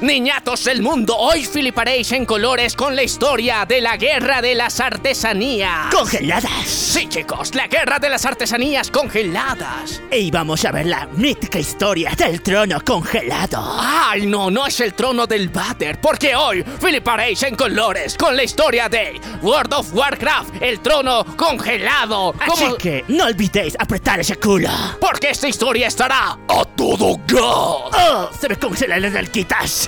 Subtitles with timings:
[0.00, 4.78] Niñatos del mundo, hoy fliparéis en colores con la historia de la guerra de las
[4.78, 5.92] artesanías.
[5.92, 6.68] ¡Congeladas!
[6.68, 10.00] Sí, chicos, la guerra de las artesanías congeladas.
[10.12, 13.60] Y vamos a ver la mítica historia del trono congelado.
[13.80, 18.44] Ay, no, no es el trono del váter, porque hoy fliparéis en colores con la
[18.44, 22.36] historia de World of Warcraft, el trono congelado.
[22.38, 24.70] Así que no olvidéis apretar ese culo.
[25.00, 27.42] Porque esta historia estará a todo gas.
[27.42, 28.30] ¡Oh!
[28.38, 29.87] Se me congelan las alquitas.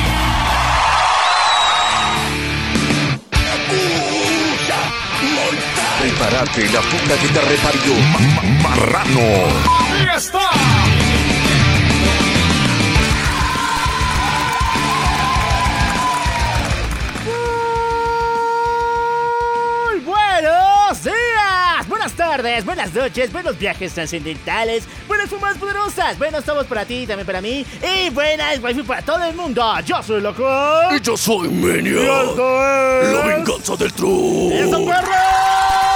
[6.21, 7.95] Prepárate, la puta que te reparió.
[8.61, 9.21] Marrano.
[19.85, 26.65] Muy buenos días, buenas tardes, buenas noches, buenos viajes trascendentales, buenas fumas poderosas, buenos somos
[26.65, 29.63] para ti, también para mí, y buenas wifi para todo el mundo.
[29.85, 30.47] Yo soy loco.
[30.95, 31.91] Y yo soy Menia.
[31.91, 32.65] Y esto
[33.01, 34.51] es- La venganza del trono.
[34.53, 35.90] ¡Eso, perro!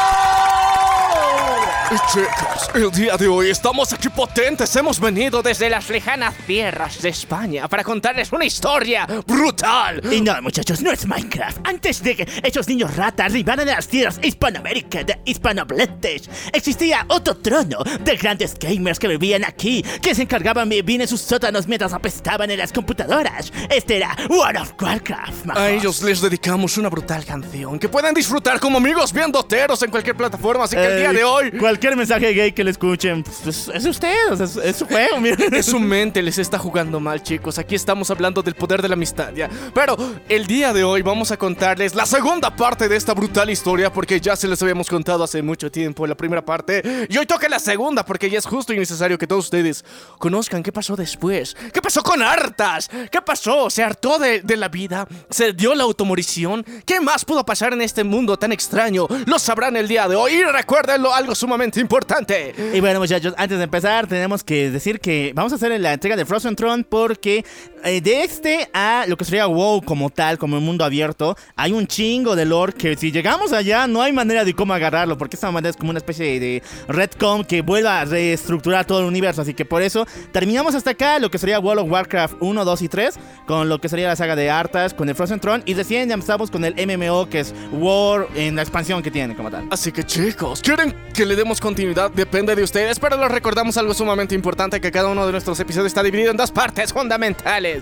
[2.12, 4.76] Chicos, el día de hoy estamos aquí potentes.
[4.76, 10.02] Hemos venido desde las lejanas tierras de España para contarles una historia brutal.
[10.12, 11.60] Y no, muchachos, no es Minecraft.
[11.64, 17.38] Antes de que esos niños ratas arribaran a las tierras Hispanoamérica de hispanohablantes, existía otro
[17.38, 21.68] trono de grandes gamers que vivían aquí, que se encargaban de vivir en sus sótanos
[21.68, 23.54] mientras apestaban en las computadoras.
[23.70, 25.62] Este era World of Warcraft, majos.
[25.62, 29.92] A ellos les dedicamos una brutal canción que pueden disfrutar como amigos bien doteros en
[29.92, 30.66] cualquier plataforma.
[30.66, 34.42] Así que el día de hoy Cualquier mensaje gay que le escuchen, pues, es usted,
[34.64, 35.54] es, su juego, miren.
[35.56, 37.60] Es su mente les está jugando mal, chicos.
[37.60, 39.50] Aquí estamos hablando del poder de la amistad, ¿ya?
[39.74, 39.96] Pero
[40.28, 44.20] el día de hoy vamos a contarles la segunda parte de esta brutal historia porque
[44.20, 47.08] ya se les habíamos contado hace mucho tiempo la primera parte.
[47.10, 49.86] Y hoy toca la segunda porque ya es justo y necesario que todos ustedes
[50.18, 51.56] conozcan qué pasó después.
[51.74, 52.90] ¿Qué pasó con Artas?
[53.12, 53.70] ¿Qué pasó?
[53.70, 55.08] ¿Se hartó de, de la vida?
[55.30, 56.66] ¿Se dio la automorición?
[56.86, 59.08] ¿Qué más pudo pasar en este mundo tan extraño?
[59.26, 62.54] Lo sabrán el día de hoy y recuérdenlo algo sumamente importante.
[62.74, 66.16] Y bueno, muchachos, antes de empezar, tenemos que decir que vamos a hacer la entrega
[66.16, 67.44] de Frozen Throne porque
[67.86, 71.72] eh, de este a lo que sería WoW como tal, como el mundo abierto, hay
[71.72, 75.36] un chingo de lore que si llegamos allá no hay manera de cómo agarrarlo, porque
[75.36, 79.44] esta manera es como una especie de Redcom que vuelva a reestructurar todo el universo.
[79.44, 82.82] Así que por eso terminamos hasta acá lo que sería World of Warcraft 1, 2
[82.82, 85.76] y 3, con lo que sería la saga de Arthas, con el Frozen Throne, y
[85.76, 89.52] recién ya empezamos con el MMO que es War en la expansión que tiene como
[89.52, 89.68] tal.
[89.70, 92.10] Así que chicos, ¿quieren que le demos continuidad?
[92.10, 95.88] Depende de ustedes, pero les recordamos algo sumamente importante, que cada uno de nuestros episodios
[95.88, 97.75] está dividido en dos partes fundamentales.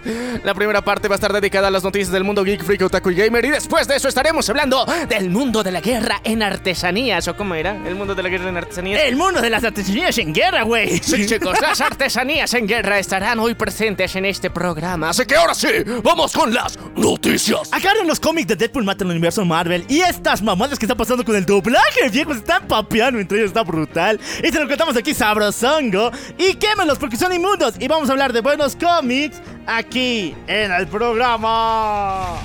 [0.44, 3.12] La primera parte va a estar dedicada a las noticias del mundo geek, freak, otaku
[3.12, 7.28] y gamer, y después de eso estaremos hablando del mundo de la guerra en artesanías,
[7.28, 7.76] ¿o cómo era?
[7.86, 9.02] ¿El mundo de la guerra en artesanías?
[9.02, 11.00] El mundo de las artesanías en guerra, güey.
[11.00, 15.54] Sí, chicos, las artesanías en guerra estarán hoy presentes en este programa, así que ahora
[15.54, 15.68] sí,
[16.04, 17.72] vamos con las noticias.
[17.72, 21.24] Agarren los cómics de Deadpool mata el universo Marvel y estas mamadas que están pasando
[21.24, 24.20] con el doblaje, viejo, se están papeando entre ellos, está brutal.
[24.40, 26.12] Y te lo contamos aquí sabrosongo.
[26.38, 27.76] Y quémelos porque son inmundos.
[27.80, 32.40] Y vamos a hablar de buenos cómics aquí en el programa.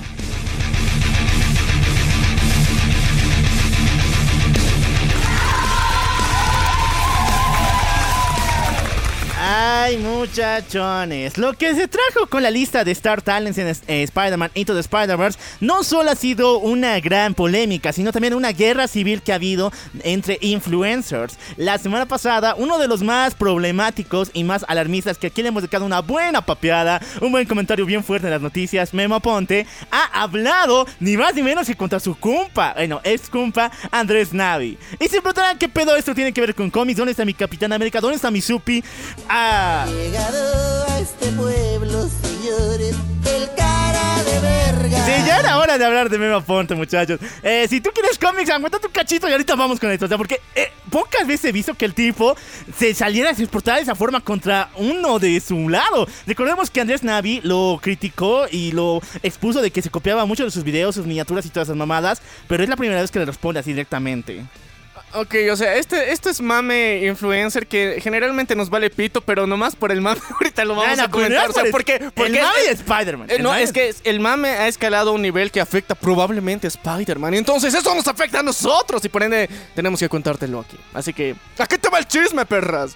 [9.41, 11.39] Ay, muchachones.
[11.39, 14.81] Lo que se trajo con la lista de Star Talents en eh, Spider-Man Into the
[14.81, 19.37] Spider-Verse no solo ha sido una gran polémica, sino también una guerra civil que ha
[19.37, 19.73] habido
[20.03, 21.39] entre influencers.
[21.57, 25.63] La semana pasada, uno de los más problemáticos y más alarmistas que aquí le hemos
[25.63, 30.21] dedicado una buena papeada, un buen comentario bien fuerte en las noticias, Memo Ponte, ha
[30.21, 34.77] hablado ni más ni menos que contra su compa, bueno, ex compa Andrés Navi.
[34.99, 37.73] Y se preguntarán qué pedo esto tiene que ver con cómics, ¿dónde está mi Capitán
[37.73, 38.01] América?
[38.01, 38.83] ¿Dónde está mi Supi?
[39.31, 42.97] Ah, llegado a este pueblo, señores,
[43.27, 45.05] el cara de verga.
[45.05, 47.21] Sí, ya era hora de hablar de Memo Ponte, muchachos.
[47.43, 50.07] Eh, si tú quieres cómics, aguanta tu cachito y ahorita vamos con esto.
[50.07, 52.37] O sea, porque eh, pocas veces he visto que el tipo
[52.75, 56.09] se saliera a exportar de esa forma contra uno de su lado.
[56.27, 60.51] Recordemos que Andrés Navi lo criticó y lo expuso de que se copiaba mucho de
[60.51, 63.27] sus videos, sus miniaturas y todas esas mamadas, pero es la primera vez que le
[63.27, 64.47] responde así directamente.
[65.15, 69.75] Ok, o sea, este, este es mame influencer que generalmente nos vale pito, pero nomás
[69.75, 71.39] por el mame ahorita lo vamos no, a comentar.
[71.47, 73.31] pero O sea, es- porque, porque el mame de Spider-Man.
[73.31, 76.69] eh, no, es que el mame ha escalado a un nivel que afecta probablemente a
[76.69, 77.35] Spider-Man.
[77.35, 80.77] Entonces eso nos afecta a nosotros y por ende tenemos que contártelo aquí.
[80.93, 82.95] Así que, ¿a qué te va el chisme, perras?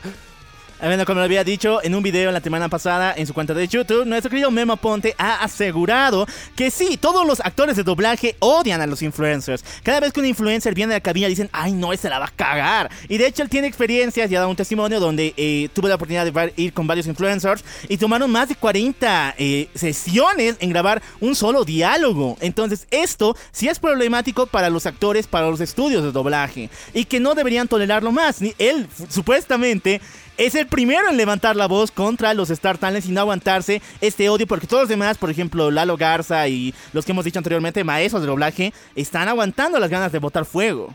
[0.82, 3.54] Ah, Bueno, como lo había dicho en un video la semana pasada en su cuenta
[3.54, 6.26] de YouTube, nuestro querido Memo Ponte ha asegurado
[6.56, 9.64] que sí, todos los actores de doblaje odian a los influencers.
[9.84, 12.26] Cada vez que un influencer viene a la cabina dicen, ay no, ese la va
[12.26, 12.90] a cagar.
[13.08, 15.94] Y de hecho él tiene experiencias y ha dado un testimonio donde eh, tuve la
[15.94, 21.00] oportunidad de ir con varios influencers y tomaron más de 40 eh, sesiones en grabar
[21.20, 22.36] un solo diálogo.
[22.40, 27.20] Entonces esto sí es problemático para los actores, para los estudios de doblaje y que
[27.20, 28.40] no deberían tolerarlo más.
[28.58, 30.00] Él supuestamente
[30.46, 34.28] es el primero en levantar la voz contra los Star Talents y no aguantarse este
[34.28, 37.84] odio, porque todos los demás, por ejemplo, Lalo Garza y los que hemos dicho anteriormente,
[37.84, 40.94] maestros de doblaje, están aguantando las ganas de botar fuego.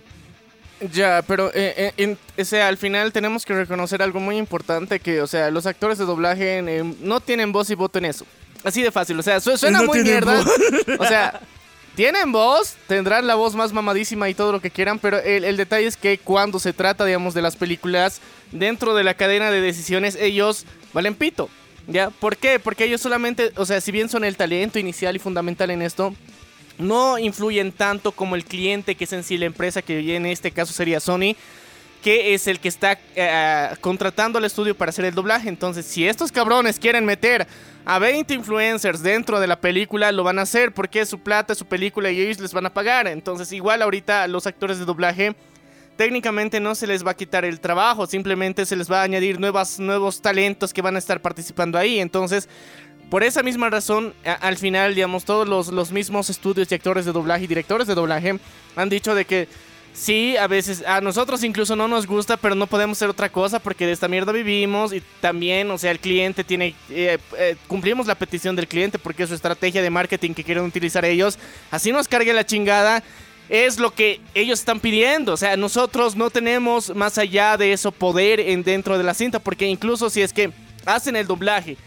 [0.94, 5.00] Ya, pero eh, eh, en- o sea, al final tenemos que reconocer algo muy importante
[5.00, 8.26] que, o sea, los actores de doblaje eh, no tienen voz y voto en eso.
[8.64, 10.40] Así de fácil, o sea, su- suena No muy mierda.
[11.00, 11.40] O sea,
[11.96, 15.58] tienen voz, tendrán la voz más mamadísima y todo lo que quieran, pero el, el
[15.58, 18.22] detalle es que cuando se trata, digamos, de las películas,
[18.52, 21.50] dentro de la cadena de decisiones, ellos valen pito.
[21.88, 22.10] ¿Ya?
[22.10, 22.60] ¿Por qué?
[22.60, 26.14] Porque ellos solamente, o sea, si bien son el talento inicial y fundamental en esto,
[26.78, 30.52] no influyen tanto como el cliente, que es en sí la empresa, que en este
[30.52, 31.36] caso sería Sony,
[32.04, 35.50] que es el que está eh, contratando al estudio para hacer el doblaje.
[35.50, 37.48] Entonces, si estos cabrones quieren meter
[37.86, 41.56] a 20 influencers dentro de la película, lo van a hacer porque es su plata,
[41.56, 43.08] su película y ellos les van a pagar.
[43.08, 45.36] Entonces, igual ahorita los actores de doblaje
[45.98, 49.40] técnicamente no se les va a quitar el trabajo, simplemente se les va a añadir
[49.40, 52.00] nuevas, nuevos talentos que van a estar participando ahí.
[52.00, 52.48] Entonces,
[53.10, 57.12] por esa misma razón, al final, digamos, todos los, los mismos estudios y actores de
[57.12, 58.40] doblaje y directores de doblaje
[58.76, 59.48] han dicho de que
[59.94, 63.60] sí, a veces a nosotros incluso no nos gusta, pero no podemos hacer otra cosa
[63.60, 68.06] porque de esta mierda vivimos y también, o sea, el cliente tiene, eh, eh, cumplimos
[68.06, 71.40] la petición del cliente porque es su estrategia de marketing que quieren utilizar ellos.
[71.72, 73.04] Así nos cargue la chingada.
[73.50, 75.34] Es lo que ellos están pidiendo.
[75.34, 79.40] O sea, nosotros no tenemos más allá de eso poder en dentro de la cinta.
[79.40, 80.52] Porque incluso si es que
[80.86, 81.78] hacen el doblaje,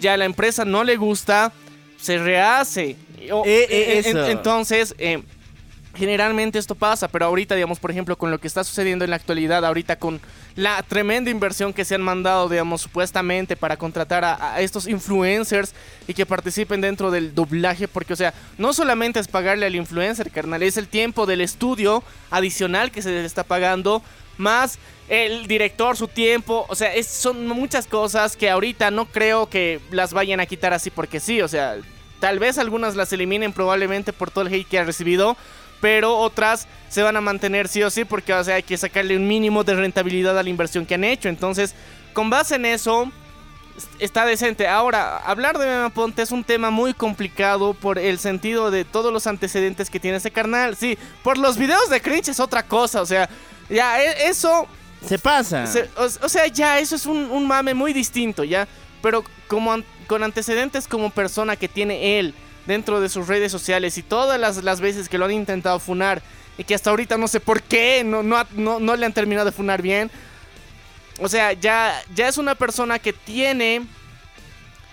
[0.00, 1.52] ya a la empresa no le gusta,
[2.00, 2.96] se rehace.
[3.18, 4.28] Eh, eh, en- eso.
[4.28, 5.22] entonces, eh,
[5.94, 7.08] generalmente esto pasa.
[7.08, 10.20] Pero ahorita, digamos, por ejemplo, con lo que está sucediendo en la actualidad, ahorita con
[10.56, 15.74] la tremenda inversión que se han mandado, digamos, supuestamente para contratar a, a estos influencers
[16.06, 20.30] y que participen dentro del doblaje, porque, o sea, no solamente es pagarle al influencer,
[20.30, 24.02] carnal, es el tiempo del estudio adicional que se les está pagando,
[24.36, 29.48] más el director, su tiempo, o sea, es- son muchas cosas que ahorita no creo
[29.48, 31.76] que las vayan a quitar así porque sí, o sea,
[32.20, 35.36] tal vez algunas las eliminen probablemente por todo el hate que ha recibido,
[35.84, 39.18] pero otras se van a mantener sí o sí porque o sea, hay que sacarle
[39.18, 41.28] un mínimo de rentabilidad a la inversión que han hecho.
[41.28, 41.74] Entonces,
[42.14, 43.12] con base en eso,
[43.76, 44.66] est- está decente.
[44.66, 49.12] Ahora, hablar de Mema Ponte es un tema muy complicado por el sentido de todos
[49.12, 50.74] los antecedentes que tiene ese carnal.
[50.74, 53.28] Sí, por los videos de cringe es otra cosa, o sea,
[53.68, 54.66] ya e- eso
[55.06, 55.66] Se pasa.
[55.66, 58.66] se- o, o sea, ya, eso es un, un mame muy distinto, ¿ya?
[59.02, 62.32] Pero como an- con antecedentes como persona que tiene él
[62.66, 66.22] dentro de sus redes sociales y todas las, las veces que lo han intentado funar
[66.56, 69.46] y que hasta ahorita no sé por qué no, no, no, no le han terminado
[69.46, 70.10] de funar bien.
[71.20, 73.82] O sea, ya, ya es una persona que tiene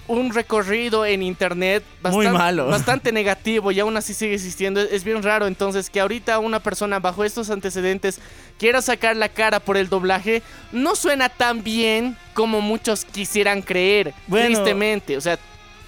[0.07, 2.67] un recorrido en internet Muy bastan- malo.
[2.69, 4.81] bastante negativo y aún así sigue existiendo.
[4.81, 8.19] Es bien raro entonces que ahorita una persona bajo estos antecedentes
[8.59, 14.13] quiera sacar la cara por el doblaje no suena tan bien como muchos quisieran creer.
[14.27, 14.47] Bueno.
[14.47, 15.39] tristemente, o sea,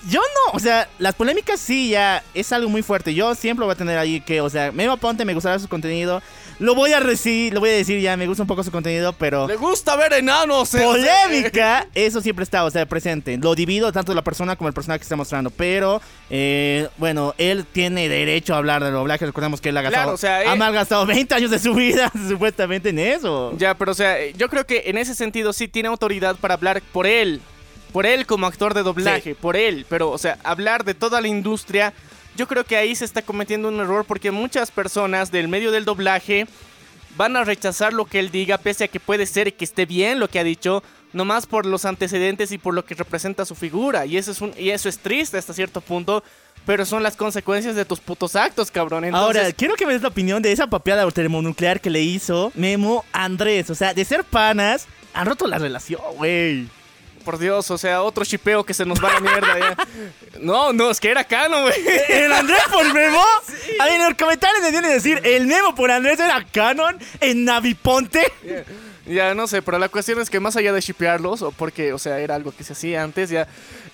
[0.10, 3.14] Yo no, o sea, las polémicas sí ya es algo muy fuerte.
[3.14, 6.22] Yo siempre voy a tener ahí que, o sea, Memo Ponte me gustará su contenido.
[6.60, 9.14] Lo voy a decir, lo voy a decir ya, me gusta un poco su contenido,
[9.14, 10.74] pero le gusta ver enanos.
[10.76, 10.84] eh.
[10.84, 13.38] polémica, eso siempre está, o sea, presente.
[13.38, 17.66] Lo divido tanto la persona como el personaje que está mostrando, pero eh, bueno, él
[17.66, 19.26] tiene derecho a hablar de doblaje.
[19.26, 21.74] Recordemos que él ha gastado, Claro, o sea, ha eh- malgastado 20 años de su
[21.74, 23.54] vida supuestamente en eso.
[23.58, 26.82] Ya, pero o sea, yo creo que en ese sentido sí tiene autoridad para hablar
[26.92, 27.42] por él.
[27.94, 29.86] Por él como actor de doblaje, por él.
[29.88, 31.94] Pero, o sea, hablar de toda la industria,
[32.36, 35.86] yo creo que ahí se está cometiendo un error porque muchas personas del medio del
[35.86, 36.48] doblaje
[37.16, 40.20] van a rechazar lo que él diga, pese a que puede ser que esté bien
[40.20, 40.84] lo que ha dicho,
[41.14, 44.06] nomás por los antecedentes y por lo que representa su figura.
[44.06, 46.24] Y eso es, un, y eso es triste hasta cierto punto.
[46.66, 49.04] Pero son las consecuencias de tus putos actos, cabrón.
[49.04, 52.54] Entonces, Ahora, quiero que me des la opinión de esa papeada termonuclear que le hizo
[52.56, 53.70] Memo Andrés.
[53.70, 56.70] O sea, de ser panas, han roto la relación, güey.
[57.24, 59.78] Por Dios, o sea, otro chipeo que se nos va a la mierda ya.
[60.40, 61.76] No, no, es que era Canon, güey.
[62.10, 63.24] ¿El Andrés por Memo?
[63.80, 66.98] A ver, en los comentarios me tienen que decir, ¿el Memo por Andrés era canon
[67.20, 68.22] en Naviponte?
[69.06, 72.00] Ya no sé, pero la cuestión es que más allá de shipearlos, o porque, o
[72.00, 73.44] sea, era algo que se hacía antes, ya.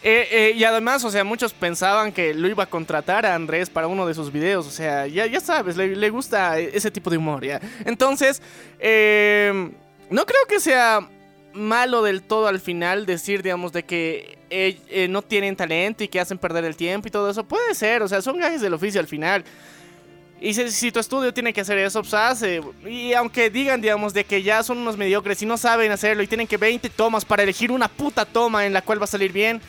[0.04, 3.72] eh, eh, y además, o sea, muchos pensaban que lo iba a contratar a Andrés
[3.72, 7.10] para uno de sus videos, o sea, ya, ya sabes, le, le gusta ese tipo
[7.10, 7.60] de humor, ya.
[7.86, 8.42] Entonces,
[8.80, 9.72] eh,
[10.12, 11.08] no creo que sea
[11.54, 16.08] malo del todo al final decir, digamos, de que eh, eh, no tienen talento y
[16.08, 17.44] que hacen perder el tiempo y todo eso.
[17.44, 19.44] Puede ser, o sea, son gajes del oficio al final.
[20.42, 22.62] Y si, tu estudio tiene que hacer eso, pues hace.
[22.86, 26.28] Y aunque digan, digamos, de que ya son unos mediocres y no saben hacerlo y
[26.28, 29.34] tienen que 20 tomas para elegir una puta toma en la cual va a salir
[29.34, 29.62] bien,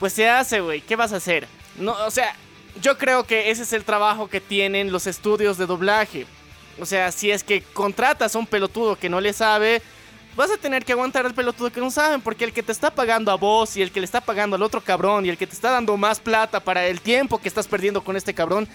[0.00, 0.80] pues se hace, güey.
[0.80, 1.46] ¿Qué vas a hacer?
[1.78, 2.34] No, o sea,
[2.82, 6.26] yo creo que ese es el trabajo que tienen los estudios de doblaje.
[6.80, 9.82] O sea, si es que contratas a un pelotudo que no le sabe,
[10.38, 12.92] vas a tener que aguantar al pelotudo que no saben, porque el que te está
[12.92, 15.48] pagando a vos y el que le está pagando al otro cabrón y el que
[15.48, 18.68] te está dando más plata para el tiempo que estás perdiendo con este cabrón,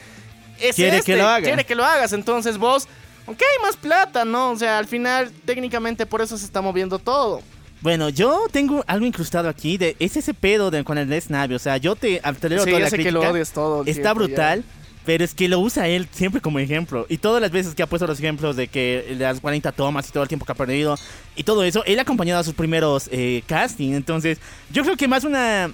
[0.60, 1.42] es Quiere este, que lo haga.
[1.42, 2.90] Quiere que lo hagas, entonces vos,
[3.26, 4.52] aunque hay más plata, ¿no?
[4.52, 7.42] O sea, al final, técnicamente por eso se está moviendo todo.
[7.80, 11.60] Bueno, yo tengo algo incrustado aquí, de, es ese pedo de, con el Navi, o
[11.60, 14.64] sea, yo te, te leo Sí, toda la que lo todo el Está tiempo, ya.
[15.06, 17.06] Pero es que lo usa él siempre como ejemplo.
[17.10, 20.12] Y todas las veces que ha puesto los ejemplos de que las 40 tomas y
[20.12, 20.98] todo el tiempo que ha perdido
[21.36, 23.94] y todo eso, él ha acompañado a sus primeros eh, casting.
[23.94, 24.40] Entonces,
[24.72, 25.72] yo creo que más una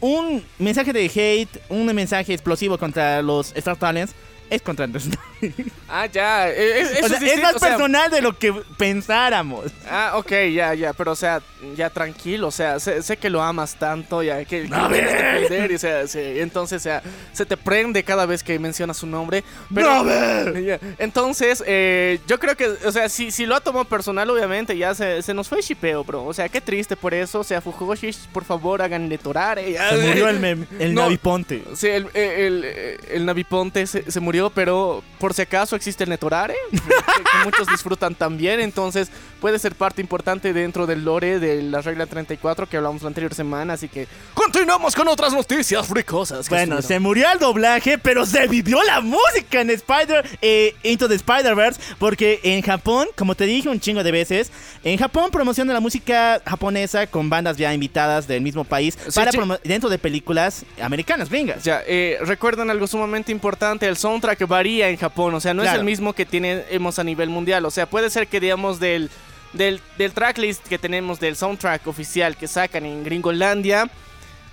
[0.00, 4.14] un mensaje de hate, un mensaje explosivo contra los Star Talents
[4.50, 5.10] es contra Navi.
[5.88, 6.48] Ah, ya.
[6.50, 9.66] eh, es- eso O sea, es es más o sea, personal de lo que pensáramos.
[9.88, 11.40] Ah, ok, ya, ya, pero o sea,
[11.76, 15.70] ya tranquilo, o sea, sé, sé que lo amas tanto, ya, que, ¡No, que defender,
[15.70, 19.06] y, o sea, sí, entonces, o sea, se te prende cada vez que mencionas su
[19.06, 19.44] nombre.
[19.74, 20.04] Pero,
[20.66, 24.76] Ya, Entonces, eh, yo creo que, o sea, si, si lo ha tomado personal, obviamente,
[24.76, 26.24] ya se, se nos fue shipeo, bro.
[26.24, 29.72] O sea, qué triste por eso, o sea, Fujoshi, por favor, háganle torare.
[29.72, 29.90] ya.
[29.90, 31.02] Se murió el, mem- el No.
[31.02, 31.62] Naviponte.
[31.76, 36.10] Sí, el, el, el, el Naviponte se, se murió, pero por si acaso existe el
[36.10, 41.62] Netorare, que, que muchos disfrutan también, entonces puede ser parte importante dentro del lore de
[41.62, 46.48] la regla 34 que hablamos la anterior semana, así que continuamos con otras noticias fricosas.
[46.48, 47.02] Bueno, se estuvieron.
[47.02, 52.40] murió el doblaje, pero se vivió la música en Spider eh, Into the Spider-Verse, porque
[52.42, 54.50] en Japón, como te dije un chingo de veces,
[54.84, 59.30] en Japón promociona la música japonesa con bandas ya invitadas del mismo país Sí, para
[59.64, 61.64] dentro de películas americanas, gringas.
[61.64, 65.72] Ya, eh, recuerdan algo sumamente importante, el soundtrack varía en Japón, o sea, no es
[65.72, 69.10] el mismo que tenemos a nivel mundial, o sea, puede ser que digamos del,
[69.52, 73.90] del, del tracklist que tenemos del soundtrack oficial que sacan en Gringolandia,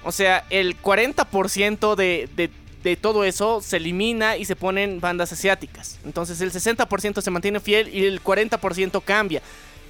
[0.03, 2.49] o sea, el 40% de, de,
[2.83, 7.59] de todo eso se elimina y se ponen bandas asiáticas, entonces el 60% se mantiene
[7.59, 9.41] fiel y el 40% cambia.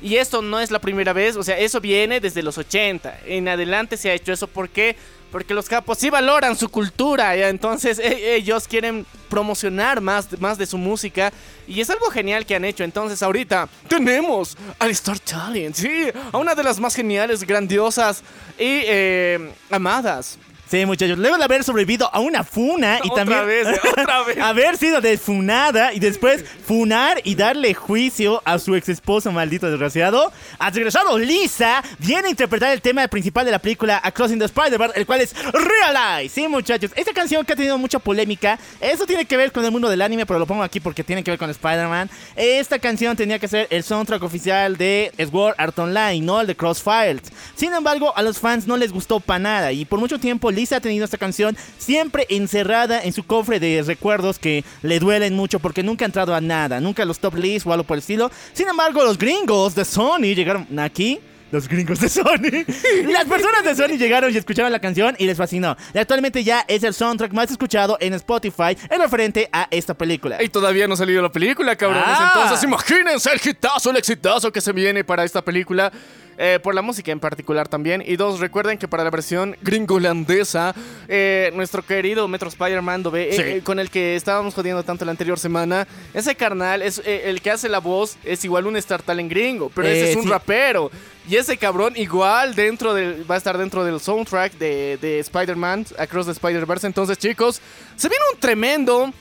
[0.02, 3.22] Y esto no es la primera vez, o sea, eso viene desde los 80.
[3.26, 4.48] En adelante se ha hecho eso.
[4.48, 4.98] ¿Por qué?
[5.34, 10.68] Porque los capos sí valoran su cultura, entonces e- ellos quieren promocionar más, más de
[10.68, 11.34] su música.
[11.68, 12.84] Y es algo genial que han hecho.
[12.84, 18.20] Entonces ahorita tenemos al Star Talent, sí, a una de las más geniales, grandiosas
[18.60, 20.38] y eh, amadas.
[20.74, 24.40] Sí, muchachos, luego de haber sobrevivido a una funa y Otra también vez, otra vez.
[24.40, 30.32] haber sido desfunada y después funar y darle juicio a su ex esposo maldito desgraciado,
[30.58, 35.00] ha regresado Lisa, viene a interpretar el tema principal de la película Across the Spider-Verse,
[35.00, 36.34] el cual es Realize.
[36.34, 39.70] Sí, muchachos, esta canción que ha tenido mucha polémica, eso tiene que ver con el
[39.70, 42.10] mundo del anime, pero lo pongo aquí porque tiene que ver con Spider-Man.
[42.36, 46.56] Esta canción tenía que ser el soundtrack oficial de Sword Art Online, no el de
[46.56, 47.32] Crossfires.
[47.56, 50.63] Sin embargo, a los fans no les gustó para nada y por mucho tiempo Lisa
[50.72, 55.60] ha tenido esta canción siempre encerrada en su cofre de recuerdos que le duelen mucho
[55.60, 58.00] porque nunca ha entrado a nada, nunca a los top lists o algo por el
[58.00, 58.32] estilo.
[58.54, 61.20] Sin embargo, los gringos de Sony llegaron aquí.
[61.52, 62.66] Los gringos de Sony.
[63.12, 65.78] Las personas de Sony llegaron y escucharon la canción y les fascinó.
[65.94, 70.42] Y actualmente ya es el soundtrack más escuchado en Spotify en referente a esta película.
[70.42, 72.06] Y todavía no ha salido la película, cabrones.
[72.08, 72.32] Ah.
[72.34, 75.92] Entonces, imagínense el hitazo, el exitazo que se viene para esta película.
[76.38, 78.04] Eh, por la música en particular también.
[78.06, 80.74] Y dos, recuerden que para la versión gringolandesa,
[81.08, 83.62] eh, nuestro querido Metro Spider-Man, eh, Sí.
[83.62, 87.52] con el que estábamos jodiendo tanto la anterior semana, ese carnal, es eh, el que
[87.52, 90.30] hace la voz, es igual un Star Talent gringo, pero ese Eh, es un sí.
[90.30, 90.92] rapero.
[91.30, 95.86] Y ese cabrón igual dentro del, va a estar dentro del soundtrack de, de Spider-Man,
[95.98, 96.86] Across the Spider-Verse.
[96.88, 97.62] Entonces, chicos,
[97.96, 99.14] se viene un tremendo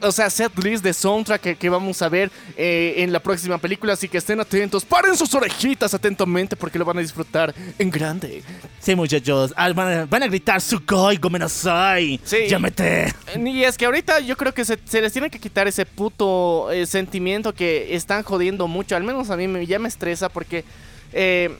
[0.00, 3.58] o sea, set list de soundtrack que, que vamos a ver eh, en la próxima
[3.58, 7.90] película, así que estén atentos, paren sus orejitas atentamente porque lo van a disfrutar en
[7.90, 8.42] grande.
[8.78, 9.52] Sí, muchachos.
[9.56, 12.20] Ah, van, a, van a gritar Sugoi Gomenasai.
[12.24, 12.48] Sí.
[12.48, 13.12] Llámete.
[13.36, 16.70] Y es que ahorita yo creo que se, se les tiene que quitar ese puto
[16.70, 20.64] eh, sentimiento que están jodiendo mucho, al menos a mí me, ya me estresa porque...
[21.12, 21.50] eh,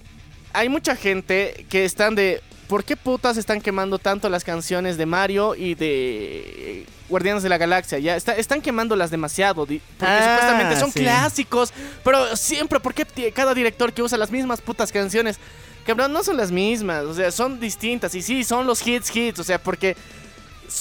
[0.53, 2.43] hay mucha gente que están de.
[2.71, 7.59] ¿Por qué putas están quemando tanto las canciones de Mario y de Guardianes de la
[7.59, 7.99] Galaxia?
[7.99, 9.67] Ya está- están quemándolas demasiado.
[9.67, 11.01] Porque Ah, supuestamente son sí.
[11.01, 11.73] clásicos.
[12.05, 15.39] Pero siempre, ¿por qué cada director que usa las mismas putas canciones?
[15.85, 17.05] Cabrón, no son las mismas.
[17.07, 18.15] O sea, son distintas.
[18.15, 19.41] Y sí, son los hits, hits.
[19.41, 19.97] O sea, porque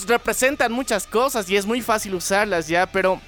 [0.08, 2.86] representan muchas cosas y es muy fácil usarlas ya.
[2.86, 3.19] Pero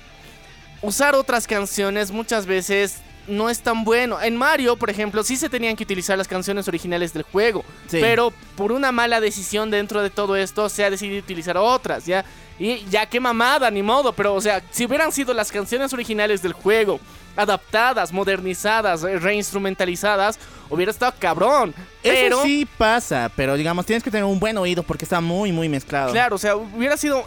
[0.83, 2.97] usar otras canciones muchas veces
[3.27, 4.21] no es tan bueno.
[4.21, 7.97] En Mario, por ejemplo, sí se tenían que utilizar las canciones originales del juego, Sí.
[8.01, 12.25] pero por una mala decisión dentro de todo esto se ha decidido utilizar otras, ¿ya?
[12.59, 16.41] Y ya qué mamada, ni modo, pero o sea, si hubieran sido las canciones originales
[16.41, 16.99] del juego
[17.35, 20.37] adaptadas, modernizadas, eh, reinstrumentalizadas,
[20.69, 21.73] hubiera estado cabrón.
[22.03, 25.51] Pero Eso sí pasa, pero digamos, tienes que tener un buen oído porque está muy,
[25.51, 26.11] muy mezclado.
[26.11, 27.23] Claro, o sea, hubiera sido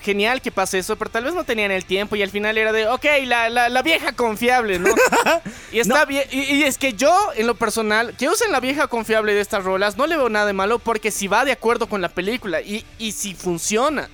[0.00, 2.72] genial que pase eso, pero tal vez no tenían el tiempo y al final era
[2.72, 4.90] de, ok, la, la, la vieja confiable, ¿no?
[5.72, 8.86] y está bien, y, y es que yo, en lo personal, que usen la vieja
[8.88, 11.88] confiable de estas rolas, no le veo nada de malo porque si va de acuerdo
[11.88, 14.08] con la película y, y si funciona.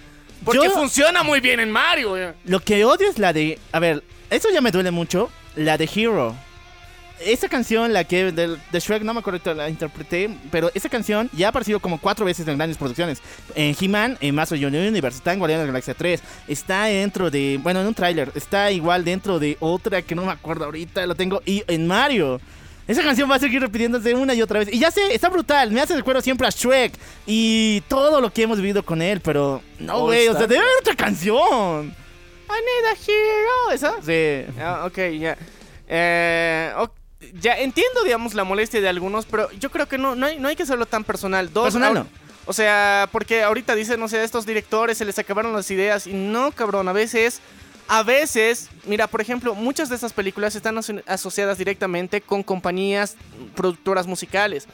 [0.44, 2.16] Porque Yo- funciona muy bien en Mario.
[2.16, 2.34] eh.
[2.44, 3.58] Lo que odio es la de.
[3.72, 5.30] A ver, eso ya me duele mucho.
[5.56, 6.36] La de Hero.
[7.18, 11.30] Esa canción, la que del- de Shrek, no me acuerdo la interpreté, pero esa canción
[11.32, 13.22] ya ha aparecido como cuatro veces en grandes producciones.
[13.54, 17.58] En He-Man, en Master Universe, está en Guardianes de la Galaxia 3, está dentro de,
[17.62, 21.14] bueno, en un tráiler, está igual dentro de otra que no me acuerdo ahorita, lo
[21.14, 22.38] tengo, y en Mario.
[22.86, 24.68] Esa canción va a seguir repitiéndose una y otra vez.
[24.72, 26.92] Y ya sé, está brutal, me hace recuerdo siempre a Shrek
[27.26, 30.60] y todo lo que hemos vivido con él, pero no, Oh, güey, o sea, debe
[30.60, 31.86] haber otra canción.
[32.48, 33.72] I need a hero.
[33.72, 33.94] ¿Esa?
[34.02, 34.52] Sí.
[34.60, 35.36] Ah, ok, ya.
[35.88, 36.90] Eh, ok,
[37.40, 40.48] ya entiendo, digamos, la molestia de algunos, pero yo creo que no, no, hay, no
[40.48, 41.52] hay que hacerlo tan personal.
[41.52, 42.06] Dos, Personal no.
[42.48, 46.06] O sea, porque ahorita dicen, no sé, estos directores se les acabaron las ideas.
[46.06, 47.40] Y no, cabrón, a veces.
[47.88, 53.14] A veces, mira, por ejemplo, muchas de estas películas están aso- asociadas directamente con compañías
[53.54, 54.66] productoras musicales.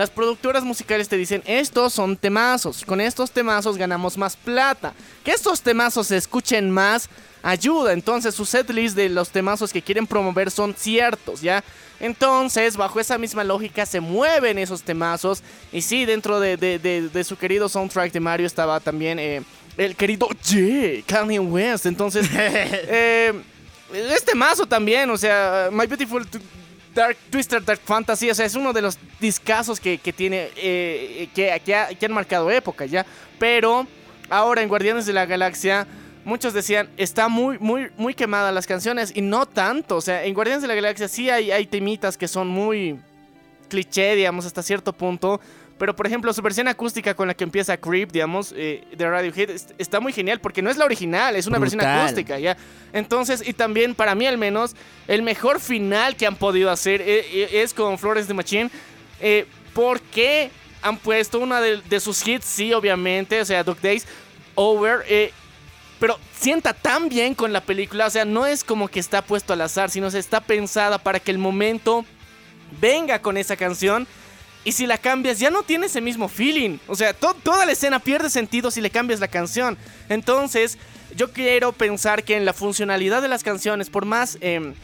[0.00, 4.94] Las productoras musicales te dicen, estos son temazos, con estos temazos ganamos más plata.
[5.22, 7.10] Que estos temazos se escuchen más
[7.42, 7.92] ayuda.
[7.92, 11.62] Entonces su setlist de los temazos que quieren promover son ciertos, ¿ya?
[12.00, 15.42] Entonces, bajo esa misma lógica se mueven esos temazos.
[15.70, 19.42] Y sí, dentro de, de- de- de su querido soundtrack de Mario estaba también eh,
[19.76, 21.84] el querido J, Kanye West.
[21.84, 23.34] Entonces, eh,
[23.92, 26.26] este mazo también, o sea, My Beautiful
[26.94, 31.60] Dark Twister Dark Fantasy, o sea, es uno de los discazos que, tiene, eh, que,
[31.98, 33.06] que han marcado época, ¿ya?
[33.38, 33.86] Pero
[34.28, 35.86] ahora en Guardianes de la Galaxia,
[36.24, 40.34] muchos decían, está muy, muy, muy quemada las canciones, y no tanto, o sea, en
[40.34, 42.98] Guardianes de la Galaxia sí hay, hay temitas que son muy
[43.68, 45.40] cliché, digamos, hasta cierto punto.
[45.80, 49.50] Pero, por ejemplo, su versión acústica con la que empieza Creep, digamos, eh, de Radiohead,
[49.50, 52.56] est- está muy genial porque no es la original, es una versión acústica, ¿ya?
[52.92, 54.76] Entonces, y también, para mí al menos,
[55.08, 58.70] el mejor final que han podido hacer eh, eh, es con Flores de Machine.
[59.20, 60.50] Eh, porque
[60.82, 64.06] han puesto una de, de sus hits, sí, obviamente, o sea, Dog Days,
[64.56, 65.32] Over, eh,
[65.98, 69.52] pero sienta tan bien con la película, o sea, no es como que está puesto
[69.54, 72.04] al azar, sino se está pensada para que el momento
[72.80, 74.06] venga con esa canción.
[74.64, 76.78] Y si la cambias, ya no tiene ese mismo feeling.
[76.86, 79.78] O sea, to- toda la escena pierde sentido si le cambias la canción.
[80.10, 80.76] Entonces,
[81.16, 84.74] yo quiero pensar que en la funcionalidad de las canciones, por más, em,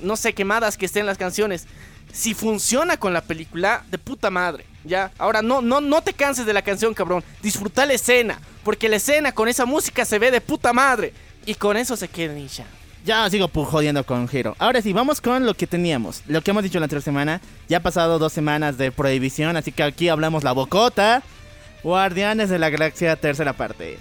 [0.00, 1.66] no sé, quemadas que estén las canciones,
[2.12, 4.64] si funciona con la película, de puta madre.
[4.84, 7.22] Ya, ahora no, no, no te canses de la canción, cabrón.
[7.42, 11.12] Disfruta la escena, porque la escena con esa música se ve de puta madre.
[11.44, 12.48] Y con eso se queda y
[13.04, 13.28] ya.
[13.30, 14.54] Sigo jodiendo con Hero.
[14.58, 16.22] Ahora sí, vamos con lo que teníamos.
[16.26, 17.40] Lo que hemos dicho la anterior semana.
[17.68, 21.22] Ya ha pasado dos semanas de prohibición, así que aquí hablamos la bocota.
[21.82, 23.98] Guardianes de la Galaxia, tercera parte.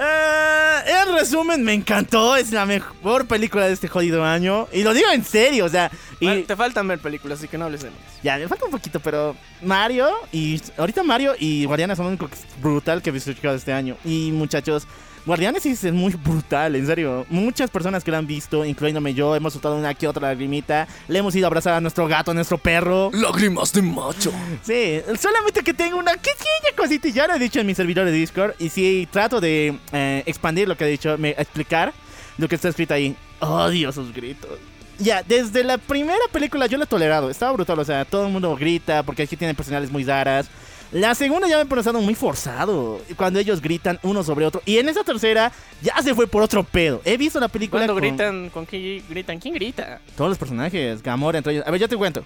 [0.00, 2.36] Eh, en resumen, me encantó.
[2.36, 4.68] Es la mejor película de este jodido año.
[4.72, 5.90] Y lo digo en serio, o sea.
[6.20, 7.98] Y Bueno, te faltan ver películas, así que no hables de más.
[8.22, 12.28] ya, me falta un poquito, pero Mario y ahorita Mario y Guardianes son lo único
[12.60, 13.96] brutal que he visto este año.
[14.04, 14.86] Y muchachos,
[15.26, 17.26] Guardianes sí es muy brutal, en serio.
[17.28, 20.88] Muchas personas que lo han visto, incluyéndome yo, hemos soltado una que otra lagrimita.
[21.06, 23.10] Le hemos ido a abrazar a nuestro gato, a nuestro perro.
[23.12, 24.32] Lágrimas de macho.
[24.62, 28.12] Sí, solamente que tengo una pequeña cosita ya lo he dicho en mi servidor de
[28.12, 28.54] Discord.
[28.58, 31.92] Y sí, trato de eh, expandir lo que he dicho, me, explicar
[32.36, 33.16] lo que está escrito ahí.
[33.40, 34.58] Odio sus gritos.
[34.98, 37.30] Ya, desde la primera película yo lo he tolerado.
[37.30, 40.48] Estaba brutal, o sea, todo el mundo grita porque aquí tienen personales muy raras.
[40.92, 43.00] La segunda ya me pensado muy forzado.
[43.16, 44.62] Cuando ellos gritan uno sobre otro.
[44.64, 47.02] Y en esa tercera ya se fue por otro pedo.
[47.04, 47.80] He visto la película.
[47.80, 49.38] Cuando con- gritan, ¿con qué gritan?
[49.38, 50.00] ¿Quién grita?
[50.16, 51.64] todos los personajes, Gamora entre ellos.
[51.66, 52.24] A ver, yo te cuento.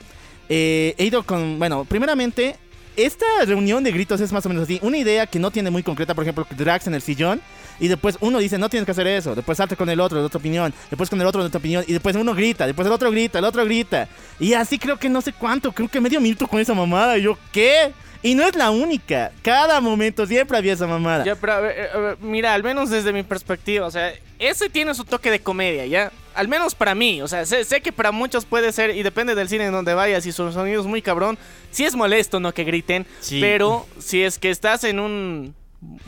[0.48, 2.56] Eh, he ido con, bueno, primeramente,
[2.96, 4.78] esta reunión de gritos es más o menos así.
[4.82, 7.40] Una idea que no tiene muy concreta, por ejemplo, Drax en el sillón.
[7.80, 9.34] Y después uno dice, no tienes que hacer eso.
[9.34, 10.72] Después salta con el otro de otra opinión.
[10.88, 11.84] Después con el otro de otra opinión.
[11.88, 12.66] Y después uno grita.
[12.66, 13.38] Después el otro grita.
[13.40, 14.08] El otro grita.
[14.38, 15.72] Y así creo que no sé cuánto.
[15.72, 17.18] Creo que medio minuto con esa mamada.
[17.18, 17.92] Y yo, ¿qué?
[18.22, 19.32] Y no es la única.
[19.42, 21.24] Cada momento siempre había esa mamada.
[21.24, 24.68] Ya, pero a ver, a ver, mira, al menos desde mi perspectiva, o sea, ese
[24.70, 26.12] tiene su toque de comedia, ¿ya?
[26.34, 29.34] Al menos para mí, o sea, sé, sé que para muchos puede ser, y depende
[29.34, 31.36] del cine en donde vayas, y su sonido es muy cabrón,
[31.72, 32.54] sí es molesto, ¿no?
[32.54, 33.40] Que griten, Sí.
[33.40, 35.54] pero si es que estás en un...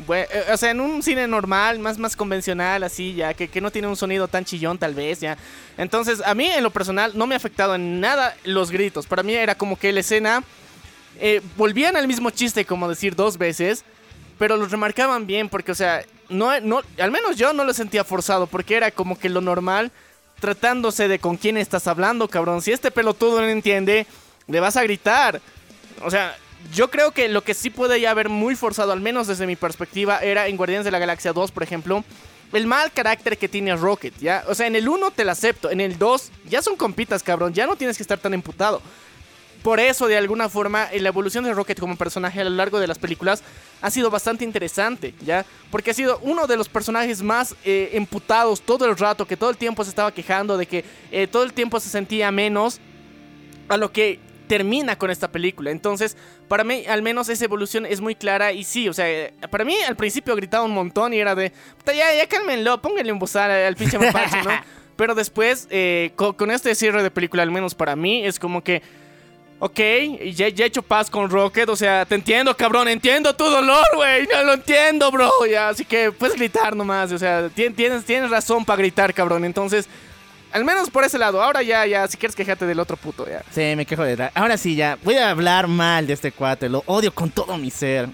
[0.09, 3.71] eh, o sea, en un cine normal, más, más convencional, así, ya, que, que no
[3.73, 5.37] tiene un sonido tan chillón, tal vez, ya.
[5.77, 9.07] Entonces, a mí, en lo personal, no me ha afectado en nada los gritos.
[9.07, 10.43] Para mí era como que la escena
[11.21, 13.85] eh, volvían al mismo chiste, como decir dos veces,
[14.39, 18.05] pero los remarcaban bien, porque, o sea, no, no, al menos yo no lo sentía
[18.05, 19.93] forzado, porque era como que lo normal,
[20.41, 22.63] tratándose de con quién estás hablando, cabrón.
[22.63, 24.07] Si este pelotudo no entiende,
[24.47, 25.41] le vas a gritar.
[26.03, 26.37] O sea,
[26.73, 29.57] yo creo que lo que sí puede ya haber muy forzado, al menos desde mi
[29.57, 32.05] perspectiva, era en Guardianes de la Galaxia 2, por ejemplo.
[32.53, 34.45] El mal carácter que tiene Rocket, ¿ya?
[34.49, 37.53] O sea, en el 1 te lo acepto, en el 2 ya son compitas, cabrón,
[37.53, 38.81] ya no tienes que estar tan emputado.
[39.65, 42.87] Por eso, de alguna forma, la evolución de Rocket como personaje a lo largo de
[42.87, 43.43] las películas
[43.81, 45.47] ha sido bastante interesante, ¿ya?
[45.71, 49.49] Porque ha sido uno de los personajes más eh, emputados todo el rato, que todo
[49.49, 52.79] el tiempo se estaba quejando de que eh, todo el tiempo se sentía menos
[53.71, 55.71] a lo que termina con esta película.
[55.71, 59.33] Entonces, para mí, al menos esa evolución es muy clara y sí, o sea, eh,
[59.51, 63.11] para mí al principio gritaba un montón y era de, "Puta, ya, ya cálmenlo, pónganle
[63.13, 64.51] un bozal al, pinche mapache, ¿no?
[64.97, 68.63] Pero después, eh, co- con, este cierre de película, al menos para mí, es como
[68.63, 68.83] que,
[69.65, 69.79] ok,
[70.35, 73.85] ya, ya he hecho paz con Rocket, o sea, te entiendo, cabrón, entiendo tu dolor,
[73.95, 78.05] güey, no lo entiendo, bro, ya, así que puedes gritar nomás, o sea, tien- tienes,
[78.05, 79.89] tienes razón para gritar, cabrón, entonces...
[80.53, 81.43] Al menos por ese lado.
[81.43, 83.43] Ahora ya, ya, si quieres quejarte del otro puto, ya.
[83.51, 84.31] Sí, me quejo de.
[84.35, 84.97] Ahora sí, ya.
[85.03, 86.69] Voy a hablar mal de este cuate.
[86.69, 88.09] Lo odio con todo mi ser.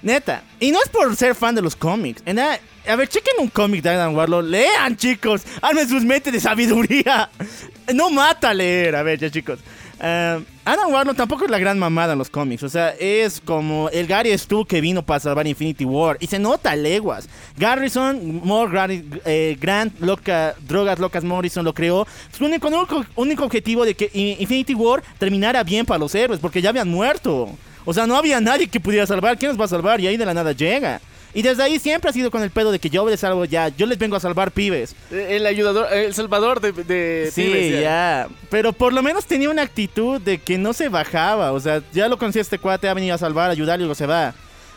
[0.00, 0.44] Neta.
[0.60, 2.22] Y no es por ser fan de los cómics.
[2.24, 4.44] En a, a ver, chequen un cómic de Adam Warlock.
[4.44, 5.42] Lean, chicos.
[5.60, 7.28] Armen sus mentes de sabiduría.
[7.92, 8.94] No mata leer.
[8.94, 9.58] A ver, ya, chicos.
[10.04, 12.64] Eh, Adam Warlock tampoco es la gran mamada en los cómics.
[12.64, 16.16] O sea, es como el Gary Stu que vino para salvar Infinity War.
[16.20, 17.28] Y se nota leguas.
[17.56, 22.06] Garrison, More eh, Grant, loca, Drogas Locas Morrison lo creó.
[22.36, 26.40] Su único, único, único objetivo de que Infinity War terminara bien para los héroes.
[26.40, 27.48] Porque ya habían muerto.
[27.84, 29.38] O sea, no había nadie que pudiera salvar.
[29.38, 30.00] ¿Quién nos va a salvar?
[30.00, 31.00] Y ahí de la nada llega.
[31.34, 33.68] Y desde ahí siempre ha sido con el pedo de que yo les salvo ya.
[33.68, 34.94] Yo les vengo a salvar pibes.
[35.10, 38.28] El ayudador, el salvador de, de Sí, pibes, ya.
[38.50, 41.52] Pero por lo menos tenía una actitud de que no se bajaba.
[41.52, 43.94] O sea, ya lo conocía este cuate, ha venido a salvar, a ayudar y luego
[43.94, 44.34] se va.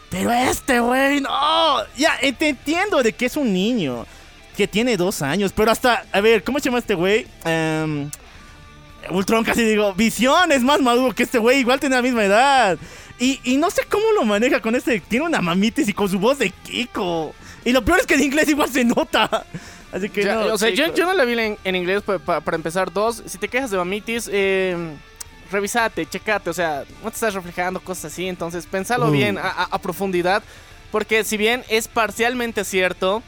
[0.09, 1.77] Pero este güey, no.
[1.97, 4.05] Ya, eh, te entiendo de que es un niño.
[4.55, 5.51] Que tiene dos años.
[5.53, 7.27] Pero hasta, a ver, ¿cómo se llama este güey?
[7.43, 8.09] Em,
[9.09, 11.59] Ultron casi digo, Visión es más maduro que este güey.
[11.59, 12.77] Igual tiene la misma edad.
[13.19, 14.99] Y, y no sé cómo lo maneja con este.
[14.99, 17.33] Tiene una mamitis y con su voz de Kiko.
[17.63, 19.45] Y lo peor es que en inglés igual se nota.
[19.91, 20.53] Así que Ya, no.
[20.53, 20.99] o sea, yo, chicos.
[20.99, 22.91] yo no la vi en, en inglés pa- pa- para empezar.
[22.91, 24.75] Dos, si te quejas de mamitis, eh,
[25.51, 26.49] revisate, checate.
[26.49, 28.27] O sea, no te estás reflejando cosas así.
[28.27, 29.11] Entonces, pensalo Uh.
[29.11, 30.43] bien a, a- a profundidad.
[30.91, 33.23] Porque si bien es parcialmente cierto,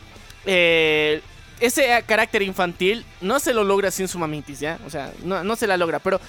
[0.46, 1.22] eh,
[1.60, 4.78] ese carácter infantil no se lo logra sin su mamitis, ¿ya?
[4.86, 6.00] O sea, no, no se la logra.
[6.00, 6.20] Pero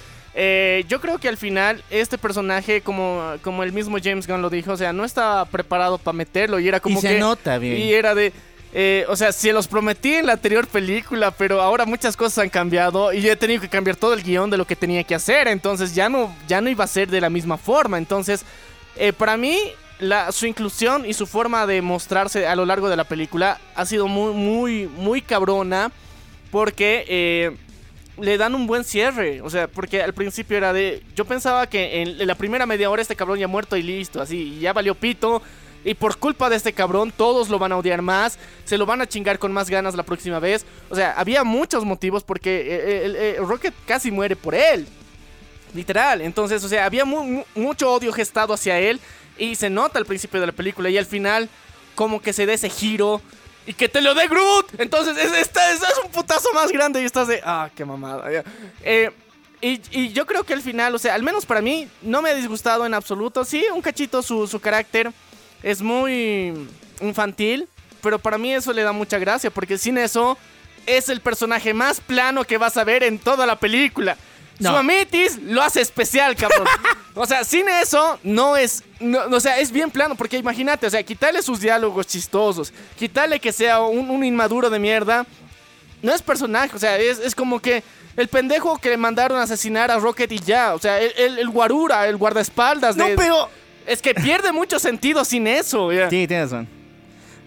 [0.40, 4.48] eh, yo creo que al final este personaje, como, como el mismo James Gunn lo
[4.48, 7.18] dijo, o sea, no estaba preparado para meterlo y era como y se que...
[7.18, 7.76] nota bien.
[7.76, 8.32] Y era de.
[8.72, 12.50] eh, o sea, se los prometí en la anterior película, pero ahora muchas cosas han
[12.50, 15.16] cambiado y yo he tenido que cambiar todo el guion de lo que tenía que
[15.16, 15.48] hacer.
[15.48, 17.98] Entonces ya no, ya no iba a ser de la misma forma.
[17.98, 18.44] Entonces,
[18.94, 19.58] eh, para mí,
[19.98, 23.84] la, su inclusión y su forma de mostrarse a lo largo de la película ha
[23.84, 25.90] sido muy, muy, muy cabrona.
[26.52, 27.56] Porque eh,
[28.20, 29.40] le dan un buen cierre.
[29.42, 31.02] O sea, porque al principio era de.
[31.14, 34.58] Yo pensaba que en la primera media hora este cabrón ya muerto y listo, así,
[34.60, 35.42] ya valió pito.
[35.84, 38.38] Y por culpa de este cabrón, todos lo van a odiar más.
[38.64, 40.66] Se lo van a chingar con más ganas la próxima vez.
[40.90, 44.86] O sea, había muchos motivos porque eh, el- el- Rocket casi muere por él.
[45.74, 46.20] Literal.
[46.22, 49.00] Entonces, o sea, había mu- mu- mucho odio gestado hacia él.
[49.38, 50.90] Y se nota al principio de la película.
[50.90, 51.48] Y al final,
[51.94, 53.22] como que se da ese giro.
[53.68, 54.80] Y que te lo dé Groot.
[54.80, 57.02] Entonces, es, esta- es, un putazo más grande.
[57.02, 57.42] Y estás de.
[57.44, 58.24] Ah, qué mamada.
[58.82, 59.10] Eh,
[59.60, 62.30] y, y yo creo que al final, o sea, al menos para mí, no me
[62.30, 63.44] ha disgustado en absoluto.
[63.44, 65.12] Sí, un cachito su, su carácter
[65.62, 66.66] es muy
[67.02, 67.68] infantil.
[68.00, 69.50] Pero para mí eso le da mucha gracia.
[69.50, 70.38] Porque sin eso,
[70.86, 74.16] es el personaje más plano que vas a ver en toda la película.
[74.58, 74.70] No.
[74.70, 76.66] Su mamitis lo hace especial, cabrón.
[77.14, 78.82] o sea, sin eso, no es.
[79.00, 80.14] No, o sea, es bien plano.
[80.16, 82.72] Porque imagínate, o sea, quitarle sus diálogos chistosos.
[82.98, 85.24] Quitarle que sea un, un inmaduro de mierda.
[86.02, 87.82] No es personaje, o sea, es, es como que
[88.16, 90.74] el pendejo que le mandaron a asesinar a Rocket y ya.
[90.74, 93.14] O sea, el, el, el guarura, el guardaespaldas No, de.
[93.16, 93.48] pero
[93.86, 95.92] Es que pierde mucho sentido sin eso.
[95.92, 96.10] ya.
[96.10, 96.68] Sí, tienes razón.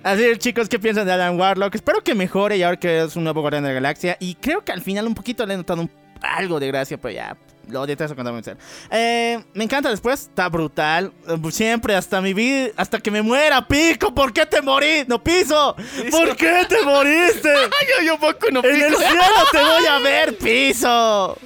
[0.03, 1.75] Así chicos, ¿qué piensan de Adam Warlock?
[1.75, 4.17] Espero que mejore y ahora que es un nuevo Guardián de la Galaxia.
[4.19, 5.91] Y creo que al final un poquito le he notado un-
[6.21, 8.41] algo de gracia, pero ya lo detesto cuando me
[8.89, 11.11] eh, Me encanta después, está brutal.
[11.51, 14.13] Siempre, hasta mi vida, hasta que me muera, pico.
[14.13, 15.03] ¿Por qué te morí?
[15.07, 15.75] No piso.
[16.09, 17.49] ¿Por qué te moriste?
[17.55, 18.99] Ay, yo, yo poco no En el pico.
[18.99, 21.37] cielo te voy a ver, piso.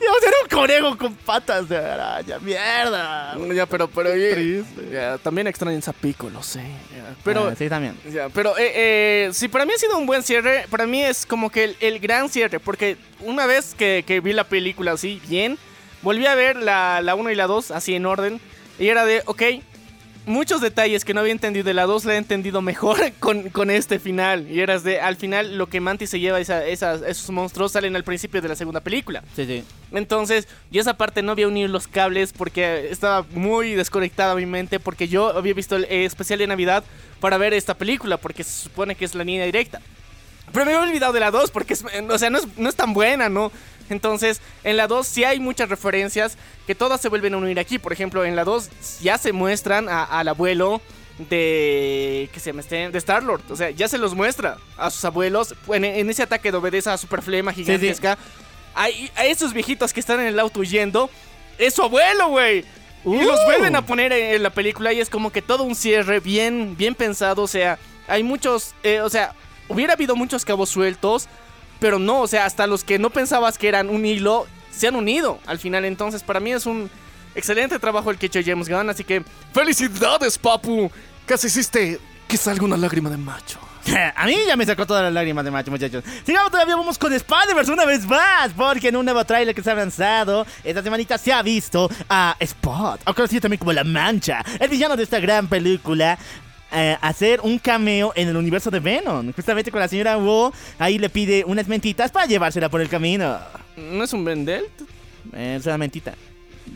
[0.00, 3.36] Yo ser un conejo con patas de araña, mierda.
[3.54, 4.90] Ya, pero, pero oye, Triste.
[4.92, 6.60] ya, también extrañan a Pico, lo sé.
[6.60, 7.14] ya.
[7.24, 7.96] Pero, Ah, sí, también.
[8.10, 10.66] ya, pero eh, eh, sí, para mí ha sido un buen cierre.
[10.70, 12.60] Para mí es como que el, el gran cierre.
[12.60, 15.58] Porque una vez que, que vi la película así, bien,
[16.02, 18.40] volví a ver la, la 1 y la 2 así en orden.
[18.78, 19.42] Y era de, ok,
[20.26, 23.70] muchos detalles que no había entendido de la 2 la he entendido mejor con, con
[23.70, 24.50] este final.
[24.50, 27.96] Y eras de, al final lo que Mantis se lleva, esa- esas- esos monstruos salen
[27.96, 29.22] al principio de la segunda película.
[29.36, 29.64] Sí, sí.
[29.92, 34.80] Entonces, yo esa parte no había unido los cables porque estaba muy desconectada mi mente
[34.80, 36.84] porque yo había visto el eh, especial de Navidad
[37.20, 39.80] para ver esta película porque se supone que es la línea directa.
[40.52, 42.74] Pero me había olvidado de la 2 porque, es- o sea, no es, no es
[42.76, 43.50] tan buena, ¿no?
[43.92, 47.78] Entonces, en la 2 sí hay muchas referencias que todas se vuelven a unir aquí.
[47.78, 48.68] Por ejemplo, en la 2
[49.02, 50.80] ya se muestran a- al abuelo
[51.30, 52.28] de...
[52.32, 52.90] que se llama este?
[52.90, 53.42] De Star-Lord.
[53.50, 56.96] O sea, ya se los muestra a sus abuelos en, en ese ataque de obedeza
[56.98, 58.18] superflema gigantesca.
[58.74, 61.10] Hay- a esos viejitos que están en el auto huyendo,
[61.58, 62.64] es su abuelo, güey.
[63.04, 63.44] Y los Uh.
[63.44, 66.76] vuelven a poner en, en la película y es como que todo un cierre bien,
[66.76, 67.42] bien pensado.
[67.42, 67.78] O sea,
[68.08, 69.34] hay muchos, eh, o sea,
[69.68, 71.28] hubiera habido muchos cabos sueltos,
[71.82, 74.94] pero no, o sea, hasta los que no pensabas que eran un hilo, se han
[74.94, 75.84] unido al final.
[75.84, 76.88] Entonces, para mí es un
[77.34, 80.88] excelente trabajo el que hecho James Gunn, así que felicidades, papu.
[81.26, 83.58] Casi hiciste que salga una lágrima de macho.
[84.16, 86.04] A mí ya me sacó todas las lágrimas de macho, muchachos.
[86.24, 88.52] Sigamos todavía, vamos con Spider-Verse una vez más.
[88.56, 92.36] Porque en un nuevo tráiler que se ha lanzado, esta semanita se ha visto a
[92.38, 96.16] Spot, o conocido también como La Mancha, el villano de esta gran película.
[96.72, 99.32] Eh, hacer un cameo en el universo de Venom.
[99.32, 103.38] Justamente con la señora Wu, ahí le pide unas mentitas para llevársela por el camino.
[103.76, 104.64] ¿No es un Vendel?
[105.32, 106.14] Eh, Es una mentita.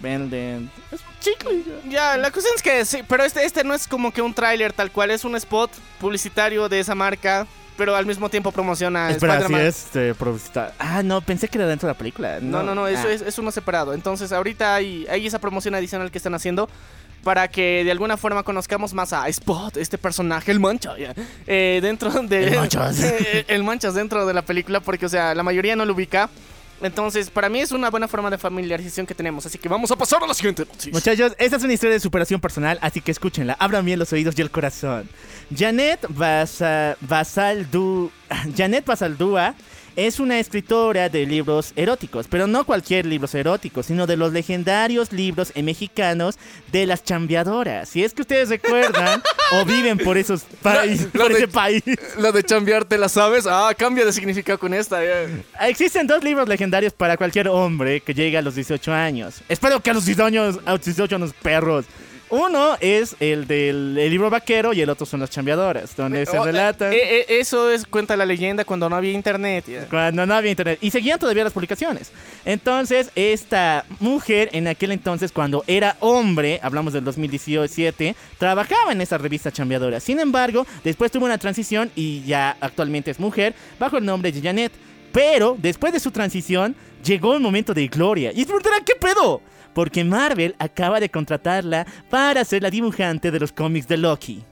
[0.02, 0.70] Venden.
[0.92, 1.62] Es un chicle.
[1.88, 4.72] Ya, la cuestión es que sí, pero este, este no es como que un tráiler
[4.72, 9.35] tal cual, es un spot publicitario de esa marca, pero al mismo tiempo promociona Espera,
[9.38, 9.66] Spider-Man.
[9.66, 9.87] es
[10.18, 10.74] publicidad.
[10.78, 12.38] Ah, no, pensé que era dentro de la película.
[12.40, 13.12] No, no, no, eso Ah.
[13.12, 13.94] es, es uno separado.
[13.94, 16.68] Entonces, ahorita hay, hay esa promoción adicional que están haciendo
[17.26, 20.94] para que de alguna forma conozcamos más a Spot, este personaje, el Mancha,
[21.48, 22.46] eh, dentro de...
[22.46, 23.00] El Manchas.
[23.02, 26.30] Eh, el Manchas dentro de la película, porque, o sea, la mayoría no lo ubica.
[26.80, 29.44] Entonces, para mí es una buena forma de familiarización que tenemos.
[29.44, 30.92] Así que vamos a pasar a la siguiente noticia.
[30.92, 33.54] Muchachos, esta es una historia de superación personal, así que escúchenla.
[33.58, 35.08] Abran bien los oídos y el corazón.
[35.52, 38.10] Janet Basa- Basaldu-
[38.56, 39.56] Janet Basaldúa
[39.96, 45.12] es una escritora de libros eróticos, pero no cualquier libros eróticos, sino de los legendarios
[45.12, 46.38] libros eh, mexicanos
[46.70, 47.88] de las chambeadoras.
[47.88, 51.82] Si es que ustedes recuerdan o viven por esos países, por de- ese país.
[52.18, 53.46] La de chambear, ¿te la sabes?
[53.48, 55.00] Ah, cambia de significado con esta.
[55.61, 59.42] Existen dos libros legendarios para cualquier hombre que llegue a los 18 años.
[59.48, 61.87] Espero que a los 18 años, a los 18 años perros.
[62.28, 66.36] Uno es el del el libro vaquero y el otro son las chambeadoras, donde se
[66.38, 69.64] Oh, relatan eh, eh, eso es cuenta la leyenda cuando no había internet.
[69.88, 70.78] cuando no había internet.
[70.82, 72.10] Y seguían todavía las publicaciones.
[72.44, 79.18] Entonces, esta mujer en aquel entonces, cuando era hombre, hablamos del 2017, trabajaba en esa
[79.18, 80.00] revista chambeadora.
[80.00, 84.42] Sin embargo, después tuvo una transición y ya actualmente es mujer, bajo el nombre de
[84.42, 84.72] Janet.
[85.12, 88.32] Pero después de su transición, llegó un momento de gloria.
[88.32, 89.40] Y se preguntarán, ¿qué pedo?
[89.76, 94.42] Porque Marvel acaba de contratarla para ser la dibujante de los cómics de Loki.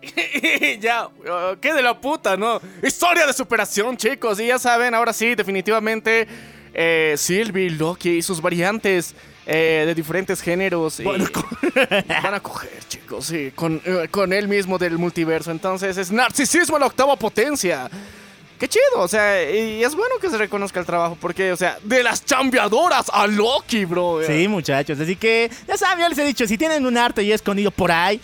[0.80, 2.62] ya, uh, qué de la puta, ¿no?
[2.82, 4.40] Historia de superación, chicos.
[4.40, 6.26] Y ya saben, ahora sí, definitivamente,
[6.72, 11.04] eh, Sylvie, Loki y sus variantes eh, de diferentes géneros y-
[12.22, 15.50] van a coger, chicos, sí, con, eh, con él mismo del multiverso.
[15.50, 17.90] Entonces es narcisismo a la octava potencia.
[18.62, 21.78] Qué chido, o sea, y es bueno que se reconozca el trabajo, porque, o sea,
[21.82, 24.20] de las chambeadoras a Loki, bro.
[24.24, 25.00] Sí, muchachos.
[25.00, 27.90] Así que, ya saben, ya les he dicho, si tienen un arte y escondido por
[27.90, 28.20] ahí,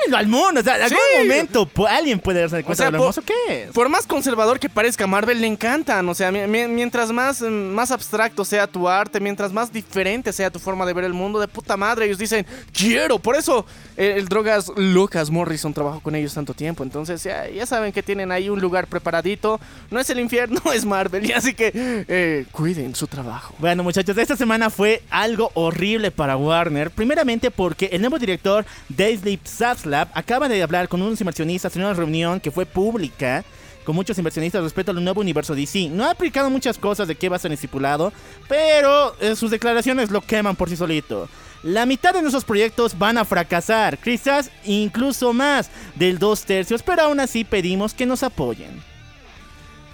[0.00, 0.60] vénenlo al mundo.
[0.60, 1.18] O sea, en algún Sí.
[1.22, 3.34] momento pu- alguien puede darse cuenta de lo po- hermoso que
[3.64, 3.70] es.
[3.72, 6.08] Por más conservador que parezca Marvel, le encantan.
[6.08, 10.32] O sea, mi- mi- mientras más, mm, más abstracto sea tu arte, mientras más diferente
[10.32, 13.18] sea tu forma de ver el mundo, de puta madre, ellos dicen, quiero.
[13.18, 16.82] Por eso eh, el Drogas Lucas Morrison trabajó con ellos tanto tiempo.
[16.82, 19.60] Entonces, ya, ya saben que tienen ahí un lugar preparadito.
[19.90, 21.24] No es el infierno, es Marvel.
[21.24, 23.54] Y así que eh, cuiden su trabajo.
[23.58, 26.90] Bueno, muchachos, esta semana fue algo horrible para Warner.
[26.90, 29.18] Primeramente porque el nuevo director Dave
[29.64, 33.42] Zaslav acaba de hablar con unos inversionistas en una reunión que fue pública
[33.82, 35.88] con muchos inversionistas respecto al nuevo universo DC.
[35.88, 38.12] No ha aplicado muchas cosas de qué va a ser estipulado,
[38.46, 41.30] pero eh, sus declaraciones lo queman por sí solito.
[41.62, 47.02] la mitad de nuestros proyectos van a fracasar, quizás incluso más del dos tercios, pero
[47.02, 48.93] aún así pedimos que nos apoyen.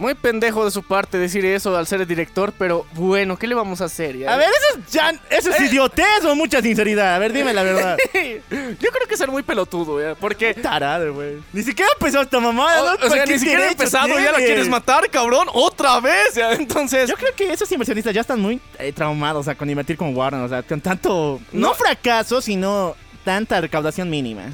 [0.00, 3.54] Muy pendejo de su parte decir eso al ser el director, pero bueno, ¿qué le
[3.54, 4.16] vamos a hacer?
[4.16, 4.32] ya?
[4.32, 7.14] A ver, eso es, ya, eso es idiotez o mucha sinceridad.
[7.16, 7.98] A ver, dime la verdad.
[8.14, 10.14] Yo creo que es ser muy pelotudo, ¿ya?
[10.14, 10.54] Porque...
[10.54, 11.42] Tarado, güey.
[11.52, 13.04] Ni siquiera empezó esta mamada, ¿no?
[13.04, 16.34] O, o sea, ¿Qué ni siquiera derecho empezado, ya la quieres matar, cabrón, otra vez,
[16.34, 16.52] ¿ya?
[16.54, 17.06] Entonces...
[17.10, 20.16] Yo creo que esos inversionistas ya están muy eh, traumados, o sea, con invertir con
[20.16, 21.74] Warner, o sea, con tanto, no, No.
[21.74, 24.44] fracaso, sino tanta recaudación mínima.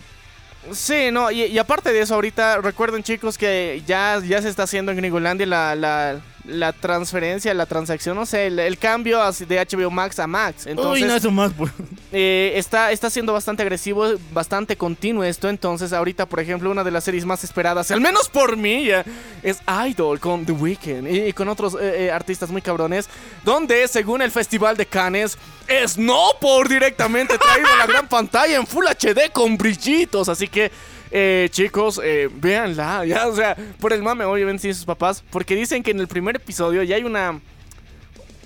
[0.72, 4.64] Sí, no, y, y aparte de eso, ahorita recuerden chicos que ya, ya se está
[4.64, 9.66] haciendo en Gringolandia la, la, la transferencia, la transacción, no sé, el, el cambio de
[9.66, 10.66] HBO Max a Max.
[10.66, 11.72] Entonces, Uy, no, eso pues.
[12.12, 15.48] eh, está, está siendo bastante agresivo, bastante continuo esto.
[15.48, 19.04] Entonces, ahorita, por ejemplo, una de las series más esperadas, al menos por mí, ya,
[19.42, 23.08] es Idol con The Weeknd y, y con otros eh, eh, artistas muy cabrones.
[23.44, 25.36] Donde, según el Festival de Cannes,
[25.86, 30.28] Snowboard directamente traído a la gran pantalla en Full HD con brillitos.
[30.28, 30.70] Así que.
[31.10, 35.82] Eh, chicos, eh, véanla, ya, o sea, por el mame, obviamente, sus papás, porque dicen
[35.82, 37.40] que en el primer episodio ya hay una,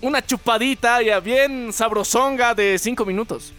[0.02, 3.52] una chupadita ya bien sabrosonga de 5 minutos.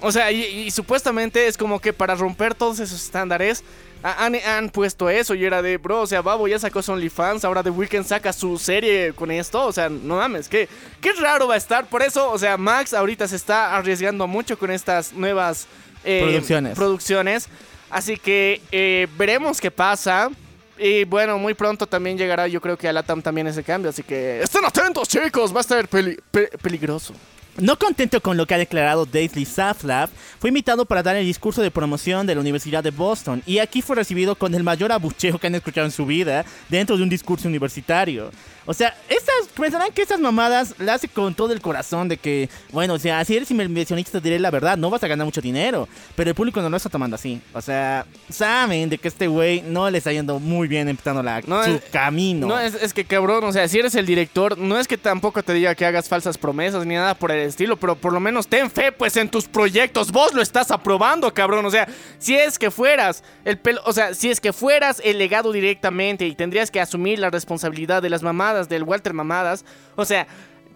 [0.00, 3.64] O sea, y, y supuestamente es como que para romper todos esos estándares
[4.02, 6.92] ha- han, han puesto eso y era de, bro, o sea, Babo ya sacó su
[6.92, 10.68] OnlyFans, ahora The Weeknd saca su serie con esto, o sea, no mames, qué,
[11.00, 11.86] qué raro va a estar.
[11.86, 15.66] Por eso, o sea, Max ahorita se está arriesgando mucho con estas nuevas
[16.04, 16.74] eh, Producciones.
[16.76, 17.48] producciones.
[17.94, 20.28] Así que eh, veremos qué pasa.
[20.76, 23.90] Y bueno, muy pronto también llegará, yo creo que a Latam también ese cambio.
[23.90, 27.14] Así que estén atentos, chicos, va a estar peli- pe- peligroso.
[27.56, 31.62] No contento con lo que ha declarado Daisley Saflab, fue invitado para dar el discurso
[31.62, 35.38] de promoción de la Universidad de Boston y aquí fue recibido con el mayor abucheo
[35.38, 38.32] que han escuchado en su vida dentro de un discurso universitario.
[38.66, 42.48] O sea, estas, pensarán que estas mamadas las hace con todo el corazón de que,
[42.72, 45.88] bueno, o sea, si eres inversionista diré la verdad, no vas a ganar mucho dinero,
[46.16, 47.40] pero el público no lo está tomando así.
[47.52, 51.40] O sea, saben de que este güey no le está yendo muy bien empezando la,
[51.46, 52.46] No, su es- camino.
[52.46, 55.42] No, es, es que cabrón, o sea, si eres el director, no es que tampoco
[55.42, 58.46] te diga que hagas falsas promesas ni nada por el estilo, pero por lo menos
[58.48, 62.58] ten fe pues en tus proyectos, vos lo estás aprobando, cabrón, o sea, si es
[62.58, 66.70] que fueras el pelo, o sea, si es que fueras el legado directamente y tendrías
[66.70, 69.64] que asumir la responsabilidad de las mamadas del Walter Mamadas,
[69.96, 70.26] o sea,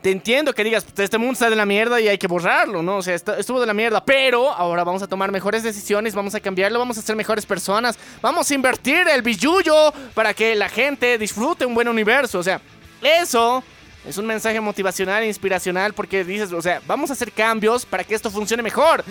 [0.03, 2.83] te entiendo que digas, "Pues, este mundo está de la mierda y hay que borrarlo,
[2.83, 2.99] ¿no?
[2.99, 6.41] O sea, estuvo de la mierda, pero ahora vamos a tomar mejores decisiones, vamos a
[6.41, 11.19] cambiarlo, vamos a ser mejores personas, vamos a invertir el billullo para que la gente
[11.19, 12.61] disfrute un buen universo, o sea,
[13.03, 13.63] eso
[14.07, 18.05] es un mensaje motivacional e inspiracional porque dices, o sea, vamos a hacer cambios para
[18.05, 19.05] que esto funcione mejor.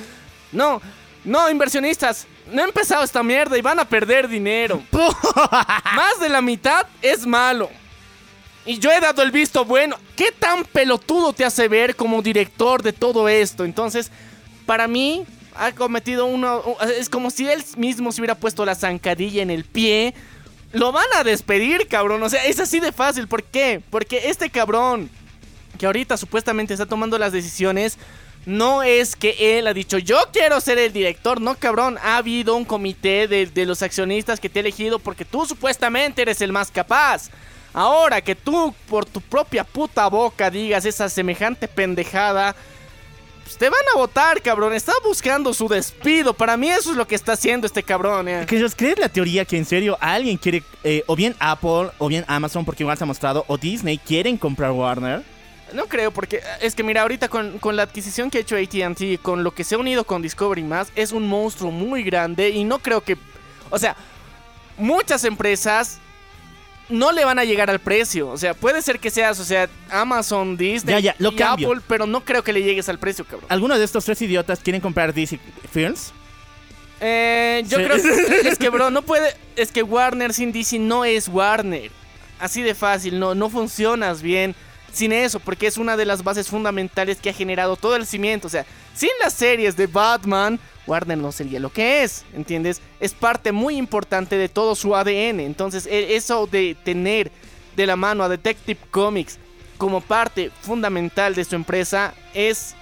[0.51, 0.81] No,
[1.23, 4.81] no, inversionistas, no ha empezado esta mierda y van a perder dinero.
[5.95, 7.69] Más de la mitad es malo.
[8.67, 9.97] Y yo he dado el visto bueno.
[10.17, 13.63] ¿Qué tan pelotudo te hace ver como director de todo esto?
[13.63, 14.11] Entonces,
[14.65, 15.25] para mí,
[15.55, 16.75] ha cometido uno.
[16.99, 20.13] Es como si él mismo se hubiera puesto la zancadilla en el pie.
[20.73, 22.21] Lo van a despedir, cabrón.
[22.23, 23.29] O sea, es así de fácil.
[23.29, 23.81] ¿Por qué?
[23.89, 25.09] Porque este cabrón,
[25.79, 27.97] que ahorita supuestamente está tomando las decisiones,
[28.45, 31.39] no es que él ha dicho, yo quiero ser el director.
[31.39, 31.97] No, cabrón.
[32.03, 36.21] Ha habido un comité de, de los accionistas que te ha elegido porque tú supuestamente
[36.21, 37.29] eres el más capaz.
[37.77, 42.55] Ahora que tú por tu propia puta boca digas esa semejante pendejada,
[43.43, 44.73] pues te van a votar, cabrón.
[44.73, 46.33] Está buscando su despido.
[46.33, 48.27] Para mí eso es lo que está haciendo este cabrón.
[48.29, 48.47] eh.
[48.47, 52.25] Que crees la teoría que en serio alguien quiere, eh, o bien Apple, o bien
[52.27, 55.21] Amazon, porque igual se ha mostrado, o Disney quieren comprar Warner?
[55.71, 59.21] No creo, porque es que mira, ahorita con, con la adquisición que ha hecho ATT,
[59.21, 62.63] con lo que se ha unido con Discovery más, es un monstruo muy grande y
[62.63, 63.17] no creo que...
[63.69, 63.95] O sea,
[64.79, 65.99] muchas empresas
[66.89, 68.29] no le van a llegar al precio.
[68.29, 71.69] O sea, puede ser que seas, o sea, Amazon, Disney Ya, ya, lo y cambio.
[71.69, 73.45] Apple, pero no creo que le llegues al precio, cabrón.
[73.49, 75.39] ¿Alguno de estos tres idiotas quieren comprar DC
[75.71, 76.13] Films?
[76.99, 77.83] Eh, yo Sí.
[77.83, 79.35] creo que es que, bro, no puede.
[79.55, 81.91] Es que Warner sin DC no es Warner.
[82.39, 84.55] Así de fácil, no, no funcionas bien
[84.93, 88.47] sin eso, porque es una de las bases fundamentales que ha generado todo el cimiento.
[88.47, 92.81] O sea, sin las series de Batman, Warner no sería lo que es, ¿entiendes?
[92.99, 95.41] Es parte muy importante de todo su ADN.
[95.41, 97.31] Entonces, e- eso de tener
[97.75, 99.37] de la mano a Detective Comics
[99.77, 102.73] como parte fundamental de su empresa es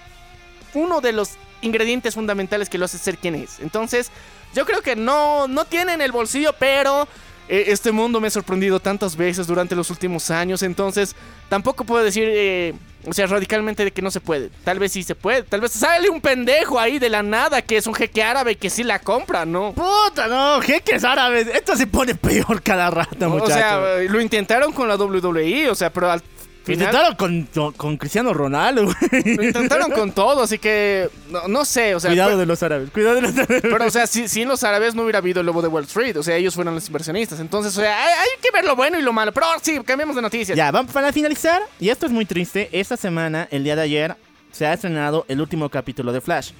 [0.73, 3.59] uno de los ingredientes fundamentales que lo hace ser quien es.
[3.59, 4.11] Entonces,
[4.53, 7.07] yo creo que no, no tienen el bolsillo, pero
[7.47, 10.63] eh, este mundo me ha sorprendido tantas veces durante los últimos años.
[10.63, 11.15] Entonces,
[11.49, 12.73] tampoco puedo decir, eh,
[13.07, 14.49] o sea, radicalmente de que no se puede.
[14.63, 15.43] Tal vez sí se puede.
[15.43, 18.69] Tal vez sale un pendejo ahí de la nada que es un jeque árabe que
[18.69, 19.73] sí la compra, ¿no?
[19.73, 20.59] ¡Puta, no!
[20.61, 21.47] ¡Jeques árabes!
[21.47, 23.53] Esto se pone peor cada rato, O muchachos.
[23.53, 26.21] sea, eh, lo intentaron con la WWE, o sea, pero al
[26.67, 29.35] Lo intentaron con, con Cristiano Ronaldo, güey.
[29.35, 32.63] Lo intentaron con todo, así que no, no sé, o sea, Cuidado fue- de los
[32.63, 33.61] árabes, cuidado de los árabes.
[33.61, 35.83] pero o sea, si, si en los árabes no hubiera habido el lobo de Wall
[35.83, 38.75] Street, o sea, ellos fueron los inversionistas, entonces, o sea, hay, hay que ver lo
[38.75, 40.57] bueno y lo malo, pero sí, cambiemos de noticias.
[40.57, 44.15] Ya, vamos para finalizar, y esto es muy triste, esta semana, el día de ayer,
[44.51, 46.51] se ha estrenado el último capítulo de Flash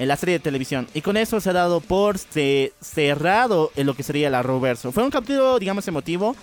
[0.00, 0.88] en la serie de televisión.
[0.94, 4.90] Y con eso se ha dado por ce- cerrado en lo que sería el Arrowverso.
[4.92, 6.34] Fue un capítulo, digamos, emotivo.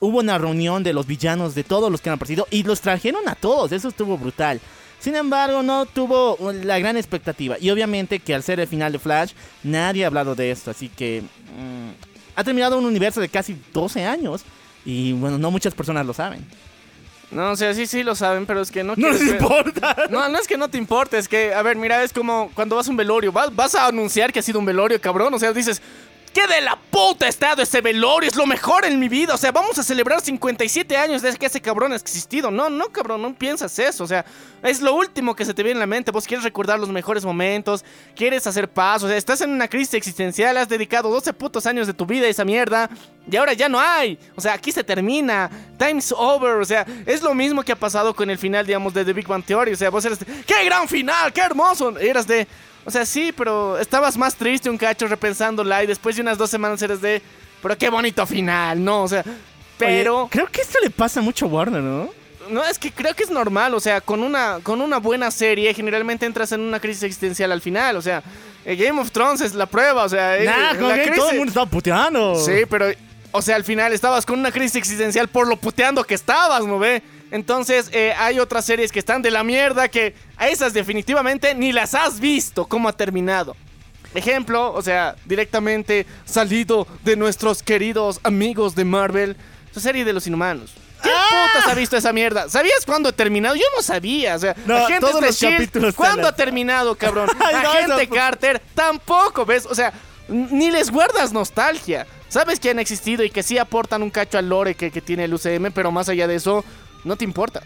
[0.00, 3.26] Hubo una reunión de los villanos de todos los que han aparecido y los trajeron
[3.28, 3.72] a todos.
[3.72, 4.60] Eso estuvo brutal.
[5.00, 7.56] Sin embargo, no tuvo la gran expectativa.
[7.60, 10.70] Y obviamente que al ser el final de Flash, nadie ha hablado de esto.
[10.70, 11.90] Así que mm,
[12.36, 14.42] ha terminado un universo de casi 12 años.
[14.84, 16.44] Y bueno, no muchas personas lo saben.
[17.30, 19.96] No, o sea, sí, sí lo saben, pero es que no No les ver- importa.
[20.10, 22.76] No, no es que no te importe, es que, a ver, mira, es como cuando
[22.76, 25.38] vas a un velorio, vas, vas a anunciar que ha sido un velorio, cabrón, o
[25.38, 25.82] sea, dices,
[26.34, 28.28] ¿qué de la puta ha estado ese velorio?
[28.28, 31.46] Es lo mejor en mi vida, o sea, vamos a celebrar 57 años desde que
[31.46, 32.50] ese cabrón ha existido.
[32.50, 34.24] No, no, cabrón, no piensas eso, o sea,
[34.62, 37.24] es lo último que se te viene en la mente, vos quieres recordar los mejores
[37.24, 37.84] momentos,
[38.16, 41.86] quieres hacer paz, o sea, estás en una crisis existencial, has dedicado 12 putos años
[41.86, 42.90] de tu vida a esa mierda,
[43.30, 47.22] y ahora ya no hay, o sea, aquí se termina, time's over, o sea, es
[47.22, 49.76] lo mismo que ha pasado con el final, digamos, de The Big Bang Theory, o
[49.76, 51.96] sea, vos eres de, ¡qué gran final, qué hermoso!
[51.98, 52.46] Eras de,
[52.84, 56.50] o sea, sí, pero estabas más triste un cacho repensándola y después de unas dos
[56.50, 57.22] semanas eres de,
[57.62, 59.02] pero qué bonito final, ¿no?
[59.04, 59.24] O sea,
[59.78, 60.22] pero...
[60.22, 62.10] Oye, creo que esto le pasa mucho a Warner, ¿no?
[62.50, 65.72] No, es que creo que es normal, o sea, con una, con una buena serie
[65.72, 68.22] generalmente entras en una crisis existencial al final, o sea,
[68.66, 71.12] eh, Game of Thrones es la prueba, o sea, eh, Nah, con la que todo
[71.14, 72.34] crisis- el mundo está puteando.
[72.34, 72.86] Sí, pero,
[73.32, 76.78] o sea, al final estabas con una crisis existencial por lo puteando que estabas, ¿no
[76.78, 77.02] ve?
[77.30, 81.72] Entonces, eh, hay otras series que están de la mierda que a esas definitivamente ni
[81.72, 83.56] las has visto cómo ha terminado.
[84.14, 89.36] Ejemplo, o sea, directamente salido de nuestros queridos amigos de Marvel,
[89.72, 90.72] su serie de los inhumanos.
[91.02, 91.48] ¿Quién ¡Ah!
[91.52, 92.48] putas ha visto esa mierda?
[92.48, 93.56] ¿Sabías cuándo ha terminado?
[93.56, 94.36] Yo no sabía.
[94.36, 97.28] O sea, No, Agentes todos de los Shield, capítulos ¿cuándo ha terminado, cabrón?
[97.44, 99.66] Ay, no, Agente Carter, tampoco, ¿ves?
[99.66, 99.92] O sea,
[100.28, 102.06] ni les guardas nostalgia.
[102.28, 105.24] Sabes que han existido y que sí aportan un cacho al lore que, que tiene
[105.24, 106.64] el UCM, pero más allá de eso,
[107.04, 107.62] no te importa.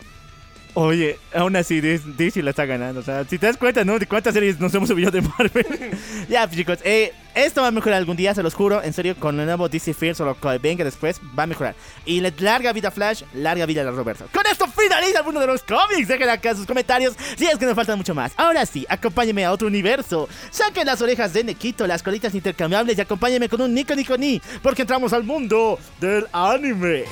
[0.81, 3.01] Oye, aún así DC la está ganando.
[3.01, 3.99] O sea, si te das cuenta, ¿no?
[3.99, 5.67] De cuántas series nos hemos subido de Marvel.
[6.29, 8.81] ya, pues, chicos, eh, esto va a mejorar algún día, se los juro.
[8.81, 11.75] En serio, con el nuevo DC First o lo que venga después, va a mejorar.
[12.05, 14.27] Y larga vida Flash, larga vida a Roberto.
[14.33, 16.07] Con esto finaliza el mundo de los cómics.
[16.07, 18.33] Dejen acá sus comentarios si es que nos faltan mucho más.
[18.37, 20.29] Ahora sí, acompáñenme a otro universo.
[20.51, 24.41] Saquen las orejas de Nequito, las colitas intercambiables y acompáñenme con un Nico Nico Ni.
[24.63, 27.05] Porque entramos al mundo del anime.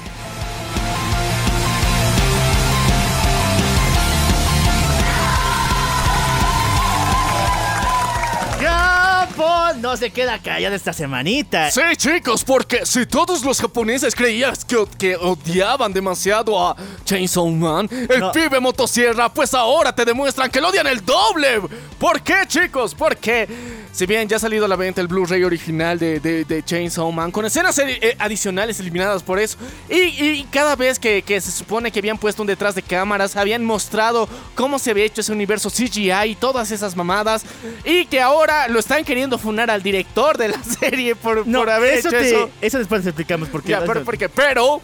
[9.31, 11.71] Japón no se queda callado esta semanita.
[11.71, 17.89] Sí, chicos, porque si todos los japoneses creían que, que odiaban demasiado a Chainsaw Man,
[17.91, 18.33] el No.
[18.33, 21.61] pibe motosierra, pues ahora te demuestran que lo odian el doble.
[21.99, 22.95] ¿Por qué, chicos?
[22.95, 23.49] Porque
[23.93, 27.11] si bien ya ha salido a la venta el Blu-ray original de, de- de Chainsaw
[27.11, 29.57] Man, con escenas eh, eh, adicionales eliminadas por eso,
[29.89, 33.35] y, y cada vez que, que se supone que habían puesto un detrás de cámaras,
[33.37, 37.45] habían mostrado cómo se había hecho ese universo CGI y todas esas mamadas,
[37.85, 41.71] y que ahora lo están queriendo funar al director de la serie por, No, por
[41.71, 42.51] haber eso, hecho te- eso.
[42.61, 43.71] eso después les explicamos por qué.
[43.71, 44.81] Ya, pero, porque, pero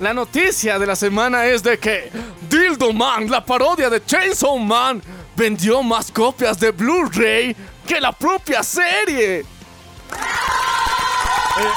[0.00, 2.10] la noticia de la semana es de que
[2.48, 5.02] Dildo Man, la parodia de Chainsaw Man,
[5.36, 7.54] vendió más copias de Blu-ray
[7.86, 9.44] que la propia serie.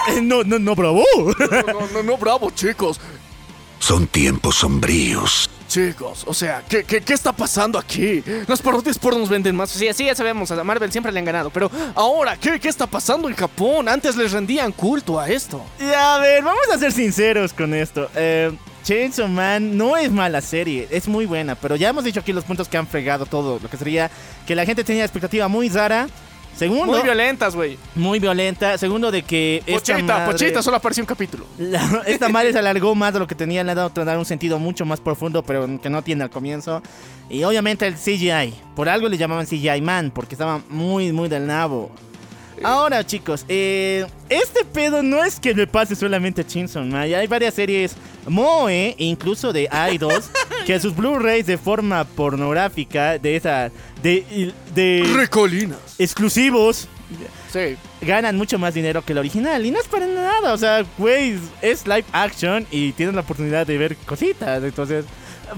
[0.09, 1.03] Eh, no, no, no, bravo.
[1.17, 2.99] No, no, no, no, bravo, chicos.
[3.79, 5.49] Son tiempos sombríos.
[5.71, 8.21] Chicos, o sea, ¿qué, qué, qué está pasando aquí?
[8.45, 9.69] Las parodias por nos venden más.
[9.69, 11.49] Sí, sí, ya sabemos, a Marvel siempre le han ganado.
[11.49, 13.87] Pero ahora, ¿qué, qué está pasando en Japón?
[13.87, 15.63] Antes les rendían culto a esto.
[15.79, 18.09] Y a ver, vamos a ser sinceros con esto.
[18.15, 18.51] Eh,
[18.83, 22.43] Chainsaw Man no es mala serie, es muy buena, pero ya hemos dicho aquí los
[22.43, 24.11] puntos que han fregado todo, lo que sería
[24.45, 26.09] que la gente tenía expectativa muy rara.
[26.55, 27.77] Segundo, Muy violentas, güey.
[27.95, 28.77] muy violenta.
[28.77, 31.45] Segundo, de que esta Pochita, madre- Pochita, solo apareció un capítulo.
[31.57, 34.59] La- esta madre se alargó más de lo que tenía, le ha dado un sentido
[34.59, 36.83] mucho más profundo, pero que no tiene al comienzo.
[37.29, 41.47] Y obviamente el CGI, por algo le llamaban CGI Man, porque estaba muy, muy del
[41.47, 41.89] nabo.
[42.63, 47.07] Ahora, chicos, eh, este pedo no es que le pase solamente a Man.
[47.07, 47.95] ya Hay varias series
[48.27, 50.29] Moe, incluso de Idols,
[50.65, 53.71] que sus Blu-rays de forma pornográfica, de esa,
[54.03, 55.77] de, de Recolinas.
[55.97, 56.87] exclusivos,
[57.51, 57.75] Sí.
[58.01, 59.65] ganan mucho más dinero que el original.
[59.65, 60.53] Y no es para nada.
[60.53, 64.63] O sea, güey, es live action y tienen la oportunidad de ver cositas.
[64.63, 65.03] Entonces,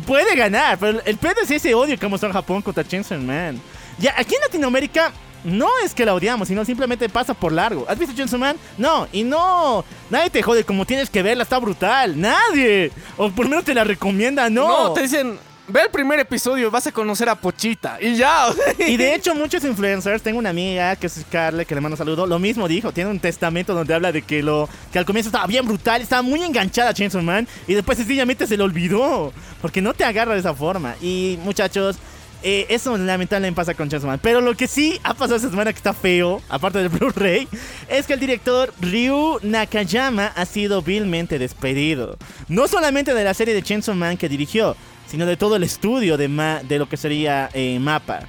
[0.08, 0.80] puede ganar.
[0.80, 3.62] Pero el pedo es ese odio que mostró Japón contra Chainsaw Man.
[4.00, 5.12] Ya, aquí en Latinoamérica,
[5.44, 7.86] no es que la odiamos, sino simplemente pasa por largo.
[7.88, 8.58] ¿Has visto Chainsaw Man?
[8.78, 9.84] No, y no.
[10.10, 12.20] Nadie te jode como tienes que verla, está brutal.
[12.20, 12.92] Nadie.
[13.18, 14.88] O por lo menos te la recomienda, no.
[14.88, 15.38] No, te dicen,
[15.68, 17.98] ve el primer episodio, vas a conocer a Pochita.
[18.02, 18.48] Y ya.
[18.78, 21.98] Y de hecho, muchos influencers, tengo una amiga que es Scarlett, que le mando un
[21.98, 25.30] saludo, lo mismo dijo, tiene un testamento donde habla de que lo que al comienzo
[25.30, 29.32] estaba bien brutal, estaba muy enganchada a Chainsaw Man y después sencillamente se le olvidó,
[29.62, 30.96] porque no te agarra de esa forma.
[31.02, 31.98] Y muchachos,
[32.44, 34.20] eh, eso lamentablemente pasa con Chainsaw Man.
[34.22, 37.48] Pero lo que sí ha pasado esta semana que está feo, aparte del Blu-ray,
[37.90, 42.18] es que el director Ryu Nakayama ha sido vilmente despedido.
[42.48, 44.76] No solamente de la serie de Chainsaw Man que dirigió,
[45.08, 48.22] sino de todo el estudio de, ma- de lo que sería eh, Mapa.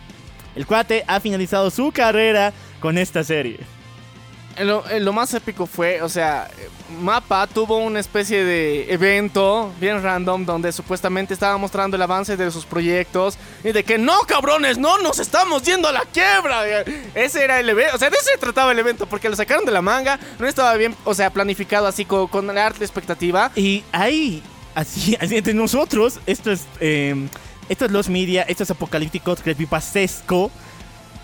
[0.54, 3.58] El cuate ha finalizado su carrera con esta serie.
[4.60, 6.48] Lo, más épico fue, o sea,
[7.00, 12.50] Mapa tuvo una especie de evento bien random donde supuestamente estaba mostrando el avance de
[12.50, 16.82] sus proyectos y de que no, cabrones, no nos estamos yendo a la quiebra.
[17.14, 19.64] Ese era el evento, o sea, de eso se trataba el evento porque lo sacaron
[19.64, 23.50] de la manga, no estaba bien, o sea, planificado así con, la arte expectativa.
[23.56, 24.42] Y ahí,
[24.74, 27.28] así, así entre nosotros, esto es, eh,
[27.68, 30.50] esto es Los Media, esto es Apocalíptico, Creepypastesco.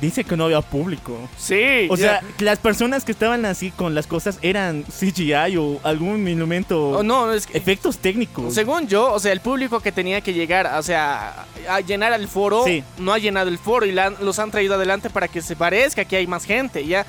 [0.00, 1.18] Dice que no había público.
[1.36, 6.26] Sí, O sea, las personas que estaban así con las cosas eran CGI o algún
[6.26, 6.90] elemento.
[6.90, 8.54] Oh, no, es que Efectos técnicos.
[8.54, 12.28] Según yo, o sea, el público que tenía que llegar, o sea, a llenar el
[12.28, 12.82] foro, Sí.
[12.98, 16.04] no ha llenado el foro y la los han traído adelante para que se parezca
[16.04, 17.04] que hay más gente, ¿ya?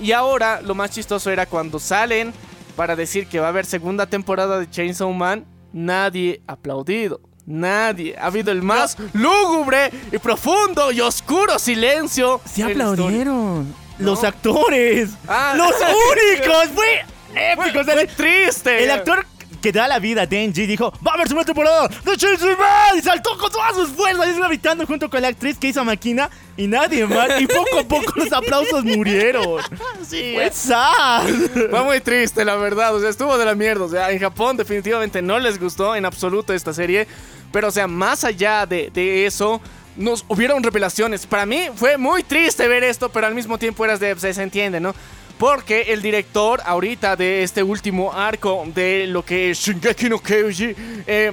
[0.00, 2.32] Y ahora, lo más chistoso era cuando salen
[2.74, 7.20] para decir que va a haber segunda temporada de Chainsaw Man, nadie ha aplaudido.
[7.46, 8.16] Nadie.
[8.18, 12.40] Ha habido el más lúgubre y profundo y oscuro silencio.
[12.44, 13.74] Se aplaudieron.
[13.98, 14.28] Los No.
[14.28, 15.10] actores.
[15.28, 15.54] Ah.
[15.56, 15.70] Los
[16.40, 16.68] únicos.
[16.74, 17.84] Fue épico.
[17.84, 18.84] Fue, fue triste.
[18.84, 19.26] El actor
[19.60, 22.98] que da la vida, Denji, dijo, va a haber segunda temporada de Chainsaw Man.
[22.98, 26.30] Y saltó con todas sus fuerzas, y gritando junto con la actriz que hizo Máquina
[26.56, 27.40] y nadie más.
[27.40, 29.60] Y poco a poco los aplausos murieron.
[30.06, 31.26] Sí, Fue sad.
[31.70, 32.94] Fue muy triste, la verdad.
[32.94, 33.84] O sea, estuvo de la mierda.
[33.84, 37.06] O sea, en Japón definitivamente no les gustó en absoluto esta serie.
[37.52, 39.60] Pero, o sea, más allá de, de eso,
[39.96, 41.26] nos hubieron revelaciones.
[41.26, 44.18] Para mí fue muy triste ver esto, pero al mismo tiempo eras de.
[44.18, 44.94] Se, se entiende, ¿no?
[45.40, 50.76] Porque el director ahorita de este último arco de lo que es Shingeki no Kyojin
[51.06, 51.32] eh,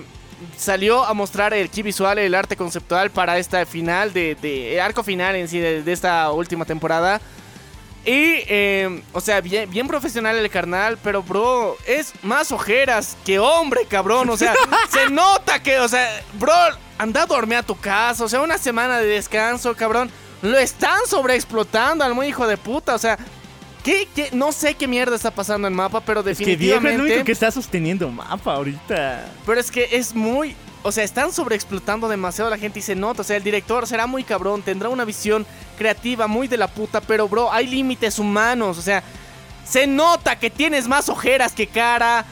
[0.58, 5.04] salió a mostrar el key visual, el arte conceptual para esta final de, de arco
[5.04, 7.20] final en sí de- de esta última temporada.
[8.06, 13.40] Y, eh, o sea, bien, bien profesional el carnal, pero bro, es más ojeras que
[13.40, 14.30] hombre, cabrón.
[14.30, 14.54] O sea,
[14.90, 16.54] se nota que, o sea, bro,
[16.98, 20.10] anda a dormir a tu casa, o sea, una semana de descanso, cabrón.
[20.42, 23.18] Lo están sobreexplotando al muy hijo de puta, o sea,
[23.88, 24.30] ¿qué, qué?
[24.34, 27.14] no sé qué mierda está pasando en mapa, pero Es que Diego es el definitivamente.
[27.14, 29.32] único que está sosteniendo mapa ahorita.
[29.46, 30.56] Pero es que es muy.
[30.84, 33.22] O sea, están sobreexplotando demasiado la gente y se nota.
[33.22, 35.46] O sea, el director será muy cabrón, tendrá una visión
[35.78, 37.02] creativa muy de la puta.
[37.02, 38.78] Pero, bro, hay límites humanos.
[38.78, 39.04] O sea,
[39.66, 42.26] se nota que tienes más ojeras que cara.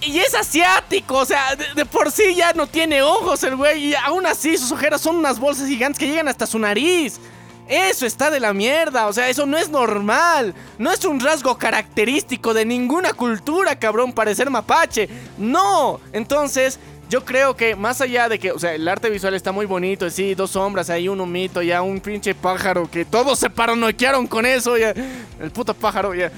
[0.00, 3.86] Y es asiático, o sea, de, de por sí ya no tiene ojos el güey.
[3.90, 7.20] Y aún así, sus ojeras son unas bolsas gigantes que llegan hasta su nariz.
[7.68, 10.54] Eso está de la mierda, o sea, eso no es normal.
[10.78, 15.08] No es un rasgo característico de ninguna cultura, cabrón, parecer mapache.
[15.38, 19.52] No, entonces yo creo que más allá de que, o sea, el arte visual está
[19.52, 23.50] muy bonito, sí, dos sombras, ahí un humito, ya un pinche pájaro que todos se
[23.50, 24.94] paranoiquearon con eso, ya.
[25.40, 26.32] El puto pájaro, ya.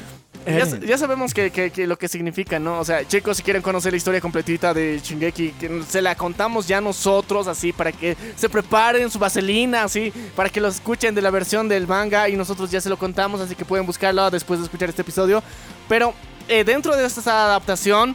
[0.47, 2.79] Ya, ya sabemos que, que- que lo que significa, ¿no?
[2.79, 6.67] O sea, chicos, si quieren conocer la historia completita de Shingeki, que se la contamos
[6.69, 11.23] ya nosotros, así, para que se preparen su vaselina, así, para que lo escuchen de
[11.23, 14.61] la versión del manga y nosotros ya se lo contamos, así que pueden buscarlo después
[14.61, 15.43] de escuchar este episodio.
[15.89, 16.13] Pero
[16.49, 18.15] eh, dentro de esta adaptación,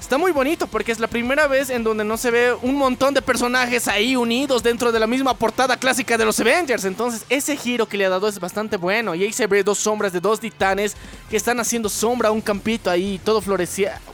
[0.00, 3.14] está muy bonito porque es la primera vez en donde no se ve un montón
[3.14, 6.84] de personajes ahí unidos dentro de la misma portada clásica de los Avengers.
[6.84, 9.14] Entonces, ese giro que le ha dado es bastante bueno.
[9.14, 10.96] Y ahí se ve dos sombras de dos titanes
[11.28, 13.40] que están haciendo sombra a un campito ahí, todo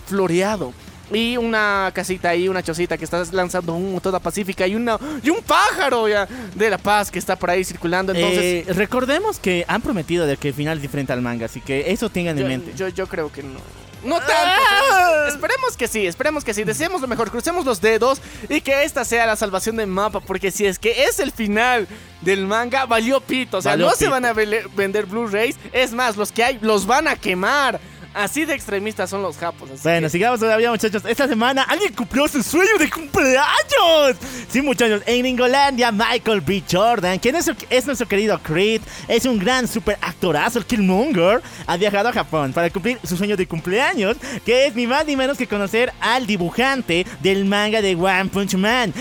[0.06, 0.72] floreado.
[1.12, 5.30] Y una casita ahí, una chocita que está lanzando humo toda pacífica y, una, y
[5.30, 8.12] un pájaro ya de la paz que está por ahí circulando.
[8.12, 11.60] Entonces, Eh, recordemos que han prometido de que el final es diferente al manga, así
[11.60, 12.72] que eso tengan en yo, mente.
[12.76, 13.60] yo, yo creo que no.
[14.06, 14.34] No tanto.
[14.34, 15.10] Ah.
[15.14, 16.64] pero Esperemos que sí, esperemos que sí.
[16.64, 20.20] Deseemos lo mejor, crucemos los dedos y que esta sea la salvación del mapa.
[20.20, 21.86] Porque si es que es el final
[22.20, 23.58] del manga, valió pito.
[23.58, 25.56] O sea, Valió no se van a vender Blu-rays.
[25.72, 27.80] Es más, los que hay los van a quemar.
[28.16, 29.68] Así de extremistas son los japos.
[29.82, 31.02] Bueno, que- sigamos todavía, muchachos.
[31.06, 34.16] Esta semana alguien cumplió su sueño de cumpleaños.
[34.48, 35.02] Sí, muchachos.
[35.04, 36.62] En Ingolandia, Michael B.
[36.70, 41.76] Jordan, quien es, es nuestro querido Creed, es un gran super actorazo, el Killmonger, ha
[41.76, 45.36] viajado a Japón para cumplir su sueño de cumpleaños, que es ni más ni menos
[45.36, 48.94] que conocer al dibujante del manga de One Punch Man,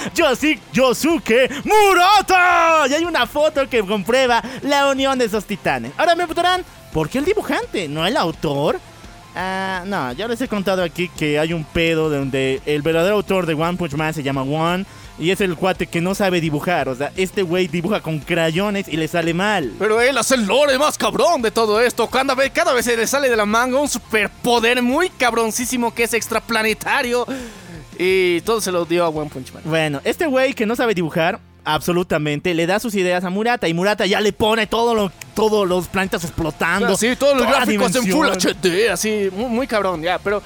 [0.74, 2.86] Yosuke Murata.
[2.90, 5.92] Y hay una foto que comprueba la unión de esos titanes.
[5.98, 8.80] Ahora me preguntarán, ¿por qué el dibujante, no el autor?
[9.36, 13.46] Ah, no, ya les he contado aquí que hay un pedo donde el verdadero autor
[13.46, 14.86] de One Punch Man se llama One
[15.20, 16.88] y es el cuate que no sabe dibujar.
[16.88, 19.74] O sea, este güey dibuja con crayones y le sale mal.
[19.78, 22.08] Pero él hace el lore más cabrón de todo esto.
[22.08, 26.04] Cada vez, cada vez se le sale de la manga un superpoder muy cabroncísimo que
[26.04, 27.26] es extraplanetario.
[27.98, 29.64] Y todo se lo dio a One Punch Man.
[29.66, 33.74] Bueno, este güey que no sabe dibujar, absolutamente, le da sus ideas a Murata y
[33.74, 36.94] Murata ya le pone todo lo, todos los planetas explotando.
[36.94, 38.28] Así, todos los gráficos en Full.
[38.28, 40.20] HD, así, muy, muy cabrón, ya.
[40.20, 40.42] Pero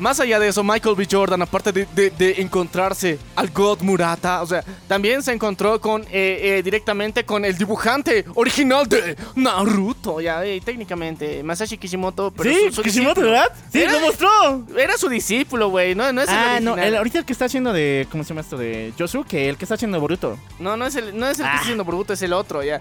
[0.00, 1.06] más allá de eso, Michael B.
[1.10, 6.02] Jordan, aparte de, de- de encontrarse al God Murata, o sea, también se encontró con
[6.10, 12.30] eh, eh, directamente con el dibujante original de Naruto, ya, eh, técnicamente, Masashi Kishimoto.
[12.30, 13.30] Pero Sí, su- su Kishimoto, discípulo.
[13.30, 13.52] ¿verdad?
[13.72, 14.66] Sí, Era- lo mostró.
[14.78, 16.64] Era su discípulo, güey, no, no es el Ah, original.
[16.64, 18.06] no, el, ahorita el que está haciendo de.
[18.10, 18.56] ¿Cómo se llama esto?
[18.56, 20.38] De Yosuke, el que está haciendo Boruto.
[20.58, 21.54] No, no es el, no es el que Ah.
[21.54, 22.80] está haciendo Boruto, es el otro, ya.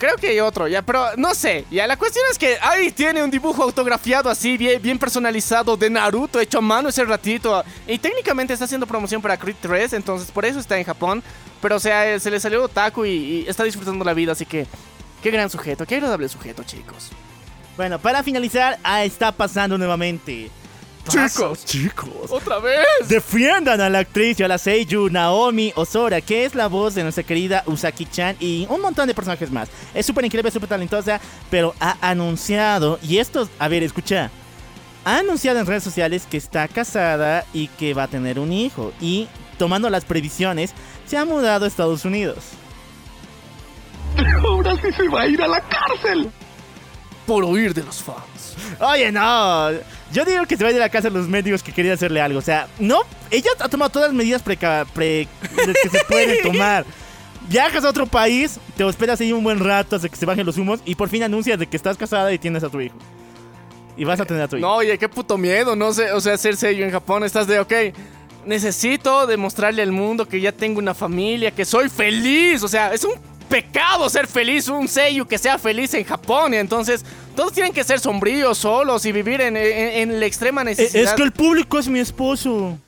[0.00, 1.66] Creo que hay otro, ya, pero no sé.
[1.70, 6.40] Ya, la cuestión es que ahí tiene un dibujo autografiado así, bien, personalizado de Naruto,
[6.40, 7.62] hecho a mano ese ratito.
[7.86, 11.22] Y técnicamente está haciendo promoción para Creed 3, entonces por eso está en Japón.
[11.60, 14.66] Pero, o sea, se le salió otaku y, y está disfrutando la vida, así que.
[15.22, 17.10] Qué gran sujeto, qué agradable sujeto, chicos.
[17.76, 20.50] Bueno, para finalizar, ah, está pasando nuevamente.
[21.08, 21.64] Chicos.
[21.64, 22.30] chicos.
[22.30, 22.86] ¡Otra vez!
[23.08, 27.02] Defiendan a la actriz y a la Seiyu Naomi Osora, que es la voz de
[27.02, 29.68] nuestra querida Usaki-chan y un montón de personajes más.
[29.94, 31.20] Es súper increíble, súper talentosa,
[31.50, 34.30] pero ha anunciado, y esto, a ver, escucha,
[35.04, 38.92] ha anunciado en redes sociales que está casada y que va a tener un hijo.
[39.00, 39.28] Y
[39.58, 40.72] tomando las previsiones,
[41.06, 42.50] se ha mudado a Estados Unidos.
[44.44, 46.30] Ahora sí se va a ir a la cárcel.
[47.26, 48.56] Por oír de los fans.
[48.80, 49.70] Oye, no.
[50.12, 52.38] Yo digo que se vaya de la casa a los médicos que querían hacerle algo.
[52.38, 53.00] O sea, no.
[53.30, 55.28] Ella ha tomado todas las medidas preca- pre-
[55.82, 56.84] que se pueden tomar.
[57.48, 60.56] Viajas a otro país, te hospedas ahí un buen rato hasta que se bajen los
[60.58, 62.94] humos y por fin anuncias de que estás casada y tienes a tu hijo.
[63.96, 64.66] Y vas a tener a tu hijo.
[64.66, 67.58] No, oye, qué puto miedo, no sé, o sea, ser sello en Japón, estás de,
[67.58, 67.72] ok,
[68.46, 73.04] necesito demostrarle al mundo que ya tengo una familia, que soy feliz, o sea, es
[73.04, 73.12] un
[73.50, 77.04] pecado ser feliz, un sello que sea feliz en Japón, entonces
[77.36, 81.04] todos tienen que ser sombríos, solos y vivir en, en- en la extrema Eh, necesidad.
[81.04, 82.78] es que el público es mi esposo.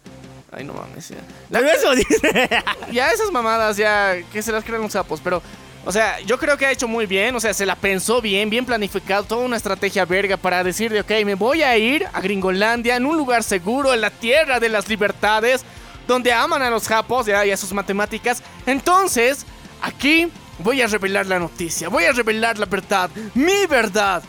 [0.50, 1.16] Ay, no mames, ya.
[1.50, 2.48] Pero eso dice.
[2.92, 5.42] Ya esas mamadas, ya, que se las crean los sapos, pero...
[5.84, 8.48] O sea, yo creo que ha hecho muy bien, o sea, se la pensó bien,
[8.48, 12.20] bien planificado, toda una estrategia verga para decir de, ok, me voy a ir a
[12.20, 15.64] Gringolandia, en un lugar seguro, en la tierra de las libertades,
[16.06, 18.44] donde aman a los japos ya, y a sus matemáticas.
[18.64, 19.44] Entonces,
[19.80, 20.28] aquí
[20.58, 24.22] voy a revelar la noticia, voy a revelar la verdad, mi verdad.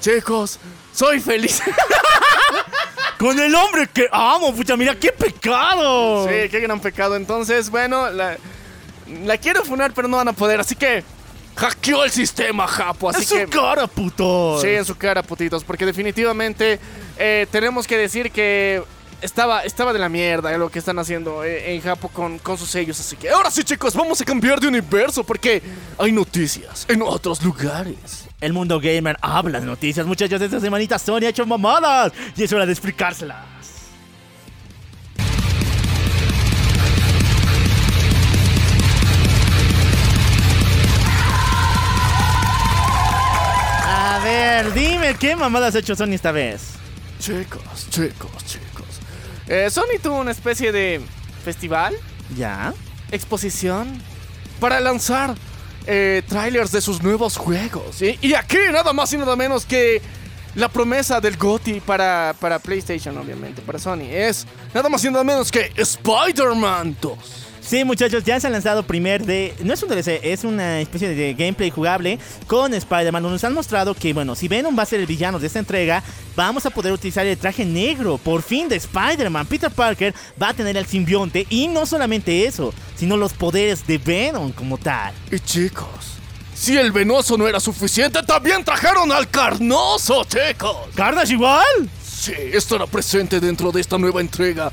[0.00, 0.58] Chicos,
[0.92, 1.62] soy feliz.
[3.18, 6.28] Con el hombre que amo, pucha, mira, qué pecado.
[6.28, 7.16] Sí, qué gran pecado.
[7.16, 8.36] Entonces, bueno, la,
[9.24, 10.60] la quiero funar, pero no van a poder.
[10.60, 11.02] Así que
[11.56, 13.08] hackeó el sistema, Japo.
[13.08, 13.46] Así es su que.
[13.46, 14.58] cara, puto.
[14.60, 15.64] Sí, en su cara, putitos.
[15.64, 16.78] Porque definitivamente
[17.16, 18.82] eh, tenemos que decir que
[19.24, 22.68] estaba, estaba de la mierda lo que están haciendo eh, en Japón con, con sus
[22.68, 23.00] sellos.
[23.00, 25.62] Así que ahora sí, chicos, vamos a cambiar de universo porque
[25.98, 28.26] hay noticias en otros lugares.
[28.40, 30.40] El mundo gamer habla de noticias, muchachos.
[30.40, 33.38] Esta semanita Sony ha hecho mamadas y es hora de explicárselas.
[43.86, 46.72] A ver, dime, ¿qué mamadas ha hecho Sony esta vez?
[47.18, 48.63] Chicos, chicos, chicos.
[49.48, 51.00] Eh, Sony tuvo una especie de
[51.44, 51.94] festival
[52.36, 52.72] ¿Ya?
[53.10, 54.00] exposición
[54.58, 55.34] para lanzar
[55.86, 57.96] eh, trailers de sus nuevos juegos.
[57.96, 58.18] ¿sí?
[58.22, 60.00] Y aquí nada más y nada menos que
[60.54, 65.24] la promesa del GOTY para, para PlayStation, obviamente, para Sony, es nada más y nada
[65.24, 67.43] menos que Spider-Man 2.
[67.66, 69.54] Sí, muchachos, ya se han lanzado primer de...
[69.64, 73.22] No es un DLC, es una especie de gameplay jugable con Spider-Man.
[73.22, 76.02] Nos han mostrado que, bueno, si Venom va a ser el villano de esta entrega,
[76.36, 79.46] vamos a poder utilizar el traje negro, por fin, de Spider-Man.
[79.46, 83.96] Peter Parker va a tener el simbionte y no solamente eso, sino los poderes de
[83.96, 85.14] Venom como tal.
[85.30, 86.18] Y chicos,
[86.54, 90.76] si el venoso no era suficiente, también trajeron al carnoso, chicos.
[90.94, 91.64] ¿Carnage igual?
[92.04, 94.70] Sí, estará presente dentro de esta nueva entrega.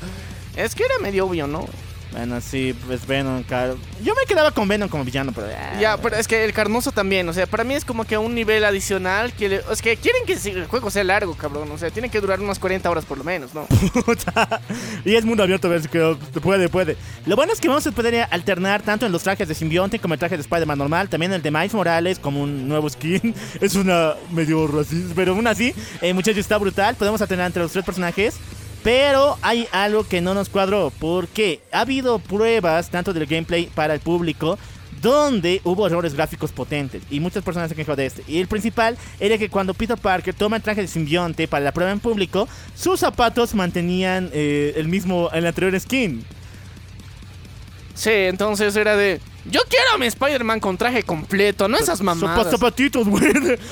[0.54, 1.66] Es que era medio obvio, ¿no?
[2.12, 3.78] Bueno, sí, pues Venom, claro.
[4.02, 5.46] Yo me quedaba con Venom como villano, pero...
[5.56, 8.18] ah, Ya, pero es que el carnoso también, o sea, para mí es como que
[8.18, 11.78] un nivel adicional que le- es que quieren que el juego sea largo, cabrón, o
[11.78, 13.64] sea, tiene que durar unas 40 horas por lo menos, ¿no?
[14.04, 14.60] Puta.
[15.06, 16.98] y es mundo abierto, a ver si que puede, puede.
[17.24, 20.12] Lo bueno es que vamos a poder alternar tanto en los trajes de simbionte como
[20.12, 23.34] el traje de Spider-Man normal, también el de Miles Morales como un nuevo skin.
[23.62, 26.94] Es una medio racista, pero aún así, eh, muchachos, está brutal.
[26.96, 28.34] Podemos alternar entre los tres personajes.
[28.82, 33.94] Pero hay algo que no nos cuadró, porque ha habido pruebas tanto del gameplay para
[33.94, 34.58] el público
[35.00, 38.22] donde hubo errores gráficos potentes y muchas personas se quejó de este.
[38.28, 41.72] Y el principal era que cuando Peter Parker toma el traje de simbionte para la
[41.72, 46.24] prueba en público, sus zapatos mantenían eh, el mismo, el anterior skin.
[47.94, 52.46] Sí, entonces era de, yo quiero a mi Spider-Man con traje completo, no esas mamadas.
[52.46, 53.24] Zapa- zapatitos, güey.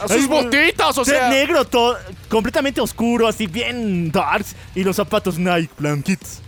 [0.03, 1.29] A sus botitas, o sea.
[1.29, 1.97] Negro, todo,
[2.29, 4.55] completamente oscuro, así bien darks.
[4.75, 6.41] Y los zapatos Nike blanquitos.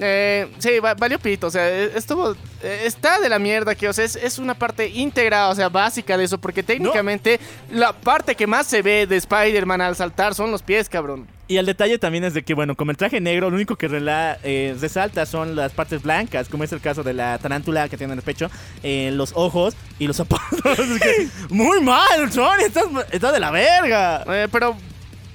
[0.00, 2.32] Eh, sí, va- valió pito, o sea, eh, estuvo,
[2.62, 5.68] eh, está de la mierda que, o sea, es, es una parte íntegra, o sea,
[5.68, 7.38] básica de eso, porque técnicamente
[7.70, 11.28] la parte que más se ve de Spider-Man al saltar son los pies, cabrón.
[11.46, 13.88] Y el detalle también es de que, bueno, como el traje negro, lo único que
[13.88, 17.96] rela- eh, resalta son las partes blancas, como es el caso de la tarántula que
[17.96, 18.50] tiene en el pecho,
[18.82, 20.58] eh, los ojos y los zapatos.
[20.78, 24.24] Es que, muy mal, Sony, estás, estás de la verga.
[24.26, 24.74] Eh, pero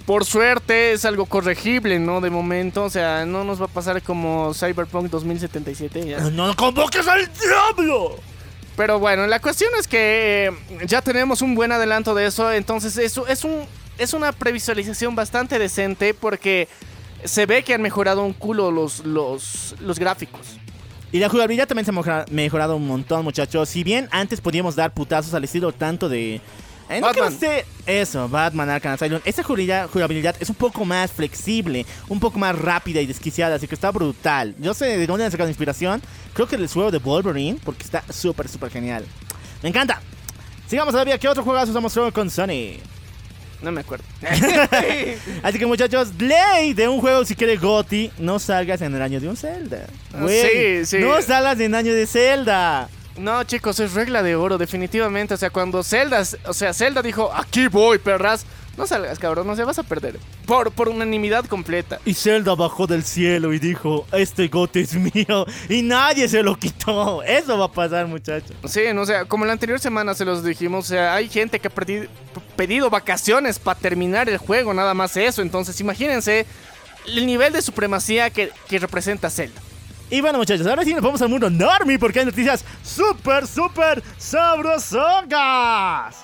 [0.09, 2.19] por suerte es algo corregible, ¿no?
[2.19, 6.07] De momento, o sea, no nos va a pasar como Cyberpunk 2077.
[6.09, 6.17] ya.
[6.31, 8.15] ¡No convoques al diablo!
[8.75, 12.97] Pero bueno, la cuestión es que eh, ya tenemos un buen adelanto de eso, entonces
[12.97, 13.61] eso es un
[13.99, 16.67] es una previsualización bastante decente porque
[17.23, 20.57] se ve que han mejorado un culo los los los gráficos.
[21.11, 23.69] Y la jugabilidad también se ha mejora- mejorado un montón, muchachos.
[23.69, 26.41] Si bien antes podíamos dar putazos al estilo tanto de...
[26.95, 27.29] Que Batman.
[27.39, 29.21] no esté- Eso, Batman Arkham Asylum.
[29.23, 33.75] Esta jugabilidad, es un poco más flexible, un poco más rápida y desquiciada, así que
[33.75, 34.55] está brutal.
[34.59, 36.01] Yo sé de dónde han sacado inspiración.
[36.33, 39.05] Creo que del juego de Wolverine, porque está súper, súper genial.
[39.61, 40.01] Me encanta.
[40.67, 41.17] Sigamos todavía.
[41.17, 42.77] ¿Qué otro juegazo mostró con Sony?
[43.61, 44.05] No me acuerdo.
[45.43, 49.19] Así que muchachos, ley de un juego si quieres Goti, no salgas en el año
[49.19, 49.85] de un Zelda.
[50.13, 50.97] Ah, sí, sí.
[50.99, 52.89] No salgas en el año de Zelda.
[53.19, 55.33] No, chicos, es regla de oro, definitivamente.
[55.33, 58.45] O sea, cuando Zelda, o sea, Zelda dijo, aquí voy, perras.
[58.77, 60.17] No salgas, cabrón, no se vas a perder.
[60.45, 61.99] Por, por unanimidad completa.
[62.05, 65.45] Y Zelda bajó del cielo y dijo, este gote es mío.
[65.67, 67.21] Y nadie se lo quitó.
[67.23, 68.55] Eso va a pasar, muchachos.
[68.65, 71.59] Sí, no, o sea, como la anterior semana se los dijimos, o sea, hay gente
[71.59, 72.07] que ha perdi-
[72.55, 75.41] pedido vacaciones para terminar el juego, nada más eso.
[75.41, 76.45] Entonces, imagínense
[77.05, 79.59] el nivel de supremacía que, que representa Zelda.
[80.11, 84.01] Y bueno, muchachos, ahora sí nos vamos al mundo Normie porque hay noticias súper, súper
[84.17, 86.15] sabrosongas.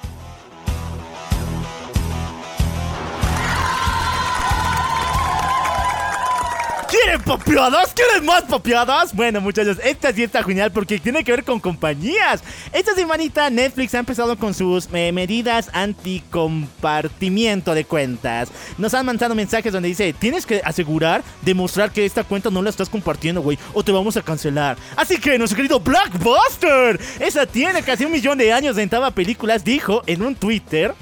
[6.90, 7.94] ¿Quieren papiadas?
[7.94, 9.14] ¿Quieren más papiadas?
[9.14, 12.42] Bueno, muchachos, esta sí está genial porque tiene que ver con compañías.
[12.72, 18.50] Esta semanita Netflix ha empezado con sus eh, medidas anticompartimiento de cuentas.
[18.78, 22.70] Nos han mandado mensajes donde dice, tienes que asegurar, demostrar que esta cuenta no la
[22.70, 24.78] estás compartiendo, güey, o te vamos a cancelar.
[24.96, 29.64] Así que nuestro querido Blackbuster, esa tiene casi un millón de años de rentaba películas,
[29.64, 30.94] dijo en un Twitter.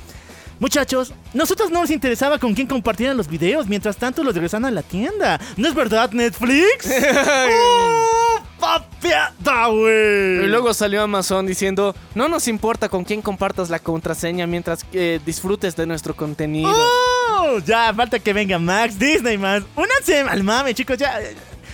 [0.60, 4.72] Muchachos, nosotros no nos interesaba con quién compartieran los videos, mientras tanto los regresan a
[4.72, 5.40] la tienda.
[5.58, 6.88] ¿No es verdad, Netflix?
[7.50, 10.46] ¡Oh, papiada, güey!
[10.46, 15.20] Y luego salió Amazon diciendo, no nos importa con quién compartas la contraseña mientras eh,
[15.26, 16.72] disfrutes de nuestro contenido.
[16.72, 17.60] ¡Oh!
[17.66, 19.64] Ya, falta que venga Max Disney más.
[19.76, 21.20] Únanse al mame, chicos, ya.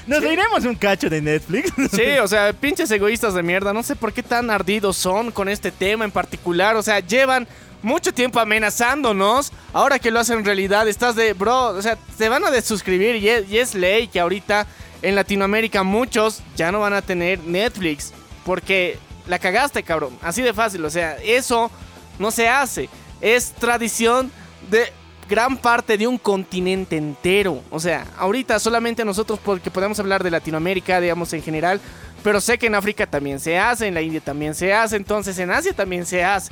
[0.08, 1.72] Nos reiremos un cacho de Netflix.
[1.92, 3.74] Sí, o sea, pinches egoístas de mierda.
[3.74, 6.76] No sé por qué tan ardidos son con este tema en particular.
[6.76, 7.48] O sea, llevan
[7.82, 9.52] mucho tiempo amenazándonos.
[9.74, 13.30] Ahora que lo hacen realidad, estás de, bro, o sea, te van a desuscribir y
[13.30, 14.68] es, y es ley que ahorita
[15.02, 18.14] en Latinoamérica muchos ya no van a tener Netflix.
[18.46, 20.18] Porque la cagaste, cabrón.
[20.22, 20.84] Así de fácil.
[20.86, 21.72] O sea, eso
[22.18, 22.90] no se hace.
[23.22, 24.32] Es tradición
[24.70, 24.92] de
[25.30, 27.62] gran parte de un continente entero.
[27.70, 31.80] O sea, ahorita solamente nosotros porque podemos hablar de Latinoamérica, digamos en general,
[32.24, 35.38] pero sé que en África también se hace, en la India también se hace, entonces
[35.38, 36.52] en Asia también se hace.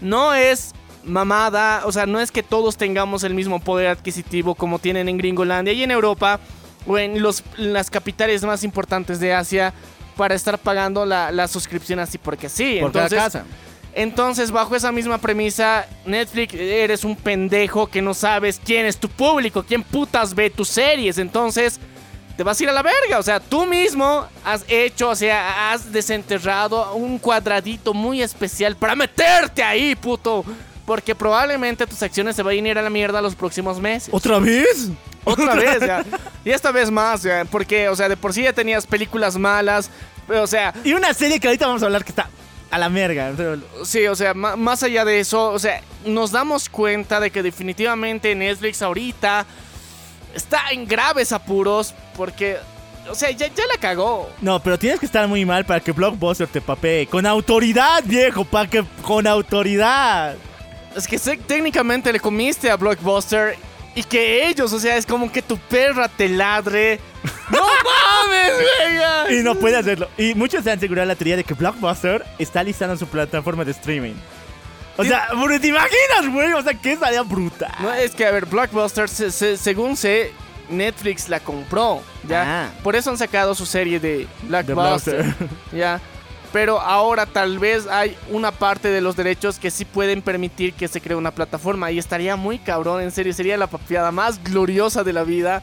[0.00, 0.74] No es
[1.04, 5.18] mamada, o sea, no es que todos tengamos el mismo poder adquisitivo como tienen en
[5.18, 6.40] Gringolandia y en Europa
[6.86, 9.72] o en, los, en las capitales más importantes de Asia
[10.16, 12.78] para estar pagando la, la suscripción así porque sí.
[12.80, 13.44] Por cada entonces, casa.
[13.94, 19.08] entonces, bajo esa misma premisa, Netflix, eres un pendejo que no sabes quién es tu
[19.08, 21.18] público, quién putas ve tus series.
[21.18, 21.78] Entonces,
[22.36, 23.18] te vas a ir a la verga.
[23.18, 28.94] O sea, tú mismo has hecho, o sea, has desenterrado un cuadradito muy especial para
[28.94, 30.44] meterte ahí, puto.
[30.84, 34.08] Porque probablemente tus acciones se vayan a ir a la mierda los próximos meses.
[34.12, 34.90] ¿Otra vez?
[35.24, 36.04] Otra vez, ya.
[36.44, 39.90] Y esta vez más, ya, porque, o sea, de por sí ya tenías películas malas,
[40.28, 42.28] pero, o sea, Y una serie que ahorita vamos a hablar que está
[42.70, 43.32] a la merga.
[43.84, 48.34] Sí, o sea, más allá de eso, o sea, nos damos cuenta de que definitivamente
[48.34, 49.46] Netflix ahorita
[50.36, 52.58] está en graves apuros porque,
[53.10, 54.30] o sea, ya, ya la cagó.
[54.40, 57.06] No, pero tienes que estar muy mal para que Blockbuster te papee.
[57.06, 58.84] Con autoridad, viejo, para que.
[59.02, 60.36] Con autoridad.
[60.94, 63.56] Es que sé- técnicamente le comiste a Blockbuster
[63.94, 67.00] y que ellos, o sea, es como que tu perra te ladre.
[67.50, 69.32] ¡No mames, venga!
[69.32, 70.08] Y no puede hacerlo.
[70.18, 73.70] Y muchos se han asegurado la teoría de que Blockbuster está listando su plataforma de
[73.72, 74.14] streaming.
[74.96, 76.52] O sea, bro, ¿te imaginas, güey?
[76.52, 77.72] O sea, que estaría brutal.
[77.80, 80.32] No, es que, a ver, Blockbuster, se- se- según sé,
[80.70, 82.64] Netflix la compró, ¿ya?
[82.64, 82.70] Ah.
[82.82, 85.24] Por eso han sacado su serie de Blockbuster.
[85.72, 86.00] ¿ya?
[86.52, 90.88] Pero ahora tal vez hay una parte de los derechos que sí pueden permitir que
[90.88, 95.04] se cree una plataforma y estaría muy cabrón, en serio, sería la papiada más gloriosa
[95.04, 95.62] de la vida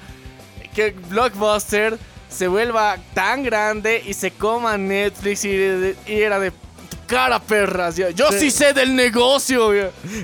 [0.76, 1.98] que Blockbuster
[2.30, 5.50] se vuelva tan grande y se coma Netflix y,
[6.08, 6.52] y era de
[7.06, 7.96] cara, perras.
[7.96, 8.40] Yo, yo sí.
[8.40, 8.52] Sí.
[8.52, 9.72] sé del negocio.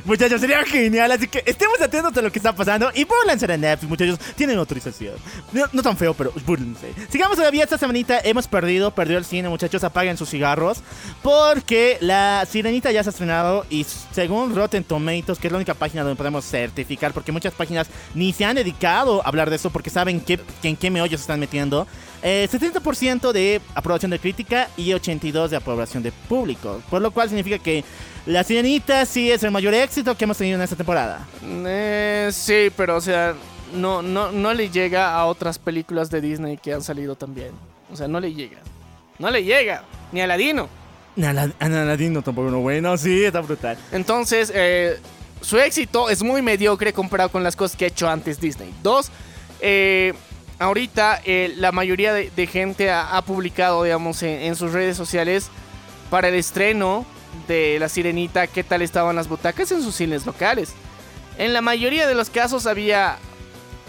[0.05, 1.11] Muchachos, sería genial.
[1.11, 2.91] Así que estemos atentos a lo que está pasando.
[2.93, 4.19] Y búrlense en Netflix, muchachos.
[4.35, 5.15] Tienen autorización.
[5.51, 6.93] No, no tan feo, pero búrlense.
[7.09, 8.19] Sigamos todavía esta semanita.
[8.23, 9.83] Hemos perdido, perdió el cine, muchachos.
[9.83, 10.79] Apaguen sus cigarros.
[11.21, 13.65] Porque la sirenita ya se ha estrenado.
[13.69, 17.87] Y según Rotten Tomatoes, que es la única página donde podemos certificar, porque muchas páginas
[18.13, 21.23] ni se han dedicado a hablar de eso porque saben qué, en qué meollos se
[21.23, 21.87] están metiendo.
[22.21, 26.81] Eh, 70% de aprobación de crítica y 82% de aprobación de público.
[26.89, 27.83] Por lo cual significa que
[28.25, 31.25] La Sirenita sí es el mayor éxito que hemos tenido en esta temporada.
[31.43, 33.33] Eh, sí, pero o sea,
[33.73, 37.51] no, no, no le llega a otras películas de Disney que han salido también.
[37.91, 38.57] O sea, no le llega.
[39.17, 39.83] No le llega.
[40.11, 40.67] Ni a Ladino.
[41.17, 43.77] Alad- Aladino tampoco no bueno, sí, está brutal.
[43.91, 44.97] Entonces, eh,
[45.41, 48.73] su éxito es muy mediocre comparado con las cosas que ha hecho antes Disney.
[48.83, 49.09] Dos,
[49.61, 50.13] eh,
[50.59, 54.95] ahorita eh, la mayoría de, de gente ha, ha publicado, digamos, en, en sus redes
[54.95, 55.49] sociales
[56.09, 57.05] para el estreno
[57.47, 60.73] de La Sirenita qué tal estaban las butacas en sus cines locales.
[61.37, 63.17] En la mayoría de los casos había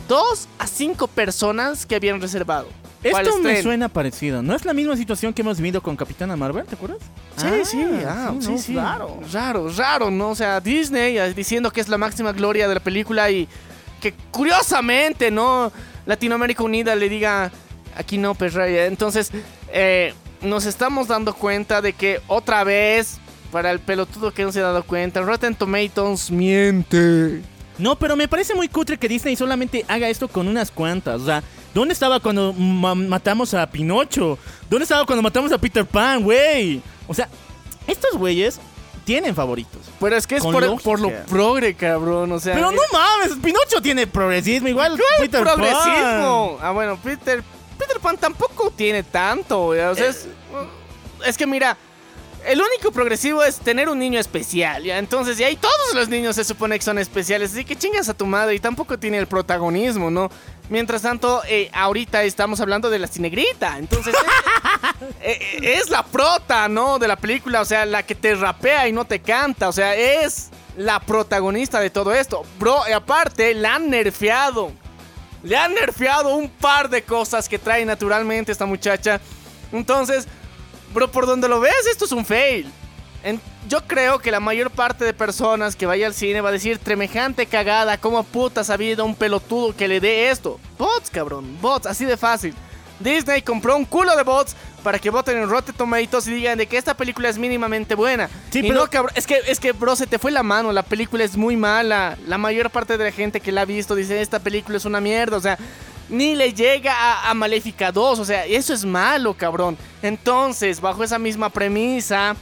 [0.08, 2.68] dos a cinco personas que habían reservado.
[3.02, 4.42] Esto me suena parecido.
[4.42, 6.66] ¿No es la misma situación que hemos vivido con Capitana Marvel?
[6.66, 6.98] ¿Te acuerdas?
[7.36, 8.72] Sí, sí, ah, sí, no, sí.
[8.74, 9.20] Claro.
[9.32, 10.30] Raro, raro, ¿no?
[10.30, 13.48] O sea, Disney eh, diciendo que es la máxima gloria de la película y
[14.02, 15.72] que curiosamente, ¿no?
[16.06, 17.50] Latinoamérica Unida le diga,
[17.96, 18.86] aquí no, pues raya.
[18.86, 19.30] Entonces,
[19.72, 23.18] eh, nos estamos dando cuenta de que otra vez,
[23.52, 27.42] para el pelotudo que no se ha dado cuenta, Rotten Tomatoes miente.
[27.78, 31.22] No, pero me parece muy cutre que Disney solamente haga esto con unas cuantas.
[31.22, 31.42] O sea,
[31.72, 34.38] ¿dónde estaba cuando ma- matamos a Pinocho?
[34.68, 36.82] ¿Dónde estaba cuando matamos a Peter Pan, güey?
[37.08, 37.28] O sea,
[37.86, 38.60] estos güeyes
[39.10, 39.80] tienen favoritos.
[39.98, 42.30] Pero es que es por, lo progre, cabrón.
[42.30, 44.96] O sea, Pero no mames, Pinocho tiene progresismo igual.
[45.18, 46.58] Peter progresismo.
[46.58, 46.66] Pan.
[46.68, 47.42] Ah, bueno, Peter,
[47.76, 49.66] Peter Pan tampoco tiene tanto.
[49.66, 50.28] O sea, es,
[51.26, 51.76] es que mira,
[52.46, 54.82] el único progresivo es tener un niño especial.
[54.84, 54.98] ¿ya?
[54.98, 57.52] Entonces, y ahí todos los niños se supone que son especiales.
[57.52, 60.30] Así que chingas a tu madre y tampoco tiene el protagonismo, ¿no?
[60.68, 63.78] Mientras tanto, eh, ahorita estamos hablando de la cinegrita.
[63.78, 64.14] Entonces,
[65.20, 66.98] eh, eh, es la prota, ¿no?
[66.98, 67.60] De la película.
[67.60, 69.68] O sea, la que te rapea y no te canta.
[69.68, 72.44] O sea, es la protagonista de todo esto.
[72.58, 74.72] Bro, y aparte, la han nerfeado.
[75.42, 79.20] Le han nerfeado un par de cosas que trae naturalmente esta muchacha.
[79.72, 80.28] Entonces,
[80.92, 82.70] bro, por donde lo ves, esto es un fail.
[83.22, 86.52] En- yo creo que la mayor parte de personas que vaya al cine va a
[86.52, 90.58] decir tremejante cagada, ¿cómo putas ha habido un pelotudo que le dé esto?
[90.78, 92.54] Bots, cabrón, bots, así de fácil.
[92.98, 96.66] Disney compró un culo de bots para que voten en Rotten Tomatoes y digan de
[96.66, 98.28] que esta película es mínimamente buena.
[98.50, 100.72] Sí, y pero- no, cabrón, es que, es que, bro, se te fue la mano,
[100.72, 102.16] la película es muy mala.
[102.26, 105.00] La mayor parte de la gente que la ha visto dice, esta película es una
[105.00, 105.58] mierda, o sea,
[106.10, 109.76] ni le llega a, a Maléfica 2, o sea, eso es malo, cabrón.
[110.02, 112.36] Entonces, bajo esa misma premisa,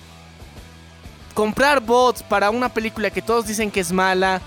[1.35, 4.41] comprar bots para una película que todos dicen que es mala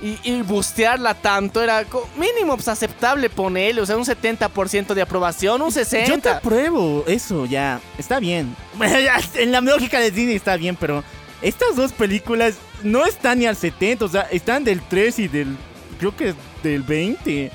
[0.00, 1.84] y, y bustearla tanto era
[2.16, 6.06] mínimo pues, aceptable ponerle, o sea, un 70% de aprobación, un 60%.
[6.06, 7.80] Yo te apruebo eso, ya.
[7.98, 8.54] Está bien.
[9.34, 11.02] En la lógica de Disney está bien, pero
[11.42, 15.56] estas dos películas no están ni al 70, o sea, están del 3 y del.
[15.98, 17.50] Creo que del 20.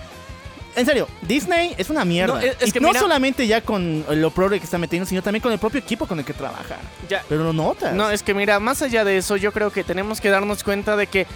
[0.75, 2.35] En serio, Disney es una mierda.
[2.35, 5.05] No, es- es Y que no mira- solamente ya con lo progre que está metiendo,
[5.07, 6.77] sino también con el propio equipo con el que trabaja.
[7.09, 7.93] Ya, Pero lo notas.
[7.93, 10.95] No, es que mira, más allá de eso, yo creo que tenemos que darnos cuenta
[10.95, 11.27] de que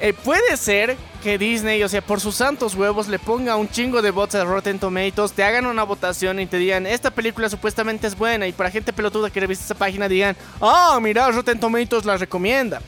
[0.00, 4.02] eh, puede ser que Disney, o sea, por sus santos huevos, le ponga un chingo
[4.02, 8.06] de bots a Rotten Tomatoes, te hagan una votación y te digan, esta película supuestamente
[8.08, 12.04] es buena, y para gente pelotuda que revise esa página digan, ah, mira, Rotten Tomatoes
[12.04, 12.82] la recomienda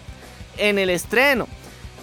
[0.58, 1.46] en el estreno.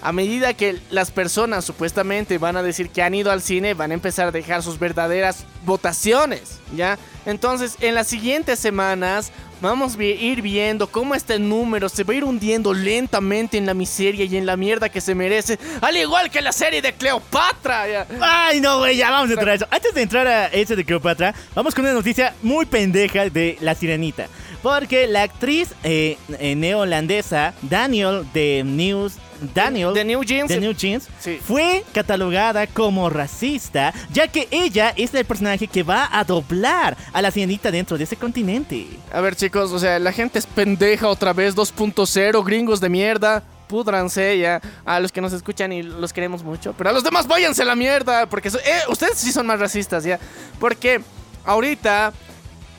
[0.03, 3.91] A medida que las personas supuestamente van a decir que han ido al cine, van
[3.91, 6.99] a empezar a dejar sus verdaderas votaciones, ¿ya?
[7.25, 9.31] Entonces, en las siguientes semanas
[9.61, 13.73] vamos a ir viendo cómo este número se va a ir hundiendo lentamente en la
[13.73, 18.05] miseria y en la mierda que se merece, al igual que la serie de Cleopatra.
[18.19, 19.67] Ay, no, güey, ya vamos a entrar a eso.
[19.71, 23.73] Antes de entrar a ese de Cleopatra, vamos con una noticia muy pendeja de La
[23.73, 24.27] Sirenita.
[24.61, 29.13] Porque la actriz eh, eh, neoholandesa Daniel de News.
[29.53, 30.49] Daniel De New Jeans.
[30.49, 31.39] de New Jeans Sí.
[31.45, 37.21] fue catalogada como racista, ya que ella es el personaje que va a doblar a
[37.21, 38.87] la sirenita dentro de ese continente.
[39.11, 43.43] A ver, chicos, o sea, la gente es pendeja otra vez, 2.0, gringos de mierda.
[43.67, 46.73] Pudranse ya a los que nos escuchan y los queremos mucho.
[46.77, 48.27] Pero a los demás váyanse a la mierda.
[48.27, 50.19] Porque so- eh, ustedes sí son más racistas ya.
[50.59, 51.01] Porque
[51.45, 52.13] ahorita.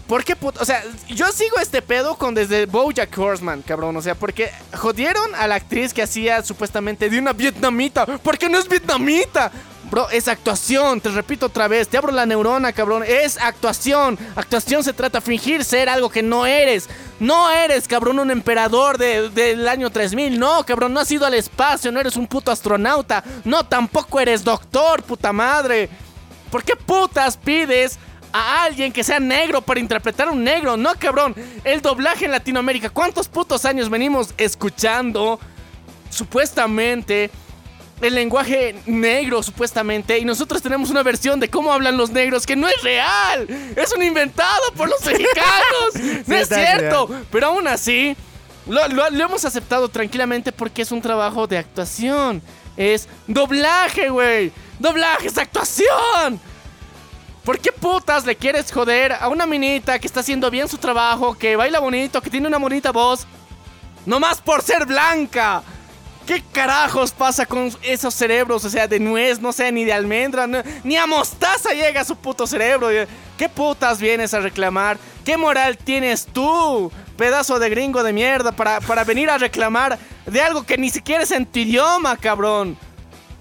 [0.07, 3.96] ¿Por qué put- O sea, yo sigo este pedo con desde Bojack Horseman, cabrón.
[3.96, 8.05] O sea, porque jodieron a la actriz que hacía supuestamente de una vietnamita.
[8.18, 9.50] Porque no es vietnamita.
[9.90, 13.05] Bro, es actuación, te repito otra vez, te abro la neurona, cabrón.
[13.07, 14.18] Es actuación.
[14.34, 16.88] Actuación se trata de fingir ser algo que no eres.
[17.20, 20.38] No eres, cabrón, un emperador de- del año 3000.
[20.38, 23.22] No, cabrón, no has ido al espacio, no eres un puto astronauta.
[23.44, 25.88] No, tampoco eres doctor, puta madre.
[26.50, 27.98] ¿Por qué putas pides
[28.37, 30.76] a alguien que sea negro para interpretar a un negro?
[30.76, 31.37] No, cabrón.
[31.62, 35.39] El doblaje en Latinoamérica, ¿cuántos putos años venimos escuchando
[36.11, 37.30] supuestamente
[38.01, 40.18] el lenguaje negro, supuestamente?
[40.18, 43.47] Y nosotros tenemos una versión de cómo hablan los negros que no es real.
[43.76, 46.24] Es un inventado por los mexicanos.
[46.26, 47.09] no es cierto.
[47.30, 48.16] Pero aún así,
[48.66, 52.43] lo, lo- lo hemos aceptado tranquilamente porque es un trabajo de actuación.
[52.76, 54.51] Es doblaje, güey.
[54.80, 56.41] Doblaje es actuación.
[57.45, 61.34] ¿Por qué putas le quieres joder a una minita que está haciendo bien su trabajo,
[61.34, 63.26] que baila bonito, que tiene una bonita voz?
[64.07, 65.62] Nomás por ser blanca.
[66.26, 68.64] ¿Qué carajos pasa con esos cerebros?
[68.64, 70.47] O sea, de nuez, no sé, ni de almendra,
[70.82, 72.88] ni a mostaza llega su puto cerebro.
[73.36, 74.97] ¿Qué putas vienes a reclamar?
[75.22, 80.40] ¿Qué moral tienes tú, pedazo de gringo de mierda, para, para venir a reclamar de
[80.40, 82.78] algo que ni siquiera es en tu idioma, cabrón?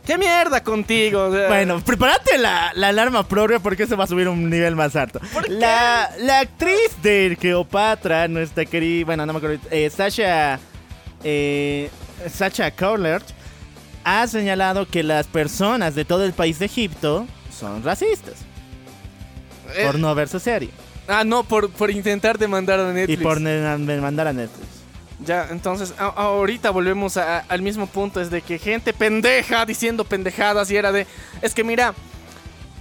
[0.05, 1.25] ¿Qué mierda contigo?
[1.27, 4.75] O sea, Bueno, prepárate la, la alarma propia porque se va a subir un nivel
[4.75, 5.19] más alto.
[5.31, 5.51] ¿Por qué?
[5.53, 10.59] La, la actriz de Cleopatra, nuestra querida, bueno, no me acuerdo, eh, Sasha,
[11.23, 11.89] eh,
[12.29, 13.23] Sasha Collard,
[14.03, 17.25] ha señalado que las personas de todo el país de Egipto
[17.57, 18.33] son racistas
[19.75, 20.69] eh, por no ver su serie
[21.07, 23.21] Ah, no, por, por intentar demandar a y Netflix.
[23.23, 24.67] por ne- ne- mandar a Netflix.
[25.19, 30.69] Ya, entonces, a- ahorita volvemos al mismo punto, es de que gente pendeja diciendo pendejadas
[30.71, 31.07] y era de...
[31.41, 31.93] Es que mira,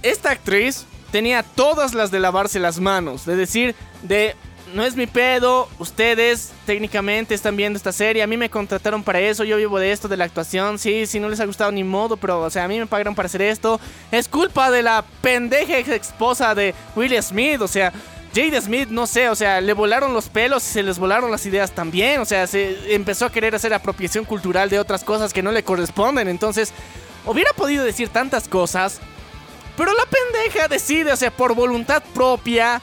[0.01, 4.35] esta actriz tenía todas las de lavarse las manos, de decir, de...
[4.73, 9.19] No es mi pedo, ustedes técnicamente están viendo esta serie, a mí me contrataron para
[9.19, 11.83] eso, yo vivo de esto, de la actuación, sí, sí, no les ha gustado ni
[11.83, 13.79] modo, pero, o sea, a mí me pagaron para hacer esto.
[14.11, 17.93] Es culpa de la pendeja ex esposa de Will Smith, o sea,
[18.33, 21.45] Jade Smith, no sé, o sea, le volaron los pelos y se les volaron las
[21.45, 22.19] ideas también.
[22.19, 25.63] O sea, se empezó a querer hacer apropiación cultural de otras cosas que no le
[25.63, 26.27] corresponden.
[26.27, 26.73] Entonces,
[27.25, 28.99] hubiera podido decir tantas cosas,
[29.77, 32.81] pero la pendeja decide, o sea, por voluntad propia,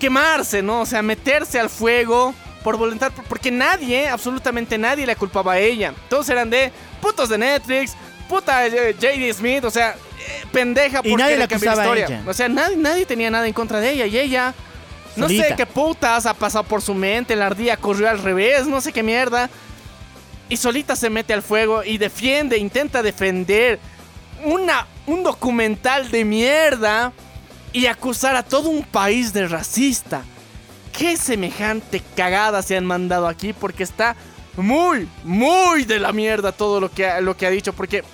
[0.00, 0.80] quemarse, ¿no?
[0.80, 5.94] O sea, meterse al fuego por voluntad, porque nadie, absolutamente nadie le culpaba a ella.
[6.08, 7.94] Todos eran de putos de Netflix,
[8.28, 9.34] puta eh, J.D.
[9.34, 12.06] Smith, o sea, eh, pendeja Y por nadie la acusaba a historia.
[12.06, 12.22] ella.
[12.26, 14.52] O sea, nadie, nadie tenía nada en contra de ella y ella...
[15.16, 18.80] No sé qué putas ha pasado por su mente, la ardilla corrió al revés, no
[18.80, 19.48] sé qué mierda.
[20.48, 23.78] Y solita se mete al fuego y defiende, intenta defender
[24.44, 27.12] una, un documental de mierda
[27.72, 30.22] y acusar a todo un país de racista.
[30.96, 34.14] Qué semejante cagada se han mandado aquí porque está
[34.56, 37.72] muy, muy de la mierda todo lo que lo que ha dicho.
[37.72, 38.04] Porque,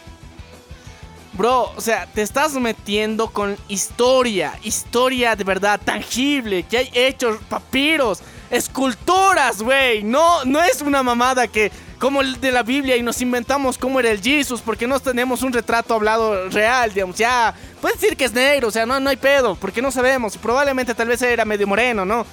[1.32, 7.38] bro, o sea, te estás metiendo con historia, historia de verdad tangible, que hay hechos,
[7.48, 8.20] papiros,
[8.50, 10.02] esculturas, güey.
[10.02, 14.00] No, no es una mamada que como el de la Biblia y nos inventamos cómo
[14.00, 17.16] era el Jesus porque no tenemos un retrato hablado real, digamos.
[17.16, 20.36] Ya, puedes decir que es negro, o sea, no, no hay pedo, porque no sabemos.
[20.38, 22.26] Probablemente tal vez era medio moreno, ¿no?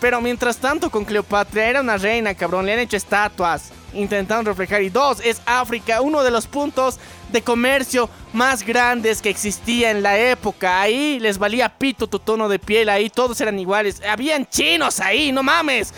[0.00, 4.82] Pero mientras tanto con Cleopatra era una reina, cabrón, le han hecho estatuas intentando reflejar.
[4.82, 6.98] Y dos, es África, uno de los puntos
[7.30, 10.80] de comercio más grandes que existía en la época.
[10.80, 14.02] Ahí les valía pito tu tono de piel, ahí todos eran iguales.
[14.08, 15.92] Habían chinos ahí, no mames.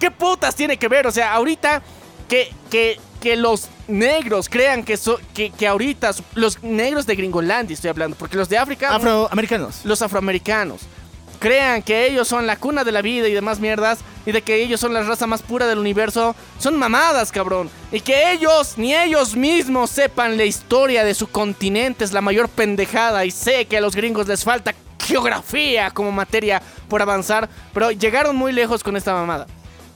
[0.00, 1.06] ¿Qué putas tiene que ver?
[1.06, 1.82] O sea, ahorita
[2.28, 7.74] que, que, que los negros crean que, so- que, que ahorita, los negros de Gringolandia
[7.74, 8.94] estoy hablando, porque los de África...
[8.94, 9.84] Afroamericanos.
[9.84, 10.80] los afroamericanos
[11.44, 14.62] crean que ellos son la cuna de la vida y demás mierdas, y de que
[14.62, 17.68] ellos son la raza más pura del universo, son mamadas, cabrón.
[17.92, 22.48] Y que ellos, ni ellos mismos sepan la historia de su continente es la mayor
[22.48, 23.26] pendejada.
[23.26, 28.34] Y sé que a los gringos les falta geografía como materia por avanzar, pero llegaron
[28.36, 29.46] muy lejos con esta mamada.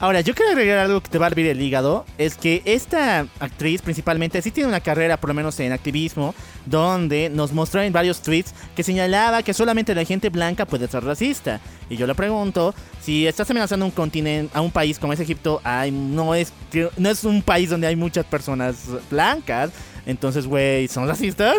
[0.01, 2.07] Ahora, yo quiero agregar algo que te va a hervir el hígado.
[2.19, 6.37] Es que esta actriz, principalmente, sí tiene una carrera, por lo menos en activismo,
[6.67, 11.03] donde nos mostró en varios tweets que señalaba que solamente la gente blanca puede ser
[11.03, 11.61] racista.
[11.91, 15.61] Y yo le pregunto, si estás amenazando un continente, a un país como es Egipto,
[15.65, 16.53] hay, no, es,
[16.97, 18.77] no es un país donde hay muchas personas
[19.11, 19.73] blancas.
[20.07, 21.57] Entonces, güey, ¿son racistas?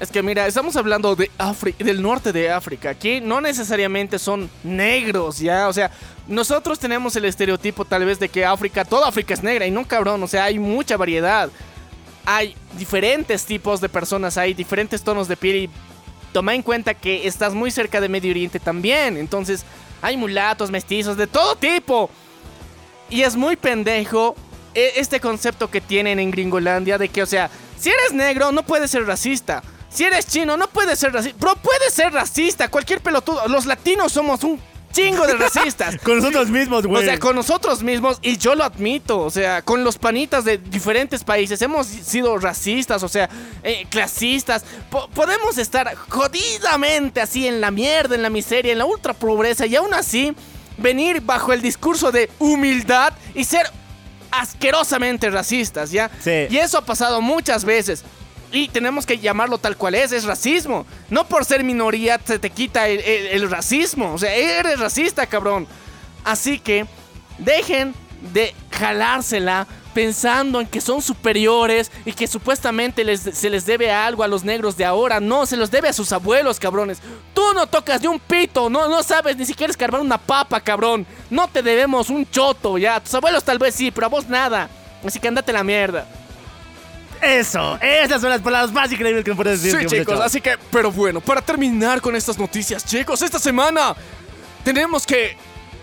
[0.00, 1.30] Es que mira, estamos hablando de
[1.78, 2.90] del norte de África.
[2.90, 5.68] Aquí no necesariamente son negros, ya.
[5.68, 5.90] O sea,
[6.26, 9.86] nosotros tenemos el estereotipo tal vez de que África, toda África es negra y no
[9.86, 10.22] cabrón.
[10.22, 11.48] O sea, hay mucha variedad.
[12.26, 15.70] Hay diferentes tipos de personas, hay diferentes tonos de piel y
[16.32, 19.16] toma en cuenta que estás muy cerca de Medio Oriente también.
[19.16, 19.64] Entonces,
[20.02, 22.10] hay mulatos, mestizos, de todo tipo.
[23.10, 24.34] Y es muy pendejo
[24.74, 28.64] e- este concepto que tienen en Gringolandia de que, o sea, si eres negro no
[28.64, 29.62] puedes ser racista.
[29.94, 31.38] Si eres chino no puedes ser racista.
[31.40, 32.68] Pero puedes ser racista.
[32.68, 33.46] Cualquier pelotudo.
[33.48, 34.60] Los latinos somos un
[34.92, 35.96] chingo de racistas.
[36.02, 37.04] Con nosotros mismos, O güey.
[37.04, 41.24] sea, con nosotros mismos, y yo lo admito, o sea, con los panitas de diferentes
[41.24, 43.28] países, hemos sido racistas, o sea,
[43.64, 48.84] eh, clasistas, Po- podemos estar jodidamente así en la mierda, en la miseria, en la
[48.84, 50.32] ultra pobreza, y aún así
[50.78, 53.66] venir bajo el discurso de humildad y ser
[54.30, 56.10] asquerosamente racistas, ¿ya?
[56.22, 56.46] Sí.
[56.50, 58.04] Y eso ha pasado muchas veces.
[58.54, 60.86] Y tenemos que llamarlo tal cual es, es racismo.
[61.10, 64.14] No por ser minoría se te quita el, racismo.
[64.14, 65.66] O sea, eres racista, cabrón.
[66.22, 66.86] Así que
[67.38, 67.92] dejen
[68.32, 74.22] de jalársela pensando en que son superiores y que supuestamente les- se les debe algo
[74.22, 75.18] a los negros de ahora.
[75.18, 77.00] No, se los debe a sus abuelos, cabrones.
[77.34, 81.04] Tú no tocas ni un pito, no, no sabes ni siquiera escarbar una papa, cabrón.
[81.28, 83.00] No te debemos un choto, ya.
[83.00, 84.68] Tus abuelos tal vez sí, pero a vos nada.
[85.04, 86.06] Así que andate la mierda.
[87.20, 89.80] Eso, esas son las palabras más increíbles que me puedes decir.
[89.80, 93.94] Sí, chicos, así que, pero bueno, para terminar con estas noticias, chicos, esta semana
[94.62, 95.36] tenemos que,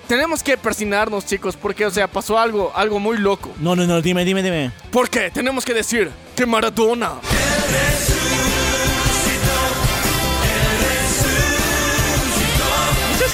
[0.08, 3.52] tenemos que persinarnos, chicos, porque, o sea, pasó algo, algo muy loco.
[3.60, 4.72] No, no, no, dime, dime, dime.
[4.92, 5.32] ¿Por qué?
[5.32, 7.14] Tenemos que decir que Maradona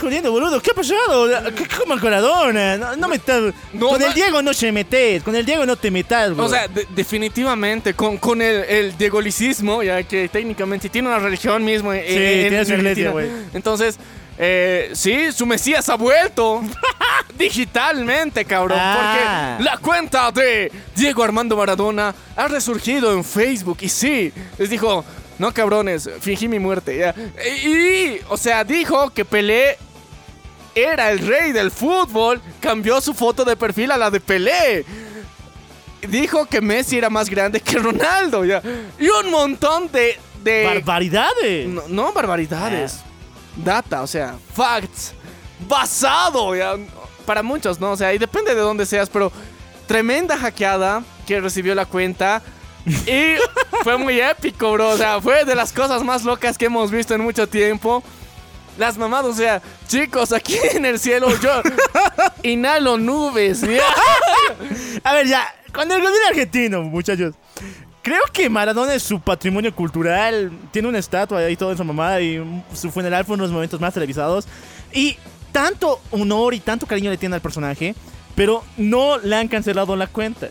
[0.08, 0.62] jodiendo, boludo?
[0.62, 1.28] ¿Qué ha pasado?
[1.56, 2.78] ¿Qué, ¿Cómo el Maradona?
[2.78, 3.54] No, no me estás...
[3.74, 6.46] No, con el Diego no se metes, con el Diego no te metas, güey.
[6.48, 11.64] O sea, de- definitivamente, con, con el, el diegolicismo, ya que técnicamente tiene una religión
[11.64, 11.94] mismo.
[11.94, 13.30] en- Sí, en- tiene su iglesia, güey.
[13.54, 14.00] Entonces,
[14.40, 16.62] eh, sí, su Mesías ha vuelto
[17.38, 18.78] digitalmente, cabrón.
[18.82, 19.56] Ah.
[19.58, 23.78] Porque la cuenta de Diego Armando Maradona ha resurgido en Facebook.
[23.82, 25.04] Y sí, les dijo,
[25.40, 26.98] no cabrones, fingí mi muerte.
[26.98, 27.16] ya".
[27.64, 29.78] Y, y, o sea, dijo que Pelé
[30.84, 34.86] era el rey del fútbol, cambió su foto de perfil a la de Pelé.
[36.08, 38.62] Dijo que Messi era más grande que Ronaldo, ya.
[39.00, 40.20] Y un montón de.
[40.44, 41.68] de Barbaridades.
[41.68, 43.00] no, no barbaridades.
[43.56, 45.14] Data, o sea, facts.
[45.68, 46.76] Basado, ya.
[47.26, 47.92] Para muchos, ¿no?
[47.92, 49.32] O sea, y depende de dónde seas, pero
[49.88, 52.42] tremenda hackeada que recibió la cuenta.
[53.06, 53.36] Y
[53.84, 54.92] fue muy épico, bro.
[54.92, 58.02] O sea, fue de las cosas más locas que hemos visto en mucho tiempo.
[58.78, 61.62] Las mamadas, o sea, chicos, aquí en el cielo yo
[62.44, 63.62] inhalo nubes.
[63.62, 63.82] ya.
[65.04, 67.36] A ver, ya, con el gobierno argentino, muchachos.
[68.02, 70.52] Creo que Maradona es su patrimonio cultural.
[70.72, 72.42] Tiene una estatua ahí toda en su mamá y
[72.74, 74.48] su funeral fue uno de los momentos más televisados.
[74.94, 75.18] Y
[75.52, 77.96] tanto honor y tanto cariño le tiene al personaje,
[78.36, 80.48] pero no le han cancelado la cuenta.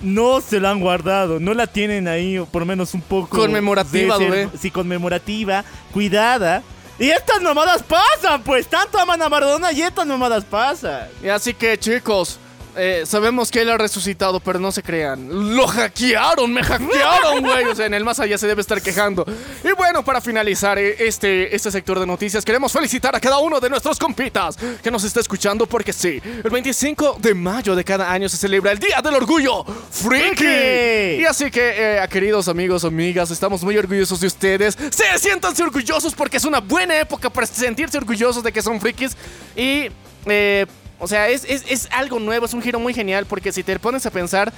[0.00, 3.36] No se la han guardado, no la tienen ahí, o por lo menos un poco.
[3.38, 4.48] Conmemorativa, güey.
[4.58, 6.62] Sí, conmemorativa, cuidada.
[7.00, 8.68] Y estas mamadas pasan, pues.
[8.68, 11.08] Tanto aman a Maradona y estas mamadas pasan.
[11.22, 12.38] Y así que, chicos,
[12.76, 15.56] eh, sabemos que él ha resucitado, pero no se crean.
[15.56, 17.64] Lo hackearon, me hackearon, güey.
[17.66, 19.24] O sea, en el más allá se debe estar quejando.
[19.64, 23.60] Y bueno, para finalizar eh, este, este sector de noticias, queremos felicitar a cada uno
[23.60, 28.10] de nuestros compitas que nos está escuchando, porque sí, el 25 de mayo de cada
[28.10, 30.36] año se celebra el Día del Orgullo Friki.
[30.36, 31.22] Friki.
[31.22, 34.78] Y así que, eh, queridos amigos, amigas, estamos muy orgullosos de ustedes.
[34.90, 39.16] Se siéntanse orgullosos porque es una buena época para sentirse orgullosos de que son frikis.
[39.56, 39.88] Y,
[40.26, 40.66] eh,
[41.00, 43.78] o sea, es, es- es algo nuevo, es un giro muy genial porque si te
[43.78, 44.52] pones a pensar,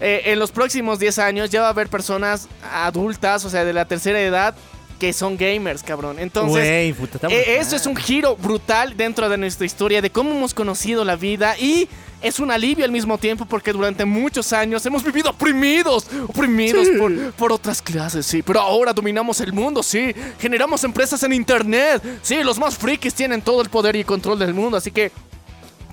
[0.00, 3.72] eh, en los próximos 10 años ya va a haber personas adultas, o sea, de
[3.72, 4.54] la tercera edad,
[4.98, 6.18] que son gamers, cabrón.
[6.18, 7.32] Entonces, puta, eh, brutal.
[7.32, 11.58] eso es un giro brutal dentro de nuestra historia, de cómo hemos conocido la vida
[11.58, 11.88] y
[12.22, 17.32] es un alivio al mismo tiempo porque durante muchos años hemos vivido oprimidos, oprimidos por,
[17.32, 18.40] por otras clases, sí.
[18.42, 20.14] Pero ahora dominamos el mundo, sí.
[20.38, 22.42] Generamos empresas en internet, sí.
[22.42, 25.12] Los más frikis tienen todo el poder y control del mundo, así que...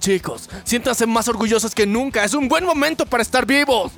[0.01, 2.23] Chicos, siéntanse más orgullosos que nunca.
[2.23, 3.91] Es un buen momento para estar vivos.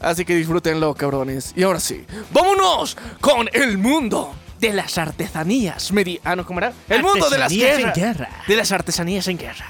[0.00, 1.52] Así que disfrútenlo, cabrones.
[1.54, 5.92] Y ahora sí, vámonos con el mundo de las artesanías.
[5.92, 6.72] Medi ah, no, ¿cómo era?
[6.88, 7.96] El mundo de las Artesanías en guerras.
[7.96, 8.44] guerra.
[8.48, 9.66] De las artesanías en guerra.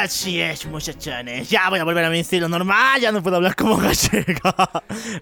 [0.00, 1.50] Así es, muchachones.
[1.50, 3.00] Ya voy a volver a mi estilo normal.
[3.00, 4.54] Ya no puedo hablar como gallego.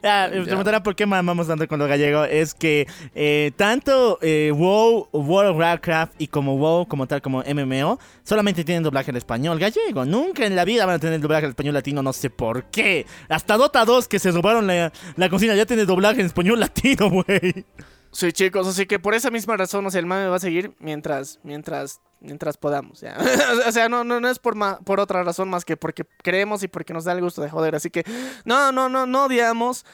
[0.03, 2.25] Ya, me preguntarán por qué mamamos tanto con lo gallego.
[2.25, 7.43] Es que eh, tanto eh, WoW, World of Warcraft y como WoW, como tal, como
[7.43, 10.05] MMO, solamente tienen doblaje en español gallego.
[10.05, 12.03] Nunca en la vida van a tener doblaje en español latino.
[12.03, 13.07] No sé por qué.
[13.31, 17.09] Hasta Dota 2, que se robaron la, la cocina, ya tiene doblaje en español latino,
[17.27, 17.65] güey.
[18.17, 20.75] Sí, chicos, así que por esa misma razón, o sea, el mame va a seguir
[20.79, 23.15] mientras, mientras, mientras podamos, ya.
[23.69, 26.63] o sea, no, no, no es por, ma- por otra razón más que porque creemos
[26.63, 27.75] y porque nos da el gusto de joder.
[27.75, 28.05] Así que,
[28.47, 29.85] no, no, no, no odiamos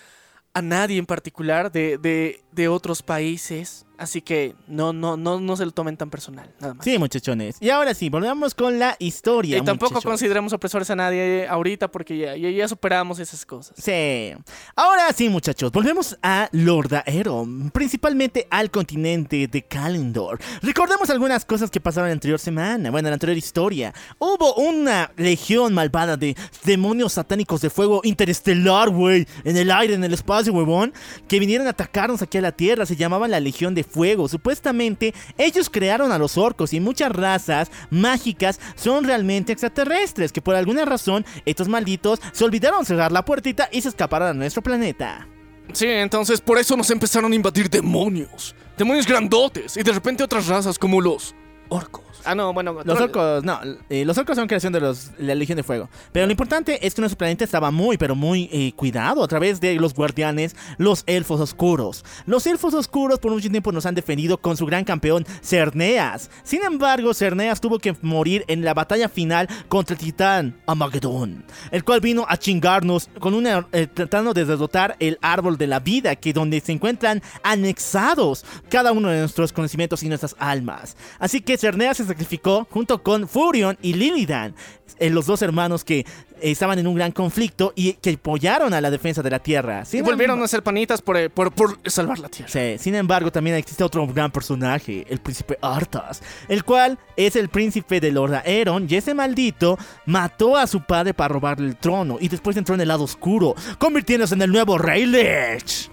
[0.55, 3.87] a nadie en particular de, de, de otros países.
[4.03, 6.85] Así que no, no, no, no se lo tomen tan personal, nada más.
[6.85, 7.57] Sí, muchachones.
[7.61, 9.59] Y ahora sí, volvamos con la historia.
[9.59, 10.13] y tampoco muchachones.
[10.13, 13.77] consideremos opresores a nadie ahorita porque ya, ya, ya superamos esas cosas.
[13.79, 14.35] Sí.
[14.75, 20.41] Ahora sí, muchachos, volvemos a Lordaero, principalmente al continente de Kalendor.
[20.63, 23.95] Recordemos algunas cosas que pasaron la anterior semana, bueno, en la anterior historia.
[24.19, 30.03] Hubo una legión malvada de demonios satánicos de fuego interestelar, güey, en el aire, en
[30.03, 30.93] el espacio, huevón,
[31.29, 34.29] que vinieron a atacarnos aquí a la Tierra, se llamaban la Legión de Fuego.
[34.29, 40.55] Supuestamente, ellos crearon a los orcos y muchas razas mágicas son realmente extraterrestres, que por
[40.55, 45.29] alguna razón estos malditos se olvidaron cerrar la puertita y se escaparon a nuestro planeta.
[45.73, 48.55] Sí, entonces por eso nos empezaron a invadir demonios.
[48.77, 51.35] Demonios grandotes y de repente otras razas como los
[51.69, 52.05] orcos.
[52.25, 55.35] Ah, no, bueno, Los troll- orcos, no, eh, los orcos son creación de los, la
[55.35, 55.89] Legión de Fuego.
[56.13, 59.61] Pero lo importante es que nuestro planeta estaba muy, pero muy eh, cuidado a través
[59.61, 62.05] de los guardianes, los elfos oscuros.
[62.27, 66.31] Los elfos oscuros por mucho tiempo nos han defendido con su gran campeón, Cerneas.
[66.45, 71.85] Sin embargo, Cerneas tuvo que morir en la batalla final contra el titán Amagedón, el
[71.85, 76.17] cual vino a chingarnos con una, eh, tratando de derrotar el árbol de la vida,
[76.17, 80.97] que donde se encuentran anexados cada uno de nuestros conocimientos y nuestras almas.
[81.19, 84.55] Así que Cerneas se sacrificó junto con Furion y Lilidan,
[84.99, 86.05] eh, los dos hermanos que
[86.41, 89.83] estaban en un gran conflicto y que apoyaron a la defensa de la Tierra.
[89.83, 92.51] Y Sin volvieron embargo- a ser panitas por, eh, por, por salvar la tierra.
[92.51, 97.49] Sí, sin embargo, también existe otro gran personaje, el príncipe Arthas, el cual es el
[97.49, 102.17] príncipe de Lord Aeron y ese maldito mató a su padre para robarle el trono
[102.21, 105.91] y después entró en el lado oscuro, convirtiéndose en el nuevo Rey Lich.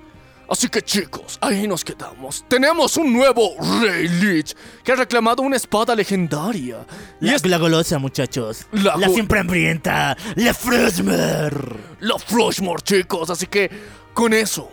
[0.49, 2.43] Así que chicos, ahí nos quedamos.
[2.47, 6.85] Tenemos un nuevo Rey Lich que ha reclamado una espada legendaria.
[7.21, 8.65] Y La, es la golosa, muchachos.
[8.71, 10.17] La siempre hambrienta.
[10.35, 11.53] La Frosmer.
[11.99, 13.30] la Flushmore, chicos.
[13.30, 13.69] Así que
[14.13, 14.71] con eso,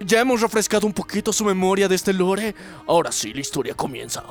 [0.00, 2.54] ya hemos refrescado un poquito su memoria de este lore.
[2.88, 4.24] Ahora sí, la historia comienza.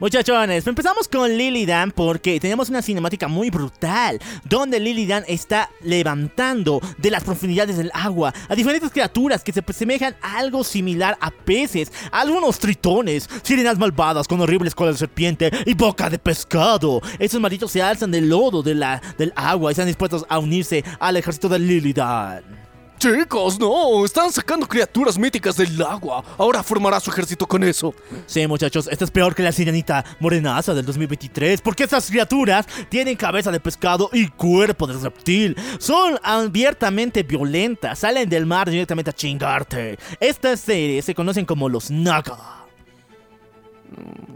[0.00, 7.12] Muchachones, empezamos con Lilidan porque tenemos una cinemática muy brutal donde Lilidan está levantando de
[7.12, 11.92] las profundidades del agua a diferentes criaturas que se asemejan a algo similar a peces,
[12.10, 17.00] algunos tritones, sirenas malvadas con horribles colas de serpiente y boca de pescado.
[17.20, 20.84] Estos malditos se alzan del lodo de la, del agua y están dispuestos a unirse
[20.98, 22.63] al ejército de Lilidan.
[22.98, 26.24] Chicos, no, están sacando criaturas míticas del agua.
[26.38, 27.94] Ahora formará su ejército con eso.
[28.26, 33.16] Sí, muchachos, esto es peor que la sirenita morenaza del 2023, porque estas criaturas tienen
[33.16, 35.56] cabeza de pescado y cuerpo de reptil.
[35.78, 39.98] Son abiertamente violentas, salen del mar directamente a chingarte.
[40.20, 42.64] Estas series se conocen como los Naga.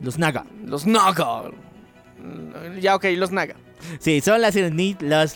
[0.02, 0.44] Los Naga.
[0.64, 1.44] Los Naga.
[2.80, 3.54] Ya, ok, los Naga.
[3.98, 4.54] Sí, son las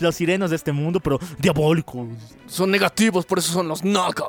[0.01, 2.07] los sirenos de este mundo, pero diabólicos.
[2.45, 4.25] Son negativos, por eso son los Naga.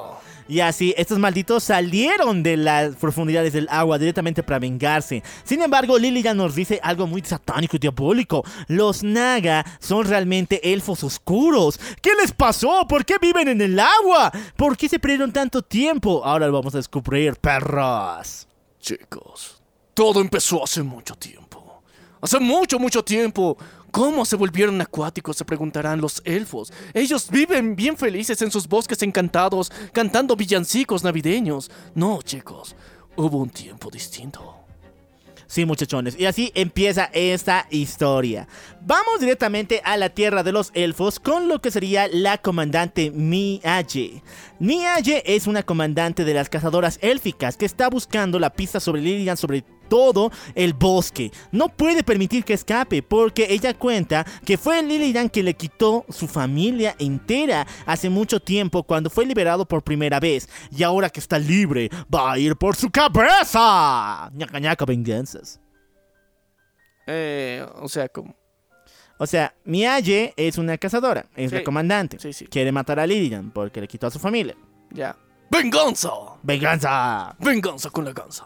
[0.47, 5.23] Y así, estos malditos salieron de las profundidades del agua directamente para vengarse.
[5.43, 8.45] Sin embargo, Lilian nos dice algo muy satánico y diabólico.
[8.69, 11.81] Los Naga son realmente elfos oscuros.
[12.03, 12.87] ¿Qué les pasó?
[12.87, 14.31] ¿Por qué viven en el agua?
[14.55, 16.23] ¿Por qué se perdieron tanto tiempo?
[16.23, 18.47] Ahora lo vamos a descubrir, perros.
[18.81, 19.63] Chicos,
[19.95, 21.83] todo empezó hace mucho tiempo.
[22.21, 23.57] Hace mucho, mucho tiempo.
[23.95, 25.37] ¿Cómo se volvieron acuáticos?
[25.37, 26.73] Se preguntarán los elfos.
[26.95, 31.71] Ellos viven bien felices en sus bosques encantados, cantando villancicos navideños.
[31.95, 32.75] No, chicos,
[33.15, 34.57] hubo un tiempo distinto.
[35.47, 36.19] Sí, muchachones.
[36.19, 38.49] Y así empieza esta historia.
[38.87, 44.23] Vamos directamente a la tierra de los elfos con lo que sería la comandante Miaje.
[44.59, 49.39] Miaje es una comandante de las cazadoras élficas que está buscando la pista sobre Lilian
[49.39, 51.31] sobre todo el bosque.
[51.51, 56.29] No puede permitir que escape porque ella cuenta que fue Lilian que le quitó su
[56.29, 60.47] familia entera hace mucho tiempo cuando fue liberado por primera vez.
[60.71, 64.31] Y ahora que está libre, va a ir por su cabeza.
[64.35, 65.59] Ñaca ñaca venganzas.
[67.07, 68.44] Eh, o sea, como.
[69.19, 71.57] O sea, Miaje es una cazadora, es Sí.
[71.57, 72.19] la comandante.
[72.19, 72.47] Sí, sí.
[72.47, 74.57] Quiere matar a Lilian porque le quitó a su familia.
[74.91, 75.17] Ya.
[75.51, 76.11] ¡Venganza!
[76.43, 77.37] ¡Venganza!
[77.39, 78.45] ¡Venganza con la ganza!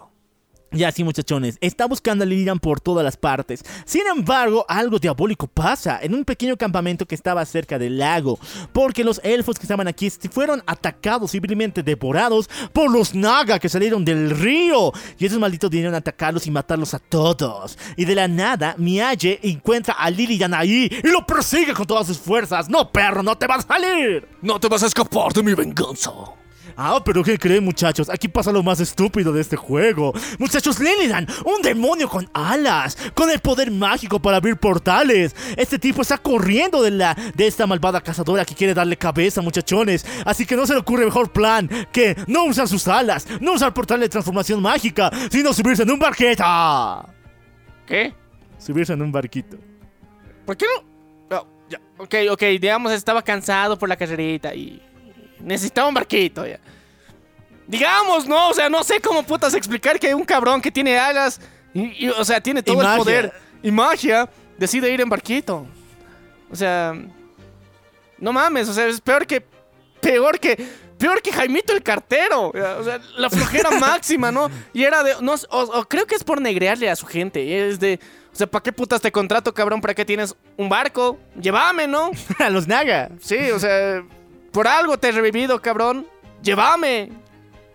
[0.70, 3.64] Y así muchachones, está buscando a Lilian por todas las partes.
[3.86, 8.38] Sin embargo, algo diabólico pasa en un pequeño campamento que estaba cerca del lago.
[8.74, 14.04] Porque los elfos que estaban aquí fueron atacados, civilmente devorados por los Naga que salieron
[14.04, 14.92] del río.
[15.18, 17.78] Y esos malditos vinieron a atacarlos y matarlos a todos.
[17.96, 22.18] Y de la nada, Miaje encuentra a Lilian ahí y lo persigue con todas sus
[22.18, 22.68] fuerzas.
[22.68, 24.28] No, perro, no te vas a salir.
[24.42, 26.37] ¡No te vas a escapar de mi venganza!
[26.80, 28.08] Ah, pero ¿qué creen, muchachos?
[28.08, 30.12] Aquí pasa lo más estúpido de este juego.
[30.38, 35.34] Muchachos, Lilian, un demonio con alas, con el poder mágico para abrir portales.
[35.56, 40.06] Este tipo está corriendo de la de esta malvada cazadora que quiere darle cabeza, muchachones.
[40.24, 43.74] Así que no se le ocurre mejor plan que no usar sus alas, no usar
[43.74, 47.12] portal de transformación mágica, sino subirse en un barqueta.
[47.86, 48.14] ¿Qué?
[48.56, 49.56] Subirse en un barquito.
[50.46, 50.84] ¿Por qué no?
[51.28, 51.80] No, ya.
[51.96, 54.80] Ok, ok, digamos, estaba cansado por la carrerita y
[55.40, 56.58] necesitaba un barquito ya.
[57.66, 60.98] Digamos, no, o sea, no sé cómo putas explicar que hay un cabrón que tiene
[60.98, 61.40] alas
[61.74, 62.98] y, y, o sea, tiene todo el magia.
[62.98, 63.32] poder
[63.62, 65.66] y magia, decide ir en barquito.
[66.50, 66.94] O sea,
[68.18, 69.44] no mames, o sea, es peor que
[70.00, 70.56] peor que
[70.96, 74.50] peor que Jaimito el cartero, o sea, la flojera máxima, ¿no?
[74.72, 77.78] Y era de no o, o creo que es por negrearle a su gente, es
[77.78, 78.00] de
[78.32, 79.80] o sea, ¿para qué putas te contrato, cabrón?
[79.80, 81.18] ¿Para qué tienes un barco?
[81.40, 82.12] Llévame, ¿no?
[82.38, 83.10] A los Naga.
[83.20, 84.04] Sí, o sea,
[84.58, 86.04] por algo te he revivido, cabrón.
[86.42, 87.10] Llévame.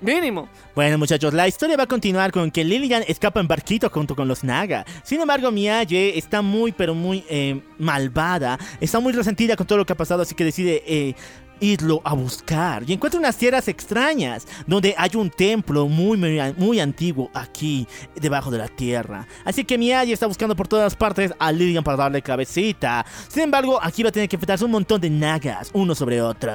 [0.02, 0.50] Mínimo.
[0.76, 4.28] Bueno muchachos, la historia va a continuar con que Lilian escapa en barquito junto con
[4.28, 4.84] los Naga.
[5.02, 9.86] Sin embargo, Miyaje está muy pero muy eh, malvada, está muy resentida con todo lo
[9.86, 11.16] que ha pasado, así que decide eh,
[11.64, 12.84] irlo a buscar.
[12.88, 18.52] Y encuentra unas tierras extrañas, donde hay un templo muy, muy, muy antiguo aquí, debajo
[18.52, 19.26] de la tierra.
[19.45, 23.06] Así que Miyaje está buscando por todas partes a Lilian para darle cabecita.
[23.30, 26.52] Sin embargo, aquí va a tener que enfrentarse un montón de Nagas, uno sobre otro.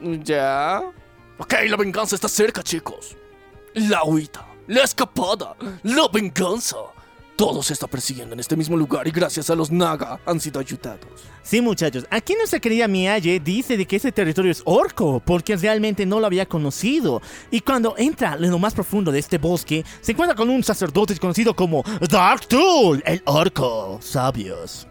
[0.00, 0.82] Ya.
[1.38, 3.16] Ok, la venganza está cerca, chicos.
[3.74, 6.76] La huida, la escapada, la venganza.
[7.36, 10.60] Todo se está persiguiendo en este mismo lugar y gracias a los Naga han sido
[10.60, 11.08] ayudados.
[11.42, 16.06] Sí, muchachos, aquí nuestra querida Miyaje dice de que ese territorio es orco, porque realmente
[16.06, 17.20] no lo había conocido.
[17.50, 21.16] Y cuando entra en lo más profundo de este bosque, se encuentra con un sacerdote
[21.18, 23.98] conocido como Dark Tool, el orco.
[24.00, 24.86] Sabios.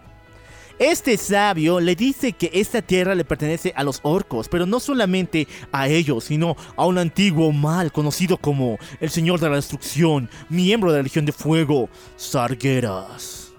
[0.85, 5.47] Este sabio le dice que esta tierra le pertenece a los orcos, pero no solamente
[5.71, 10.91] a ellos, sino a un antiguo mal conocido como el Señor de la Destrucción, miembro
[10.91, 11.87] de la Legión de Fuego,
[12.17, 13.53] Sargeras.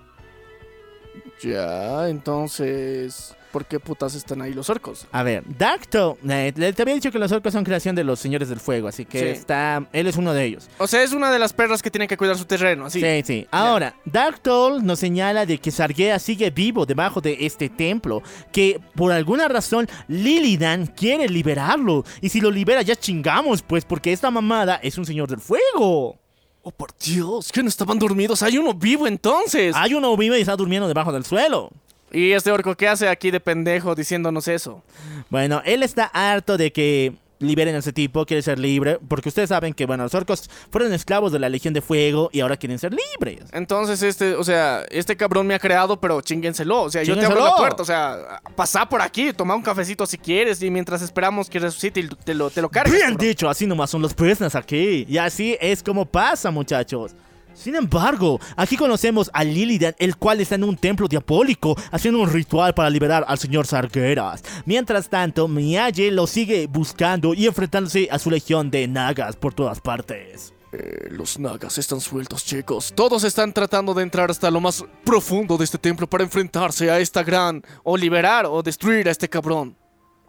[1.41, 3.35] Ya, entonces.
[3.55, 5.07] ¿Por qué putas están ahí los orcos?
[5.13, 8.49] A ver, Darkto, eh, te había dicho que los orcos son creación de los señores
[8.49, 9.27] del fuego, así que Sí.
[9.27, 10.69] está, él es uno de ellos.
[10.79, 13.01] O sea, es una de las perras que tienen que cuidar su terreno, así.
[13.01, 13.47] Sí, sí.
[13.53, 19.13] Ahora, Darktol nos señala de que Sargea sigue vivo debajo de este templo, que por
[19.13, 22.05] alguna razón Lilidan quiere liberarlo.
[22.21, 26.19] Y si lo libera ya chingamos, pues, porque esta mamada es un señor del fuego.
[26.63, 28.43] Oh, por Dios, que no estaban dormidos.
[28.43, 29.77] Hay uno vivo entonces.
[29.77, 31.71] Hay uno vivo y está durmiendo debajo del suelo.
[32.15, 34.83] Y este orco, ¿qué hace aquí de pendejo diciéndonos eso?
[35.31, 39.49] Bueno, él está harto de que liberen a ese tipo, quiere ser libre, porque ustedes
[39.49, 42.79] saben que, bueno, los orcos fueron esclavos de la Legión de Fuego y ahora quieren
[42.79, 43.45] ser libres.
[43.53, 46.83] Entonces, este, o sea, este cabrón me ha creado, pero chinguenselo.
[46.83, 47.83] O sea, yo te abro la puerta.
[47.83, 50.63] O sea, pasá por aquí, toma un cafecito si quieres.
[50.63, 52.95] Y mientras esperamos que resucite y te lo, te lo cargues.
[52.95, 55.05] Bien dicho, así nomás son los business aquí.
[55.09, 57.15] Y así es como pasa, muchachos.
[57.55, 62.31] Sin embargo, aquí conocemos a Lilidan, el cual está en un templo diabólico haciendo un
[62.31, 64.43] ritual para liberar al señor Sargeras.
[64.67, 69.81] Mientras tanto, Miyaje lo sigue buscando y enfrentándose a su legión de nagas por todas
[69.81, 70.53] partes.
[70.73, 72.93] Eh, los nagas están sueltos, chicos.
[72.97, 76.99] Todos están tratando de entrar hasta lo más profundo de este templo para enfrentarse a
[76.99, 79.77] esta gran, o liberar o destruir a este cabrón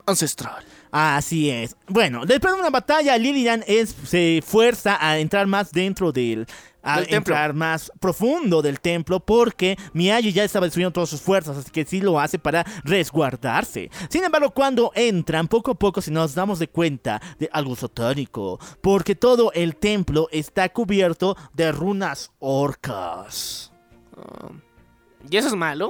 [0.05, 0.63] ancestral.
[0.97, 1.75] Así es.
[1.89, 6.47] Bueno, después de una batalla, Lilian es, se fuerza a entrar más dentro del...
[6.81, 7.33] A Del templo.
[7.33, 11.83] entrar más profundo del templo porque Miyagi ya estaba destruyendo todas sus fuerzas, así que
[11.83, 13.89] sí lo hace para resguardarse.
[14.07, 18.59] Sin embargo, cuando entran, poco a poco se nos damos de cuenta de algo satánico,
[18.81, 23.73] porque todo el templo está cubierto de runas orcas.
[25.29, 25.89] ¿Y eso es malo?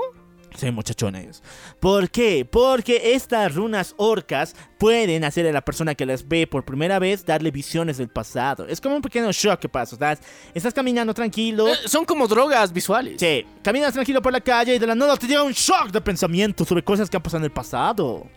[0.58, 1.44] Sí, muchachones.
[1.80, 2.48] ¿Por qué?
[2.50, 7.26] Porque estas runas orcas pueden hacer a la persona que las ve por primera vez
[7.26, 8.68] darle visiones del pasado.
[8.68, 9.96] Es como un pequeño shock que pasa.
[9.96, 10.20] Estás,
[10.54, 11.68] estás caminando tranquilo.
[11.68, 13.20] Eh, son como drogas visuales.
[13.20, 16.02] Sí, caminas tranquilo por la calle y de la nada te llega un shock de
[16.02, 18.28] pensamiento sobre cosas que han pasado en el pasado.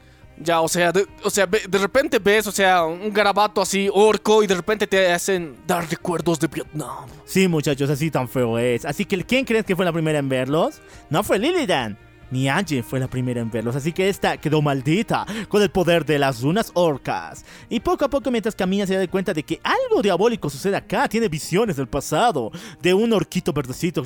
[0.40, 4.42] Ya, o sea, de, o sea, de repente ves, o sea, un garabato así orco
[4.42, 7.08] y de repente te hacen dar recuerdos de Vietnam.
[7.24, 8.84] Sí, muchachos, así tan feo es.
[8.84, 10.80] Así que, ¿quién crees que fue la primera en verlos?
[11.10, 11.98] No fue Lilidan.
[12.30, 16.04] Ni Angie fue la primera en verlos, así que esta quedó maldita con el poder
[16.04, 17.44] de las runas orcas.
[17.70, 21.08] Y poco a poco mientras camina se da cuenta de que algo diabólico sucede acá,
[21.08, 22.50] tiene visiones del pasado,
[22.82, 24.04] de un orquito verdecito,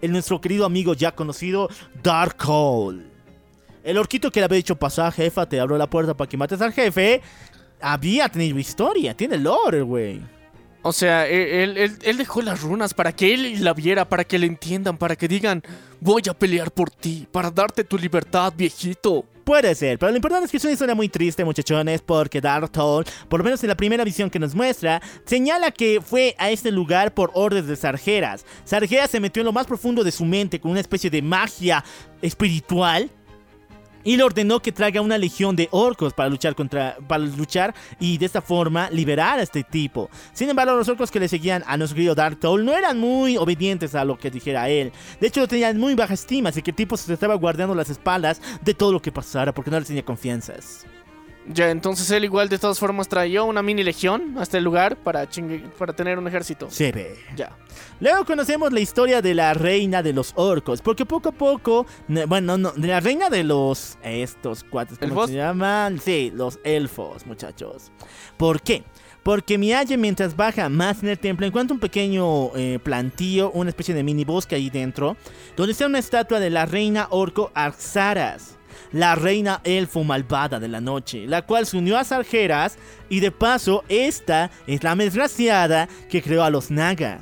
[0.00, 1.68] el nuestro querido amigo ya conocido
[2.02, 3.06] Darkhold.
[3.82, 6.60] El orquito que le había dicho pasar, jefa, te abro la puerta para que mates
[6.60, 7.22] al jefe,
[7.80, 10.37] había tenido historia, tiene lore, güey.
[10.88, 14.24] O sea, e, él, él- él dejó las runas para que él la viera, para
[14.24, 15.62] que le entiendan, para que digan,
[16.00, 19.26] voy a pelear por ti, para darte tu libertad, viejito.
[19.44, 23.06] Puede ser, pero lo importante es que es una historia muy triste, muchachones, porque Darkhold,
[23.28, 26.70] por lo menos en la primera visión que nos muestra, señala que fue a este
[26.70, 28.44] lugar por órdenes de Sargeras.
[28.64, 31.82] Sargeras se metió en lo más profundo de su mente con una especie de magia
[32.22, 33.10] espiritual.
[34.08, 36.96] Y le ordenó que traiga una legión de orcos para luchar contra.
[37.06, 40.08] para luchar y de esta forma liberar a este tipo.
[40.32, 43.94] Sin embargo, los orcos que le seguían a nuestro querido Darkhold no eran muy obedientes
[43.94, 44.92] a lo que dijera él.
[45.20, 47.90] De hecho, lo tenían muy baja estima, así que el tipo se estaba guardando las
[47.90, 50.86] espaldas de todo lo que pasara porque no les tenía confianzas.
[51.52, 55.28] Ya, entonces él igual de todas formas traía una mini legión hasta el lugar para,
[55.28, 56.70] chingue- para tener un ejército.
[56.70, 57.16] Se ve.
[57.36, 57.56] Ya.
[58.00, 61.86] Luego conocemos la historia de la reina de los orcos, porque poco a poco,
[62.26, 65.30] bueno, no, de la reina de los estos cuates, ¿cómo ¿Elfos?
[65.30, 65.98] se llaman?
[65.98, 67.90] Sí, los elfos, muchachos.
[68.36, 68.84] ¿Por qué?
[69.22, 73.94] Porque Miyagi mientras baja más en el templo encuentra un pequeño eh, plantío, una especie
[73.94, 75.16] de mini bosque ahí dentro,
[75.56, 78.57] donde está una estatua de la reina orco Arxaras.
[78.92, 82.78] La reina elfo malvada de la noche, la cual se unió a Sargeras
[83.08, 87.20] y de paso esta es la desgraciada que creó a los Naga.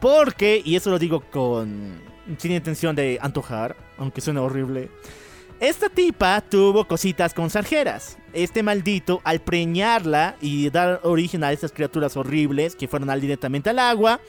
[0.00, 2.00] Porque, y eso lo digo con.
[2.38, 4.90] sin intención de antojar, aunque suena horrible.
[5.60, 8.16] Esta tipa tuvo cositas con sarjeras.
[8.32, 13.78] Este maldito, al preñarla y dar origen a estas criaturas horribles que fueron directamente al
[13.78, 14.20] agua,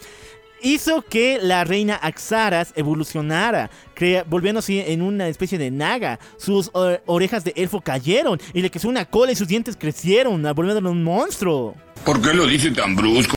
[0.64, 6.20] hizo que la reina Axaras evolucionara, crea- volviéndose en una especie de naga.
[6.38, 6.70] Sus
[7.06, 11.04] orejas de elfo cayeron y le creció una cola y sus dientes crecieron, volviéndolo un
[11.04, 11.76] monstruo.
[12.06, 13.36] ¿Por qué lo dice tan brusco?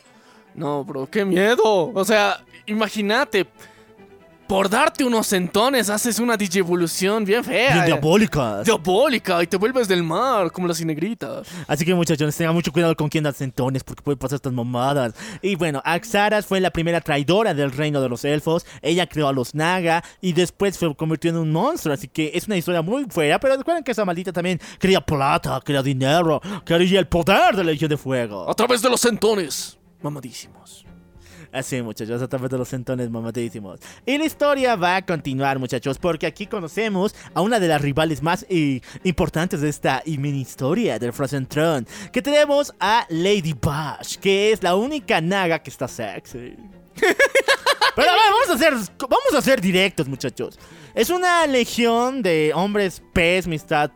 [0.55, 1.91] No, bro, qué miedo.
[1.93, 3.45] O sea, imagínate.
[4.47, 7.73] Por darte unos centones haces una digievolución bien fea.
[7.73, 8.63] Bien diabólicas.
[8.63, 11.47] Diabólica y te vuelves del mar, como las cinegritas.
[11.67, 15.15] Así que muchachos, tengan mucho cuidado con quién dan centones porque puede pasar estas mamadas.
[15.41, 18.67] Y bueno, Axaras fue la primera traidora del reino de los elfos.
[18.83, 21.95] Ella creó a los Naga y después se convirtió en un monstruo.
[21.95, 23.39] Así que es una historia muy fea.
[23.39, 27.71] Pero recuerden que esa maldita también quería plata, quería dinero, quería el poder de la
[27.71, 28.47] Legión de Fuego.
[28.47, 29.79] A través de los centones.
[30.03, 30.85] Mamadísimos.
[31.55, 33.79] Así, muchachos, a través de los centones mamadísimos.
[34.05, 38.21] Y la historia va a continuar, muchachos, porque aquí conocemos a una de las rivales
[38.21, 38.45] más
[39.05, 41.87] importantes de esta y mini historia del Frozen Throne.
[42.11, 46.57] Que tenemos a Lady Bash, que es la única naga que está sexy.
[47.95, 50.59] Pero a ver, vamos a ser, vamos a ser directos, muchachos.
[50.93, 53.91] Es una legión de hombres pez, mitad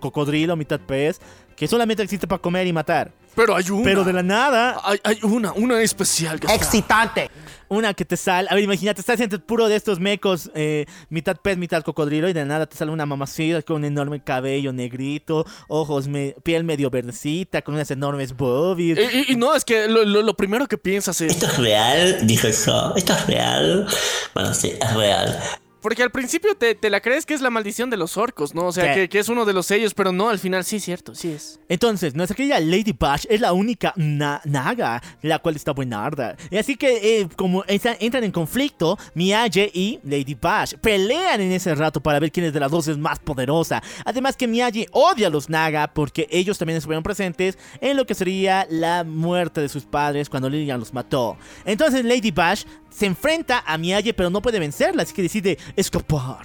[0.00, 1.20] cocodrilo, mitad pez,
[1.54, 3.12] que solamente existe para comer y matar.
[3.34, 3.84] Pero hay una.
[3.84, 7.30] Pero de la nada, Hay, hay una, una especial que está- Excitante.
[7.68, 8.48] una que te sale.
[8.50, 12.32] A ver, imagínate, estás entre puro de estos mecos, eh, mitad pez, mitad cocodrilo, y
[12.32, 16.90] de nada te sale una mamacita con un enorme cabello negrito, ojos, me- piel medio
[16.90, 18.98] verdecita, con unas enormes boobies.
[18.98, 21.32] Y, y- y no, es que lo, lo- lo primero que piensas es.
[21.32, 22.18] ¿Esto es real?
[22.26, 22.92] Dijo yo.
[22.96, 23.86] ¿Esto es real?
[24.34, 25.40] Bueno, sí, es real.
[25.84, 28.64] Porque al principio te, te la crees que es la maldición de los orcos, ¿no?
[28.68, 30.84] O sea, que, que es uno de los sellos, pero no, al final sí es
[30.84, 31.60] cierto, sí es.
[31.68, 36.36] Entonces, nuestra querida Lady Bash es la única na- naga, la cual está buenarda.
[36.50, 41.74] Y así que, eh, como entran en conflicto, Miyagi y Lady Bash pelean en ese
[41.74, 43.82] rato para ver quién es de las dos es más poderosa.
[44.06, 48.14] Además que Miyagi odia a los naga porque ellos también estuvieron presentes en lo que
[48.14, 51.36] sería la muerte de sus padres cuando Lilian los mató.
[51.66, 56.44] Entonces Lady Bash se enfrenta a Miyagi pero no puede vencerla, así que decide escapar.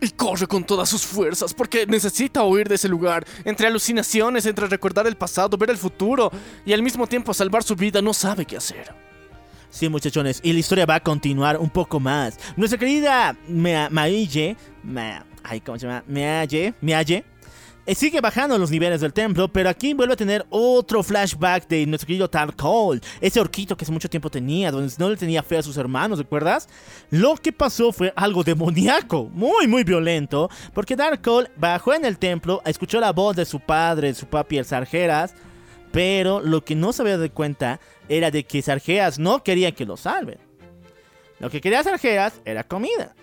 [0.00, 3.24] Y corre con todas sus fuerzas porque necesita huir de ese lugar.
[3.44, 6.30] Entre alucinaciones, entre recordar el pasado, ver el futuro
[6.66, 8.92] y al mismo tiempo salvar su vida, no sabe qué hacer.
[9.70, 12.38] Sí, muchachones, y la historia va a continuar un poco más.
[12.56, 16.04] Nuestra querida Ma- Maille, Ma- ay, ¿cómo se llama?
[16.06, 17.24] Mialle, Mialle,
[17.94, 22.06] sigue bajando los niveles del templo, pero aquí vuelve a tener otro flashback de nuestro
[22.06, 25.62] querido Tarkol, ese orquito que hace mucho tiempo tenía, donde no le tenía fe a
[25.62, 26.68] sus hermanos, ¿recuerdas?
[27.10, 32.60] Lo que pasó fue algo demoníaco, muy, muy violento, porque Darkol bajó en el templo,
[32.64, 35.34] escuchó la voz de su padre, su papi, el Sargeras,
[35.92, 39.86] pero lo que no se había dado cuenta era de que Sargeas no quería que
[39.86, 40.38] lo salven.
[41.38, 43.14] Lo que quería Sargeas era comida.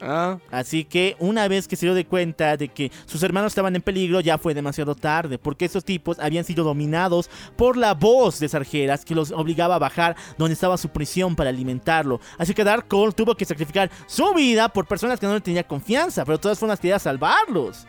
[0.00, 3.74] Ah, Así que una vez que se dio de cuenta de que sus hermanos estaban
[3.74, 8.38] en peligro, ya fue demasiado tarde, porque esos tipos habían sido dominados por la voz
[8.38, 12.20] de Sargeras que los obligaba a bajar donde estaba su prisión para alimentarlo.
[12.38, 15.64] Así que Dark Cole tuvo que sacrificar su vida por personas que no le tenía
[15.66, 17.86] confianza, pero de todas formas quería salvarlos.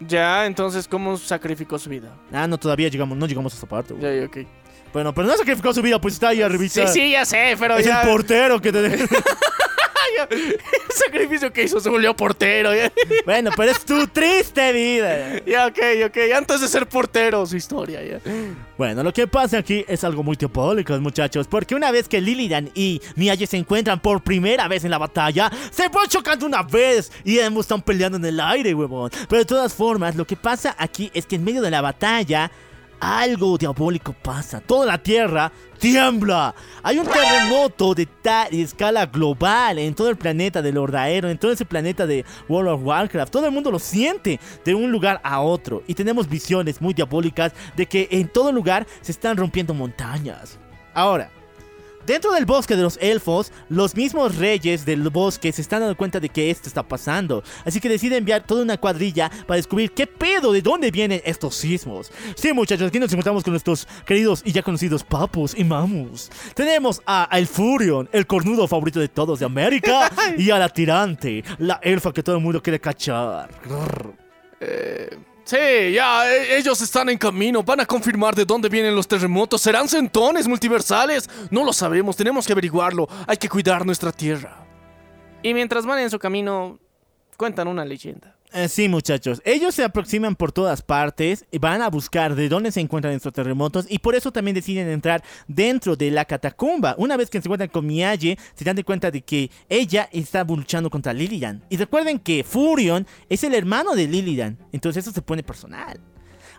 [0.00, 2.14] ya, entonces, ¿cómo sacrificó su vida?
[2.32, 3.94] Ah, no, todavía llegamos, no llegamos a esa parte.
[3.98, 4.46] Ya, ok.
[4.92, 6.68] Bueno, pero no sacrificó su vida, pues está ahí arriba.
[6.68, 8.02] Sí, sí, ya sé, pero Es ya.
[8.02, 8.98] el portero que te...
[10.30, 10.58] el
[10.90, 12.70] sacrificio que hizo se volvió portero.
[13.24, 15.40] Bueno, pero es tu triste vida.
[15.44, 16.16] ya, ok, ok.
[16.36, 18.20] Antes de ser portero, su historia, ya.
[18.76, 22.70] Bueno, lo que pasa aquí es algo muy diabólico, muchachos, porque una vez que Lilian
[22.74, 27.10] y Miyaje se encuentran por primera vez en la batalla, se van chocando una vez
[27.24, 29.10] y ambos están peleando en el aire, huevón.
[29.28, 32.50] Pero de todas formas, lo que pasa aquí es que en medio de la batalla,
[33.00, 34.60] algo diabólico pasa.
[34.60, 36.54] Toda la tierra tiembla.
[36.82, 41.52] Hay un terremoto de tal escala global en todo el planeta del Hordaero, en todo
[41.52, 43.32] ese planeta de World of Warcraft.
[43.32, 45.82] Todo el mundo lo siente de un lugar a otro.
[45.86, 50.58] Y tenemos visiones muy diabólicas de que en todo lugar se están rompiendo montañas.
[50.94, 51.35] Ahora.
[52.06, 56.20] Dentro del bosque de los elfos, los mismos reyes del bosque se están dando cuenta
[56.20, 57.42] de que esto está pasando.
[57.64, 61.56] Así que deciden enviar toda una cuadrilla para descubrir qué pedo, de dónde vienen estos
[61.56, 62.12] sismos.
[62.36, 66.30] Sí, muchachos, aquí nos encontramos con nuestros queridos y ya conocidos papus y mamus.
[66.54, 71.42] Tenemos a el Furion, el cornudo favorito de todos de América, y a la tirante,
[71.58, 73.50] la elfa que todo el mundo quiere cachar.
[75.46, 77.62] Sí, ya, e- ellos están en camino.
[77.62, 79.62] Van a confirmar de dónde vienen los terremotos.
[79.62, 81.30] ¿Serán centones multiversales?
[81.50, 83.08] No lo sabemos, tenemos que averiguarlo.
[83.28, 84.66] Hay que cuidar nuestra tierra.
[85.44, 86.80] Y mientras van en su camino,
[87.36, 88.35] cuentan una leyenda.
[88.56, 89.42] Eh, sí, muchachos.
[89.44, 93.84] Ellos se aproximan por todas partes, van a buscar de dónde se encuentran estos terremotos
[93.86, 96.94] y por eso también deciden entrar dentro de la catacumba.
[96.96, 100.42] Una vez que se encuentran con Miyaje, se dan de cuenta de que ella está
[100.42, 101.62] luchando contra Lilian.
[101.68, 106.00] Y recuerden que Furion es el hermano de Lilian, entonces eso se pone personal.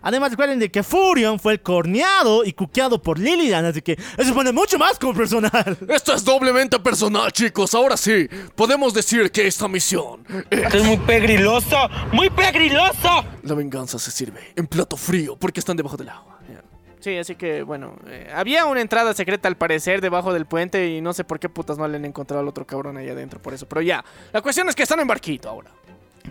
[0.02, 4.34] Además, recuerden de que Furion fue el corneado y cuqueado por Lilian, así que eso
[4.34, 5.76] pone mucho más como personal.
[5.88, 7.74] Esto es doblemente personal, chicos.
[7.74, 10.74] Ahora sí, podemos decir que esta misión es...
[10.74, 13.24] Es muy pegriloso, muy pegriloso.
[13.42, 16.38] La venganza se sirve en plato frío porque están debajo del agua.
[17.00, 21.00] Sí, así que bueno, eh, había una entrada secreta al parecer debajo del puente y
[21.00, 23.54] no sé por qué putas no le han encontrado al otro cabrón ahí adentro por
[23.54, 23.66] eso.
[23.68, 25.70] Pero ya, la cuestión es que están en barquito ahora.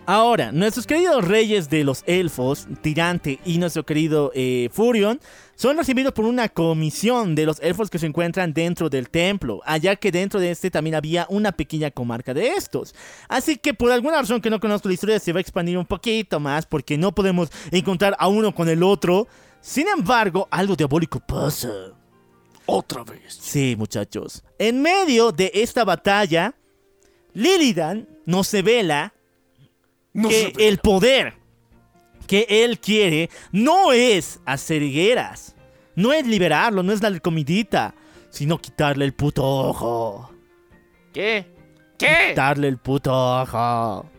[0.06, 5.20] Ahora, nuestros queridos reyes de los elfos, Tirante y nuestro querido eh, Furion,
[5.56, 9.96] son recibidos por una comisión de los elfos que se encuentran dentro del templo, allá
[9.96, 12.94] que dentro de este también había una pequeña comarca de estos.
[13.28, 15.86] Así que por alguna razón que no conozco la historia se va a expandir un
[15.86, 19.28] poquito más porque no podemos encontrar a uno con el otro.
[19.60, 21.70] Sin embargo, algo diabólico pasa.
[22.68, 23.38] Otra vez.
[23.42, 24.44] Sí, muchachos.
[24.60, 26.54] En medio de esta batalla,
[27.34, 29.14] Lilidan nos revela
[30.18, 31.36] No que el poder
[32.26, 35.56] que él quiere no es hacer higueras,
[35.96, 37.94] no es liberarlo, no es darle comidita,
[38.32, 40.32] sino quitarle el puto ojo.
[41.14, 41.46] ¿Qué?
[42.00, 42.30] ¿Qué?
[42.30, 44.10] Quitarle el puto ojo.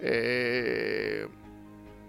[0.00, 1.26] Eh,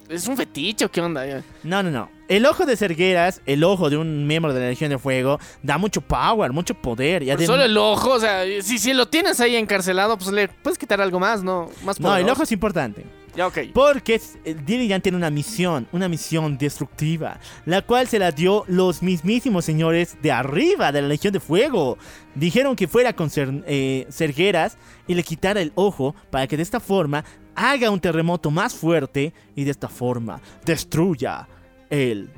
[0.10, 1.26] ¿Es un fetiche o qué onda?
[1.26, 1.44] Ya.
[1.64, 2.10] No, no, no.
[2.28, 5.78] El ojo de Cergueras, el ojo de un miembro de la Legión de Fuego, da
[5.78, 7.24] mucho power, mucho poder.
[7.24, 10.32] Y Pero adem- solo el ojo, o sea, si, si lo tienes ahí encarcelado, pues
[10.32, 11.70] le puedes quitar algo más, ¿no?
[11.84, 13.06] Más No, el ojo es importante.
[13.36, 13.58] Ya, ok.
[13.74, 19.02] Porque eh, Diligan tiene una misión, una misión destructiva, la cual se la dio los
[19.02, 21.98] mismísimos señores de arriba de la Legión de Fuego.
[22.36, 24.78] Dijeron que fuera con Cer- eh, Cergueras
[25.08, 29.34] y le quitara el ojo para que de esta forma haga un terremoto más fuerte
[29.56, 31.48] y de esta forma destruya
[31.90, 32.30] el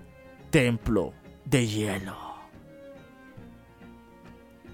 [0.49, 1.13] templo
[1.43, 2.26] de hielo.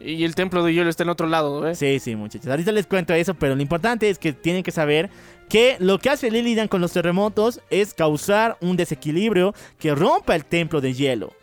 [0.03, 1.77] Y el templo de hielo está en otro lado, ¿ves?
[1.77, 2.47] Sí, sí, muchachos.
[2.47, 5.11] Ahorita les cuento eso, pero lo importante es que tienen que saber
[5.51, 10.45] que lo que hace Lilidan con los terremotos es causar un desequilibrio que rompa el
[10.45, 11.33] templo de hielo.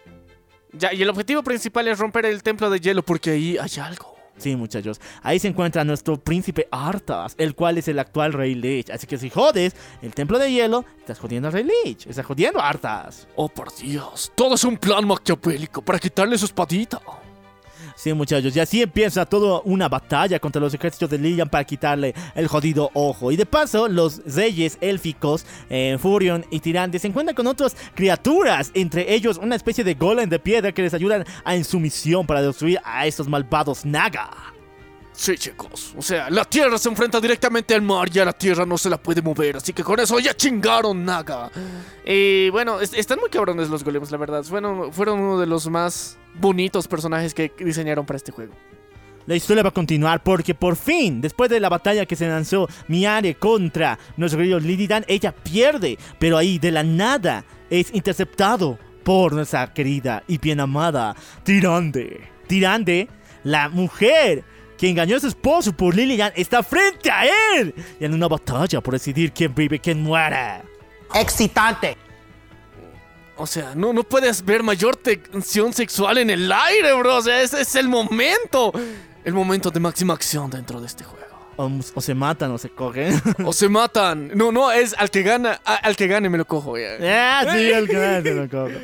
[0.73, 4.17] Ya, y el objetivo principal es romper el templo de hielo porque ahí hay algo.
[4.39, 4.99] Sí, muchachos.
[5.23, 8.89] Ahí se encuentra nuestro príncipe Arthas, el cual es el actual Rey Lich.
[8.89, 12.07] Así que si jodes el templo de hielo, estás jodiendo al Rey Lich.
[12.07, 13.29] Estás jodiendo a Arthas.
[13.37, 14.33] Oh, por Dios.
[14.35, 17.03] Todo es un plan maquiavélico para quitarle su espadita.
[17.99, 18.55] Sí, muchachos.
[18.55, 22.91] Y así empieza toda una batalla contra los ejércitos de Lilian para quitarle el jodido
[22.95, 23.33] ojo.
[23.33, 28.71] Y de paso, los reyes élficos, eh, Furion y Tirante, se encuentran con otras criaturas.
[28.75, 32.25] Entre ellos, una especie de golem de piedra que les ayudan a en su misión
[32.25, 34.58] para destruir a estos malvados Naga.
[35.21, 35.95] Sí, chicos.
[35.99, 38.89] O sea, la tierra se enfrenta directamente al mar y a la tierra no se
[38.89, 39.57] la puede mover.
[39.57, 41.51] Así que con eso ya chingaron, Naga.
[42.07, 44.45] Y bueno, es- están muy cabrones los golems, la verdad.
[44.45, 48.55] Fueron, fueron uno de los más bonitos personajes que diseñaron para este juego.
[49.27, 52.69] La historia va a continuar porque por fin, después de la batalla que se lanzó
[52.87, 59.33] Miare contra nuestro querido Lilidan, ella pierde, pero ahí de la nada es interceptado por
[59.33, 62.21] nuestra querida y bien amada Tirande.
[62.47, 63.09] Tirande,
[63.43, 64.45] la mujer
[64.79, 67.25] que engañó a su esposo por Lilidan, está frente a
[67.57, 70.63] él y en una batalla por decidir quién vive y quién muere.
[71.15, 71.97] Excitante.
[73.37, 77.17] O sea, no, no puedes ver mayor tensión sexual en el aire, bro.
[77.17, 78.73] O sea, ese es el momento.
[79.25, 81.27] El momento de máxima acción dentro de este juego.
[81.57, 83.21] O, o se matan o se cogen.
[83.45, 84.31] O se matan.
[84.35, 85.61] No, no, es al que gana.
[85.65, 86.77] a- al que gane me lo cojo.
[86.79, 87.41] ya.
[87.41, 88.79] Ah, sí, el canal se lo cojo.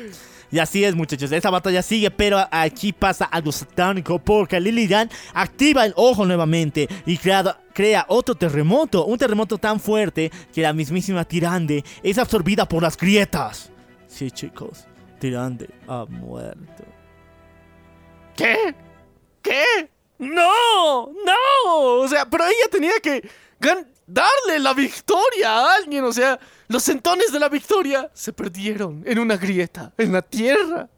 [0.51, 1.31] Y así es, muchachos.
[1.31, 7.17] Esta batalla sigue, pero aquí pasa algo satánico porque Lilian activa el ojo nuevamente y
[7.17, 9.05] crea, crea otro terremoto.
[9.05, 13.71] Un terremoto tan fuerte que la mismísima Tirande es absorbida por las grietas.
[14.07, 14.85] Sí, chicos.
[15.19, 16.83] Tirande ha muerto.
[18.35, 18.75] ¿Qué?
[19.41, 19.89] ¿Qué?
[20.19, 21.75] No, no.
[21.75, 23.27] O sea, pero ella tenía que
[24.07, 26.03] darle la victoria a alguien.
[26.03, 30.89] O sea, los centones de la victoria se perdieron en una grieta, en la tierra.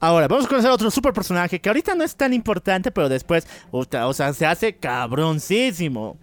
[0.00, 3.46] Ahora, vamos a conocer otro super personaje que ahorita no es tan importante, pero después,
[3.70, 6.16] o sea, se hace cabroncísimo.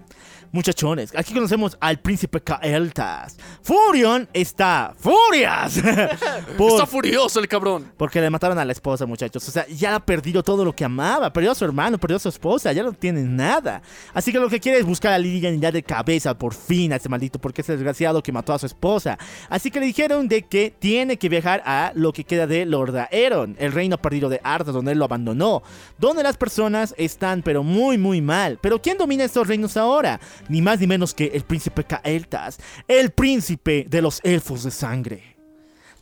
[0.56, 3.38] Muchachones, aquí conocemos al príncipe Kael'thas.
[3.62, 5.82] Furion está furias.
[6.58, 7.92] Por- Está furioso el cabrón.
[7.98, 9.48] porque le mataron a la esposa, muchachos.
[9.48, 11.32] O sea, ya ha perdido todo lo que amaba.
[11.34, 12.72] Perdió a su hermano, perdió a su esposa.
[12.72, 13.82] Ya no tiene nada.
[14.14, 16.94] Así que lo que quiere es buscar a Lilian y ya de cabeza por fin
[16.94, 17.38] a ese maldito.
[17.40, 19.18] Porque es el desgraciado que mató a su esposa.
[19.50, 22.96] Así que le dijeron de que tiene que viajar a lo que queda de Lord
[23.12, 25.64] Aeron, el reino perdido de Arda, donde él lo abandonó.
[25.98, 28.58] Donde las personas están, pero muy, muy mal.
[28.62, 30.20] Pero ¿quién domina estos reinos ahora?
[30.50, 32.60] Ni más ni menos que el príncipe Kael'thas.
[32.88, 35.36] El príncipe de los elfos de sangre.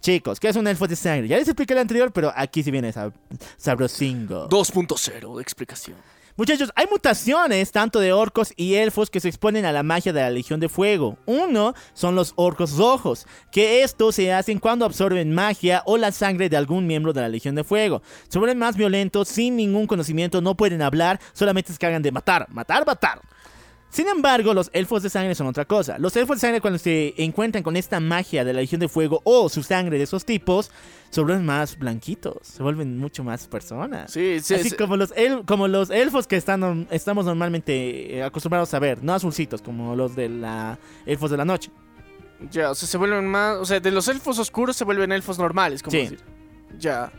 [0.01, 1.29] Chicos, ¿qué es un elfo de sangre?
[1.29, 3.13] Ya les expliqué el anterior, pero aquí sí viene sab
[3.57, 4.49] sabrosingo.
[4.49, 5.95] 2.0 de explicación.
[6.35, 10.19] Muchachos, hay mutaciones tanto de orcos y elfos que se exponen a la magia de
[10.19, 11.19] la Legión de Fuego.
[11.27, 16.49] Uno son los orcos rojos, que estos se hacen cuando absorben magia o la sangre
[16.49, 18.01] de algún miembro de la Legión de Fuego.
[18.29, 22.47] Se vuelven más violentos, sin ningún conocimiento, no pueden hablar, solamente se cargan de matar,
[22.49, 23.21] matar, matar.
[23.93, 25.99] Sin embargo, los elfos de sangre son otra cosa.
[25.99, 29.21] Los elfos de sangre cuando se encuentran con esta magia de la Legión de Fuego
[29.23, 30.71] o su sangre de esos tipos,
[31.11, 34.11] se vuelven más blanquitos, se vuelven mucho más personas.
[34.11, 34.55] Sí, sí.
[34.55, 34.75] Así sí.
[34.75, 39.13] como los, el- como los elfos que están, estamos normalmente eh, acostumbrados a ver, no
[39.13, 41.69] azulcitos, como los de la elfos de la noche.
[42.51, 43.57] Ya, o sea, se vuelven más.
[43.57, 45.97] O sea, de los elfos oscuros se vuelven elfos normales, como Sí.
[45.99, 46.19] decir.
[46.79, 47.11] Ya.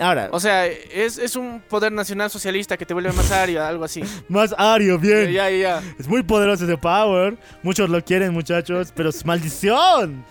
[0.00, 3.84] Ahora, O sea, es, es un poder nacional socialista que te vuelve más ario, algo
[3.84, 4.02] así.
[4.28, 5.32] más Ario, bien.
[5.32, 5.82] Ya, ya, ya.
[5.98, 7.36] Es muy poderoso ese power.
[7.62, 10.24] Muchos lo quieren, muchachos, pero es maldición.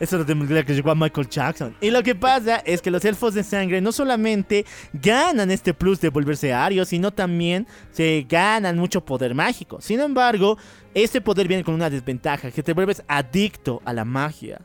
[0.00, 1.76] Eso es lo que llegó a Michael Jackson.
[1.80, 6.00] Y lo que pasa es que los elfos de sangre no solamente ganan este plus
[6.00, 9.80] de volverse arios, sino también se ganan mucho poder mágico.
[9.80, 10.58] Sin embargo,
[10.94, 14.60] este poder viene con una desventaja, que te vuelves adicto a la magia.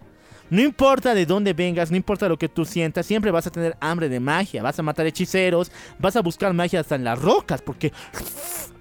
[0.49, 3.77] No importa de dónde vengas, no importa lo que tú sientas, siempre vas a tener
[3.79, 4.63] hambre de magia.
[4.63, 7.93] Vas a matar hechiceros, vas a buscar magia hasta en las rocas, porque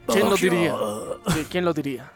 [0.07, 0.75] ¿Quién lo diría?
[1.51, 2.13] ¿Quién lo diría?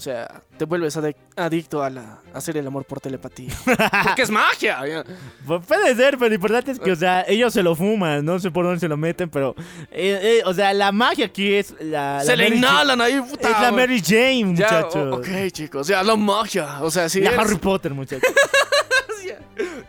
[0.00, 0.98] O sea, te vuelves
[1.36, 3.52] adicto a, la, a hacer el amor por telepatía.
[4.04, 4.78] Porque es magia.
[4.86, 5.04] ya.
[5.46, 8.38] Pu- Puede ser, pero lo importante es que, o sea, ellos se lo fuman, no
[8.38, 9.54] sé por dónde se lo meten, pero,
[9.90, 12.20] eh, eh, o sea, la magia aquí es la...
[12.22, 13.50] Se la le Mary inhalan ahí, puta.
[13.50, 15.18] Es la Mary Jane, muchachos.
[15.18, 15.86] ok, chicos.
[15.86, 16.78] Ya, la magia.
[16.80, 17.20] O sea, sí.
[17.20, 18.22] La eres- Harry Potter, muchachos.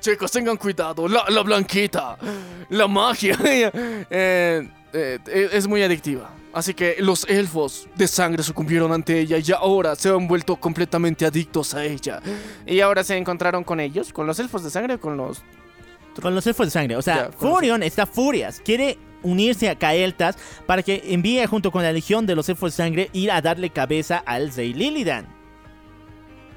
[0.01, 1.07] Chicos, tengan cuidado.
[1.07, 2.17] La, la blanquita.
[2.69, 3.37] La magia.
[3.43, 6.29] eh, es muy adictiva.
[6.53, 11.25] Así que los elfos de sangre sucumbieron ante ella y ahora se han vuelto completamente
[11.25, 12.21] adictos a ella.
[12.65, 15.41] Y ahora se encontraron con ellos, con los elfos de sangre o con los...
[16.21, 16.95] con los elfos de sangre.
[16.97, 18.61] O sea, Ya, con los- Furion está furias.
[18.65, 22.83] Quiere unirse a Kael'thas para que envíe junto con la legión de los elfos de
[22.83, 25.27] sangre ir a darle cabeza al Rey Lilidan.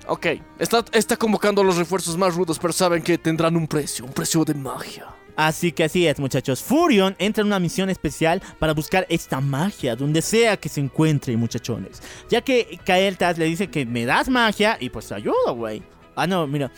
[0.07, 0.27] Ok,
[0.59, 4.13] está, está convocando a los refuerzos más rudos, pero saben que tendrán un precio, un
[4.13, 5.07] precio de magia.
[5.37, 6.63] Así que así es, muchachos.
[6.63, 11.37] Furion entra en una misión especial para buscar esta magia donde sea que se encuentre,
[11.37, 12.01] muchachones.
[12.31, 15.83] Ya que Kael'thas le dice que me das magia y pues te ayudo, güey.
[16.15, 16.71] Ah, no, mira.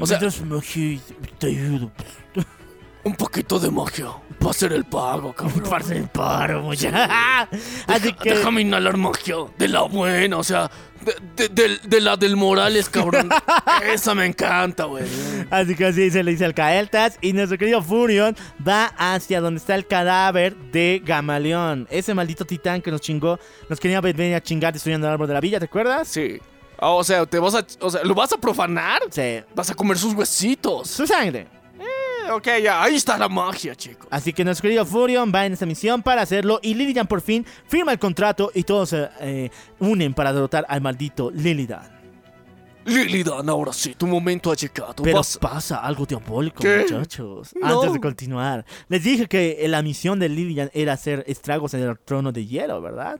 [0.00, 1.00] O sea- me das magia y
[1.38, 1.90] te ayudo.
[3.04, 4.06] Un poquito de magia.
[4.44, 5.62] Va a ser el pago, cabrón.
[5.70, 7.00] Parce el paro, muchachos.
[7.86, 8.30] Así que.
[8.34, 9.36] Déjame inhalar magia.
[9.58, 10.70] De la buena, o sea,
[11.02, 13.28] de, de- del- de la del Morales, cabrón.
[13.92, 15.04] Esa me encanta, güey.
[15.50, 18.34] Así que así se le dice al Kael'thas y nuestro querido Furion
[18.66, 21.86] va hacia donde está el cadáver de Gamaleón.
[21.90, 25.34] Ese maldito titán que nos chingó, nos quería venir a chingar destruyendo el árbol de
[25.34, 26.08] la villa, ¿te acuerdas?
[26.08, 26.40] Sí.
[26.78, 27.64] Ah, o sea, te vas a.
[27.80, 29.02] O sea, ¿lo vas a profanar?
[29.10, 29.40] Sí.
[29.54, 30.88] Vas a comer sus huesitos.
[30.90, 31.46] Su sangre.
[32.26, 34.06] Eh, ok, ya, ahí está la magia, chicos.
[34.10, 37.44] Así que nuestro querido Furion va en esta misión para hacerlo y Lilidan por fin
[37.68, 41.92] firma el contrato y todos se eh, unen para derrotar al maldito Lilidan.
[42.86, 44.94] Lilidan, ahora sí, tu momento ha llegado.
[45.02, 46.80] Pero Vas- pasa algo diabólico, ¿Qué?
[46.82, 47.54] muchachos.
[47.58, 47.66] No.
[47.80, 51.98] Antes de continuar, les dije que la misión de Lilian era hacer estragos en el
[51.98, 53.18] trono de hielo, ¿verdad?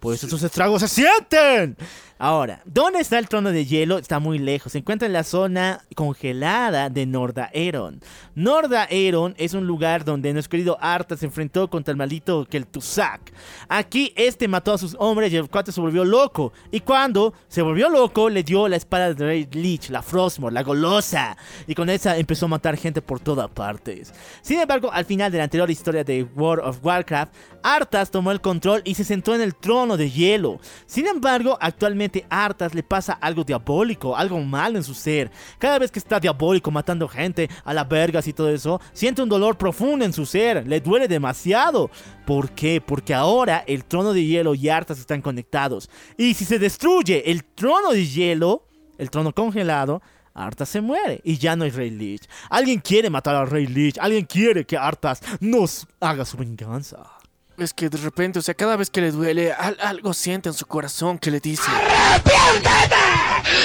[0.00, 1.76] Pues esos estragos se sienten.
[2.22, 3.96] Ahora, ¿dónde está el trono de hielo?
[3.96, 4.72] Está muy lejos.
[4.72, 8.02] Se encuentra en la zona congelada de Nordaeron.
[8.34, 13.32] Nordaeron es un lugar donde nuestro querido Arta se enfrentó contra el maldito Kel'Thuzak.
[13.70, 16.52] Aquí este mató a sus hombres y el cuate se volvió loco.
[16.70, 20.62] Y cuando se volvió loco, le dio la espada de Rey Lich, la Frostmore, la
[20.62, 21.38] golosa.
[21.66, 24.12] Y con esa empezó a matar gente por todas partes.
[24.42, 27.32] Sin embargo, al final de la anterior historia de World of Warcraft,
[27.62, 30.60] Arthas tomó el control y se sentó en el trono de hielo.
[30.86, 35.30] Sin embargo, actualmente Arthas le pasa algo diabólico, algo malo en su ser.
[35.58, 39.28] Cada vez que está diabólico matando gente a la vergas y todo eso, siente un
[39.28, 41.90] dolor profundo en su ser, le duele demasiado.
[42.26, 42.80] ¿Por qué?
[42.80, 45.90] Porque ahora el trono de hielo y Arthas están conectados.
[46.16, 48.66] Y si se destruye el trono de hielo,
[48.98, 50.02] el trono congelado,
[50.34, 52.28] Arthas se muere y ya no hay Rey Lich.
[52.48, 57.19] Alguien quiere matar al Rey Lich, alguien quiere que Arthas nos haga su venganza.
[57.60, 60.54] Es que de repente, o sea, cada vez que le duele, al- algo siente en
[60.54, 61.62] su corazón que le dice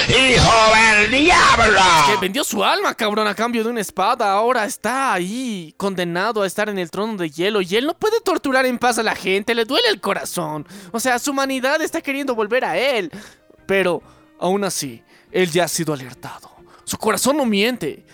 [0.08, 0.52] ¡Hijo
[1.00, 1.80] del diablo!
[2.06, 4.30] que vendió su alma, cabrón, a cambio de una espada.
[4.32, 7.60] Ahora está ahí, condenado a estar en el trono de hielo.
[7.62, 10.66] Y él no puede torturar en paz a la gente, le duele el corazón.
[10.92, 13.10] O sea, su humanidad está queriendo volver a él.
[13.66, 14.02] Pero,
[14.38, 15.02] aún así,
[15.32, 16.50] él ya ha sido alertado.
[16.84, 18.06] Su corazón no miente.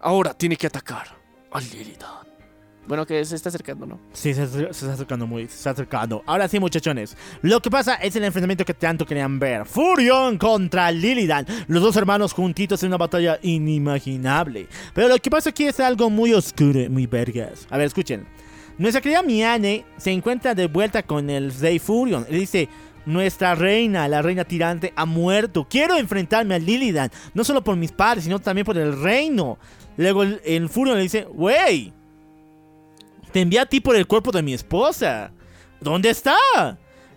[0.00, 1.16] Ahora tiene que atacar
[1.52, 2.25] a Lilidan.
[2.86, 3.98] Bueno, que se está acercando, ¿no?
[4.12, 6.22] Sí, se, está acercando muy, se está acercando.
[6.26, 7.16] Ahora sí, muchachones.
[7.42, 9.66] Lo que pasa es el enfrentamiento que tanto querían ver.
[9.66, 11.46] Furion contra Lilidan.
[11.66, 14.68] Los dos hermanos juntitos en una batalla inimaginable.
[14.94, 17.66] Pero lo que pasa aquí es algo muy oscuro, muy vergas.
[17.70, 18.26] A ver, escuchen.
[18.78, 22.26] Nuestra querida Miane se encuentra de vuelta con el rey Furion.
[22.30, 22.68] Le dice...
[23.06, 25.64] Nuestra reina, la reina tirante, ha muerto.
[25.70, 27.08] Quiero enfrentarme a Lilidan.
[27.34, 29.58] No solo por mis padres, sino también por el reino.
[29.96, 31.92] Luego el, el Furion le dice, wey,
[33.36, 35.30] te envié a ti por el cuerpo de mi esposa.
[35.78, 36.38] ¿Dónde está?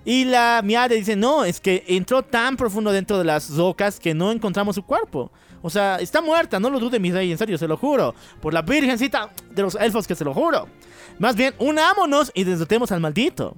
[0.04, 4.14] Y la Miade dice, no, es que entró tan profundo dentro de las rocas que
[4.14, 5.32] no encontramos su cuerpo.
[5.62, 8.14] O sea, está muerta, no lo dude mi rey, en serio, se lo juro.
[8.42, 10.68] Por la virgencita de los elfos que se lo juro.
[11.20, 13.56] Más bien, unámonos y derrotemos al maldito.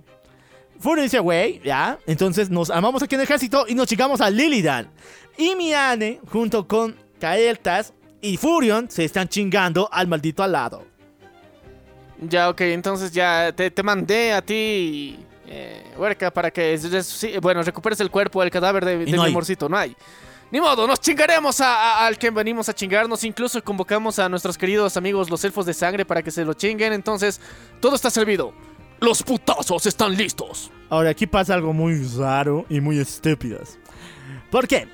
[0.80, 1.98] Fury dice, güey, ya.
[2.06, 4.92] Entonces nos armamos aquí en el ejército y nos chingamos a Lilidan.
[5.36, 10.91] Y Miane, junto con Kael'thas y Furion, se están chingando al maldito al lado.
[12.22, 15.18] Ya, ok, entonces ya te, te mandé a ti,
[15.48, 16.80] eh, Huerca, para que
[17.42, 19.32] bueno, recuperes el cuerpo, el cadáver de, de no mi hay.
[19.32, 19.68] amorcito.
[19.68, 19.96] No hay.
[20.52, 23.24] Ni modo, nos chingaremos a- a- al que venimos a chingarnos.
[23.24, 26.94] Incluso convocamos a nuestros queridos amigos, los elfos de sangre, para que se lo chinguen.
[26.94, 27.40] Entonces,
[27.80, 28.54] todo está servido.
[29.00, 30.70] Los putazos están listos.
[30.90, 33.60] Ahora, aquí pasa algo muy raro y muy estúpido.
[34.52, 34.88] ¿Por qué?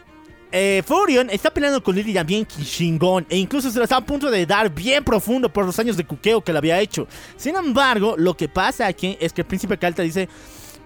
[0.52, 4.32] Eh, Furion está peleando con Lilian bien chingón e incluso se lo está a punto
[4.32, 7.08] de dar bien profundo por los años de cuqueo que le había hecho.
[7.36, 10.30] Sin embargo, lo que pasa aquí es que el príncipe Calta dice...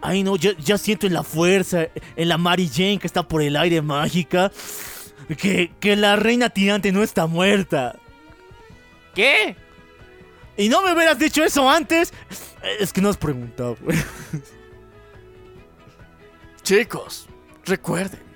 [0.04, 1.86] Ay no, yo, yo siento en la fuerza,
[2.16, 4.52] en la Mary Jane que está por el aire mágica,
[5.38, 8.00] que, que la reina tirante no está muerta.
[9.14, 9.56] ¿Qué?
[10.58, 12.12] Y no me hubieras dicho eso antes.
[12.80, 13.78] Es que no has preguntado.
[16.64, 17.28] Chicos,
[17.66, 18.31] recuerden.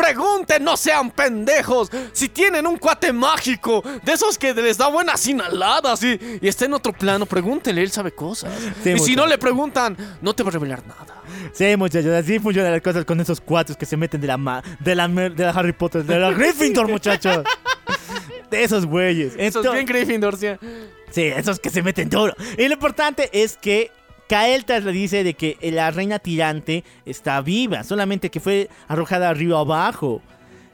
[0.00, 1.90] Pregunten, no sean pendejos.
[2.12, 6.64] Si tienen un cuate mágico, de esos que les da buenas inhaladas y, y está
[6.64, 8.50] en otro plano, pregúntenle, él sabe cosas.
[8.82, 11.22] Sí, y si no le preguntan, no te va a revelar nada.
[11.52, 14.62] Sí, muchachos, así funcionan las cosas con esos cuates que se meten de la ma-
[14.78, 17.44] de la, de la Harry Potter, de la Gryffindor, muchachos.
[18.50, 19.34] De esos güeyes.
[19.36, 20.46] Eso es Ento- bien Gryffindor, sí.
[21.10, 22.34] Sí, esos que se meten duro.
[22.56, 23.90] Y lo importante es que
[24.30, 29.58] Kael'thas le dice de que la reina tirante está viva, solamente que fue arrojada río
[29.58, 30.22] abajo.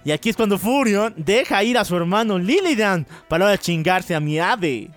[0.04, 4.20] Y aquí es cuando Furion deja ir a su hermano Lilidan para ahora chingarse a
[4.20, 4.90] mi ave.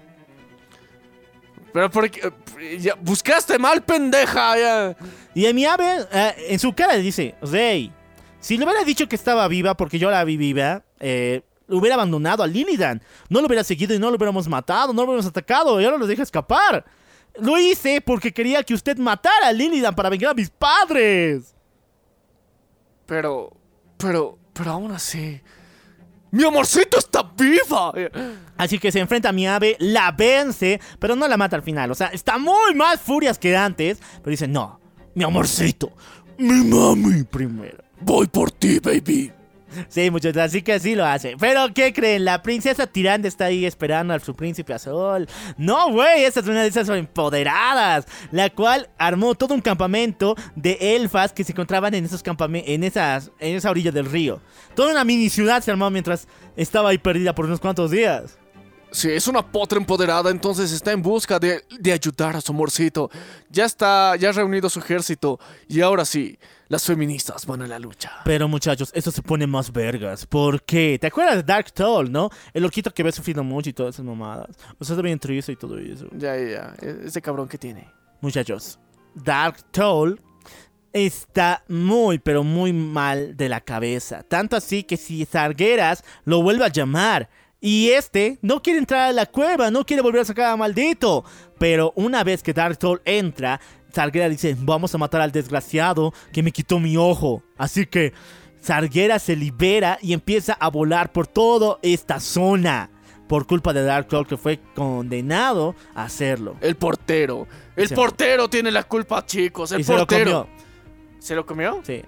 [1.72, 2.34] Pero porque.
[2.80, 4.58] Ya, buscaste mal, pendeja.
[4.58, 4.98] Ya.
[5.34, 7.94] Y a mi ave, eh, en su cara le dice, Rey,
[8.42, 11.96] si le hubiera dicho que estaba viva porque yo la vi viva, eh, lo hubiera
[11.96, 13.02] abandonado a Lilidan.
[13.30, 15.98] No lo hubiera seguido y no lo hubiéramos matado, no lo hubiéramos atacado y ahora
[15.98, 16.84] lo deja escapar.
[17.42, 21.56] Lo hice porque quería que usted matara a Lilidan para vengar a mis padres.
[23.06, 23.52] Pero.
[23.98, 24.38] Pero.
[24.54, 25.42] Pero aún así.
[26.32, 27.92] ¡Mi amorcito está viva!
[28.58, 31.90] Así que se enfrenta a mi ave, la vence, pero no la mata al final.
[31.92, 34.00] O sea, está muy más furias que antes.
[34.18, 34.80] Pero dice, no,
[35.16, 35.92] mi amorcito,
[36.38, 37.84] mi mami primero.
[38.02, 39.32] Voy por ti, baby.
[39.88, 41.36] Sí, muchachos, así que así lo hace.
[41.40, 42.26] Pero, ¿qué creen?
[42.26, 45.28] La princesa tirante está ahí esperando a su príncipe azul.
[45.58, 48.06] No, güey, esa es una de esas empoderadas.
[48.32, 53.32] La cual armó todo un campamento de elfas que se encontraban en esos en, esas,
[53.40, 54.42] en esa orilla del río.
[54.76, 58.38] Toda una mini ciudad se armó mientras estaba ahí perdida por unos cuantos días.
[58.92, 63.12] Sí, es una potra empoderada, entonces está en busca de, de ayudar a su amorcito.
[63.50, 65.40] Ya está, ya ha reunido su ejército.
[65.68, 66.40] Y ahora sí,
[66.70, 68.12] las feministas van a la lucha.
[68.24, 70.26] Pero muchachos, esto se pone más vergas.
[70.26, 70.98] ¿Por qué?
[71.02, 72.30] ¿Te acuerdas de Dark Toll, no?
[72.54, 74.56] El loquito que ve sufrido mucho y todas esas mamadas.
[74.80, 76.08] O sea, está bien triste y todo eso.
[76.16, 76.88] Ya, ya, ya.
[77.04, 77.92] Ese cabrón que tiene.
[78.22, 78.80] Muchachos,
[79.16, 80.22] Dark Toll
[80.94, 84.24] está muy, pero muy mal de la cabeza.
[84.24, 87.30] Tanto así que si Sargueras lo vuelve a llamar
[87.62, 91.26] y este no quiere entrar a la cueva, no quiere volver a sacar a maldito.
[91.58, 93.60] Pero una vez que Dark Soul entra,
[93.94, 97.44] Sarguera dice, vamos a matar al desgraciado que me quitó mi ojo.
[97.58, 98.14] Así que
[98.62, 102.90] Sarguera se libera y empieza a volar por toda esta zona.
[103.28, 106.56] Por culpa de Dark Soul que fue condenado a hacerlo.
[106.62, 107.48] El portero.
[107.76, 107.94] El Sí.
[107.96, 109.72] portero tiene la culpa, chicos.
[109.72, 110.48] El y se lo portero.
[110.48, 111.20] comió.
[111.20, 111.80] ¿Se lo comió?
[111.84, 112.02] Sí.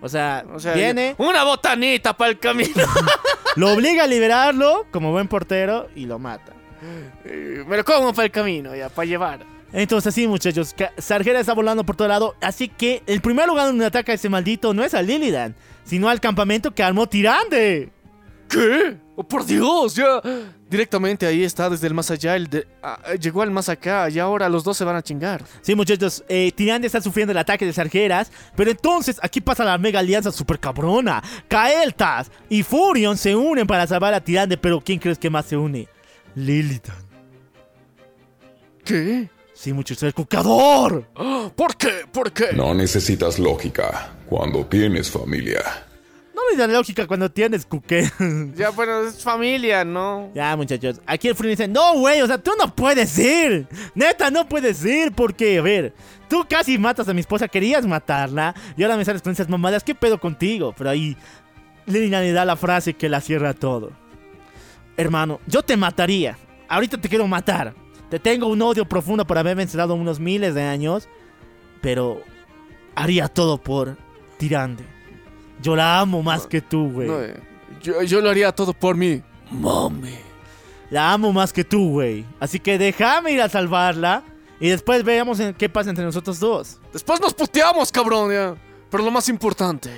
[0.00, 2.70] O sea, O sea, viene, Una botanita para el camino.
[3.56, 6.52] lo obliga a liberarlo como buen portero y lo mata.
[7.24, 9.55] Eh, Me lo como para el camino, ya, para llevar.
[9.76, 13.84] Entonces sí, muchachos, Sargera está volando por todo lado, así que el primer lugar donde
[13.84, 15.54] ataca ese maldito no es a Lilidan,
[15.84, 17.92] sino al campamento que armó Tirande.
[18.48, 18.96] ¿Qué?
[19.16, 20.22] Oh, por Dios, ya.
[20.70, 22.36] Directamente ahí está, desde el más allá.
[22.36, 25.44] El de, ah, llegó al más acá y ahora los dos se van a chingar.
[25.60, 29.76] Sí, muchachos, eh, Tirande está sufriendo el ataque de Sargeras, pero entonces aquí pasa la
[29.76, 31.22] mega alianza super cabrona.
[31.48, 35.58] Kael'thas y Furion se unen para salvar a Tirande, pero ¿quién crees que más se
[35.58, 35.86] une?
[36.34, 36.96] Lilidan.
[38.82, 39.35] ¿Qué?
[39.56, 41.08] Sí, muchachos, el cucador.
[41.56, 42.04] ¿Por qué?
[42.12, 42.52] ¿Por qué?
[42.54, 45.62] No necesitas lógica cuando tienes familia.
[46.34, 48.06] No me da lógica cuando tienes cuque.
[48.54, 50.30] Ya, bueno, es familia, ¿no?
[50.34, 51.00] Ya, muchachos.
[51.06, 53.66] Aquí el Furion dice, no, güey, o sea, tú no puedes ir.
[53.94, 55.94] Neta, no puedes ir porque, a ver,
[56.28, 59.82] tú casi matas a mi esposa, querías matarla y ahora me sales con esas mamadas.
[59.82, 60.74] ¿Qué pedo contigo?
[60.76, 61.16] Pero ahí
[61.86, 63.90] Lina le da la frase que la cierra todo.
[64.98, 66.36] Hermano, yo te mataría.
[66.68, 67.85] Ahorita te quiero matar.
[68.10, 71.08] Te tengo un odio profundo por haberme encerrado unos miles de años.
[71.80, 72.20] Pero
[72.94, 73.96] haría todo por
[74.38, 74.84] Tirande.
[75.62, 77.08] Yo la amo más que tú, güey.
[77.08, 77.18] No,
[77.82, 79.22] yo, yo lo haría todo por mí.
[79.50, 80.14] Mami.
[80.90, 82.24] La amo más que tú, güey.
[82.38, 84.22] Así que déjame ir a salvarla.
[84.60, 86.78] Y después veamos en qué pasa entre nosotros dos.
[86.92, 88.54] Después nos puteamos, cabrón, ya.
[88.90, 89.90] Pero lo más importante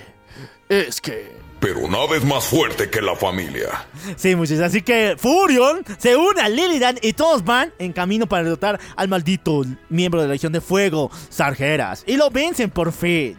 [0.68, 1.37] es que.
[1.60, 3.86] Pero nada es más fuerte que la familia.
[4.16, 4.62] Sí, muchachos.
[4.62, 9.08] Así que Furion se une a Lilidan y todos van en camino para derrotar al
[9.08, 12.04] maldito miembro de la Legión de Fuego, Sargeras.
[12.06, 13.36] Y lo vencen por fin.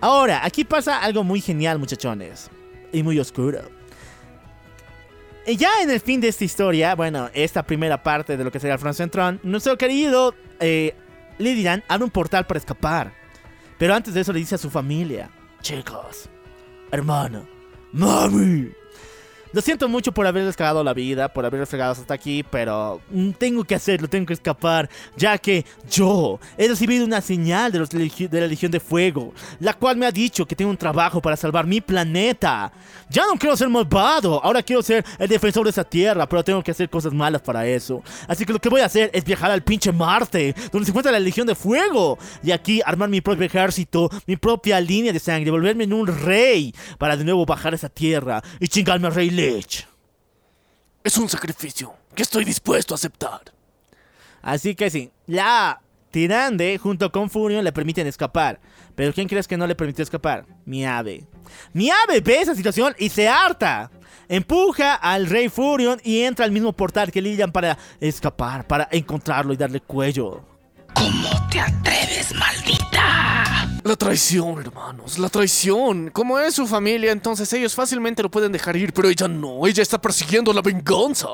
[0.00, 2.50] Ahora, aquí pasa algo muy genial, muchachones.
[2.92, 3.60] Y muy oscuro.
[5.46, 8.60] Y ya en el fin de esta historia, bueno, esta primera parte de lo que
[8.60, 10.94] sería el Franz Tron, nuestro querido eh,
[11.88, 13.12] abre un portal para escapar.
[13.78, 15.30] Pero antes de eso le dice a su familia,
[15.62, 16.28] chicos,
[16.90, 17.46] hermano,
[17.92, 18.72] mami.
[19.52, 23.30] Lo siento mucho por haberles cagado la vida, por haberles fregado hasta aquí, pero mm,
[23.30, 27.78] tengo que hacerlo, tengo que escapar, ya que yo he recibido una señal de,
[28.40, 31.66] la Legión de Fuego, la cual me ha dicho que tengo un trabajo para salvar
[31.66, 32.70] mi planeta.
[33.08, 36.62] Ya no quiero ser malvado, ahora quiero ser el defensor de esa tierra, pero tengo
[36.62, 38.02] que hacer cosas malas para eso.
[38.26, 41.10] Así que lo que voy a hacer es viajar al pinche Marte, donde se encuentra
[41.10, 45.50] la Legión de Fuego, y aquí armar mi propio ejército, mi propia línea de sangre,
[45.50, 49.86] volverme en un rey, para de nuevo bajar esa tierra y chingarme al rey Lich.
[51.04, 53.40] Es un sacrificio que estoy dispuesto a aceptar.
[54.42, 58.58] Así que sí, la Tirande junto con Furion le permiten escapar.
[58.96, 60.44] Pero ¿quién crees que no le permitió escapar?
[60.64, 61.24] Mi ave.
[61.72, 63.92] Mi ave ve esa situación y se harta.
[64.28, 69.52] Empuja al rey Furion y entra al mismo portal que Lilian para escapar, para encontrarlo
[69.52, 70.42] y darle cuello.
[70.94, 72.97] ¿Cómo te atreves, maldita?
[73.84, 76.10] La traición, hermanos, la traición.
[76.10, 79.82] Como es su familia, entonces ellos fácilmente lo pueden dejar ir, pero ella no, ella
[79.82, 81.28] está persiguiendo la venganza.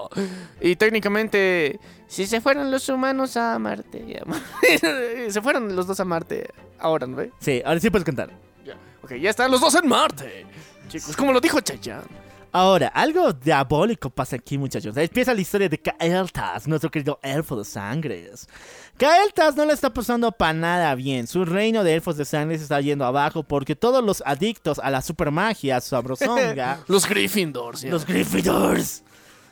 [0.61, 5.31] Y técnicamente, si se fueron los humanos a Marte, ya.
[5.31, 6.49] se fueron los dos a Marte
[6.79, 7.31] ahora, ¿no ve?
[7.41, 8.31] Sí, ahora sí puedes cantar.
[8.65, 8.75] Ya.
[9.03, 10.47] Ok, ya están los dos en Marte.
[10.89, 12.25] Chicos, como lo dijo Chayanne.
[12.57, 14.97] Ahora, algo diabólico pasa aquí, muchachos.
[14.97, 18.49] Empieza la historia de Kael'thas, nuestro querido elfo de sangres.
[18.97, 21.27] Kael'thas no le está pasando para nada bien.
[21.27, 24.93] Su reino de elfos de sangre se está yendo abajo porque todos los adictos a
[24.93, 27.91] la supermagia sabrosonga, Los Gryffindors, ya.
[27.91, 29.03] los Gryffindors,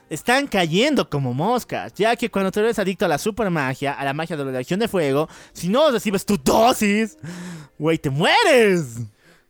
[0.09, 1.93] están cayendo como moscas.
[1.95, 4.79] Ya que cuando tú eres adicto a la supermagia, a la magia de la legión
[4.79, 7.19] de fuego, si no recibes tu dosis,
[7.81, 8.99] güey, te mueres.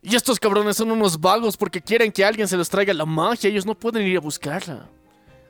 [0.02, 3.48] Y estos cabrones son unos vagos porque quieren que alguien se les traiga la magia.
[3.48, 4.88] Ellos no pueden ir a buscarla.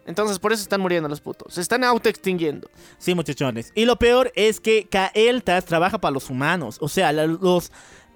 [0.05, 1.55] Entonces por eso están muriendo los putos.
[1.55, 2.69] Se están autoextinguiendo.
[2.99, 3.73] Sí, muchachones.
[3.75, 6.77] Y lo peor es que Kael'thas trabaja para los humanos.
[6.81, 7.71] O sea, los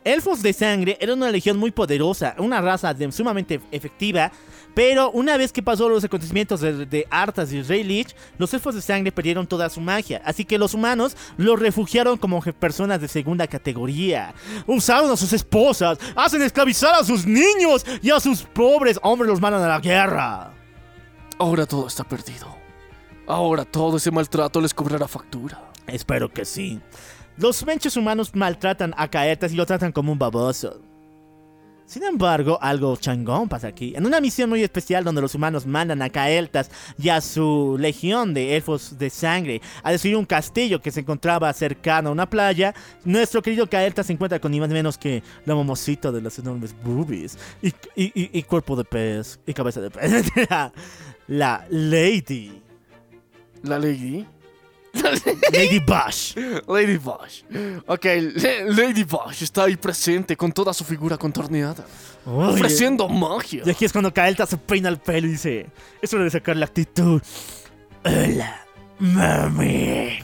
[0.05, 4.31] elfos de sangre eran una legión muy poderosa, una raza de- sumamente efectiva.
[4.77, 8.75] Pero una vez que pasó los acontecimientos de, de Arthas y Rey Lich, los elfos
[8.75, 10.21] de sangre perdieron toda su magia.
[10.23, 14.35] Así que los humanos los refugiaron como personas de segunda categoría.
[14.67, 19.41] Usaron a sus esposas, hacen esclavizar a sus niños y a sus pobres hombres los
[19.41, 20.53] mandan a la guerra.
[21.39, 22.55] Ahora todo está perdido.
[23.27, 25.71] Ahora todo ese maltrato les cobrará factura.
[25.87, 26.83] Espero que sí.
[27.39, 30.83] Los menchos humanos maltratan a Kael'thas y lo tratan como un baboso.
[31.87, 33.95] Sin embargo, algo changón pasa aquí.
[33.95, 36.69] En una misión muy especial donde los humanos mandan a Kael'thas
[36.99, 41.53] y a su legión de elfos de sangre a destruir un castillo que se encontraba
[41.53, 45.23] cercano a una playa, nuestro querido Kael'thas se encuentra con ni más ni menos que
[45.45, 47.39] la momosita de las enormes boobies
[47.95, 50.25] y cuerpo de pez y cabeza de pez.
[51.29, 52.63] la Lady.
[53.63, 54.27] ¿La Lady?
[55.53, 56.35] Lady Bash.
[56.69, 57.43] Lady Bosch.
[57.87, 61.85] Ok, Le- Lady Bosch está ahí presente con toda su figura contorneada.
[62.25, 62.53] Oye.
[62.55, 63.63] Ofreciendo magia.
[63.65, 65.67] Y aquí es cuando Kael'thas se peina el pelo y dice:
[66.03, 67.21] Es hora de sacar la actitud.
[68.05, 68.61] Hola,
[68.99, 70.19] mami.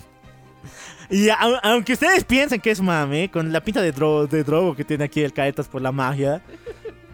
[1.10, 4.74] Y au- aunque ustedes piensen que es mami, con la pinta de, dro- de drogo
[4.74, 6.40] que tiene aquí el Kael'thas por la magia,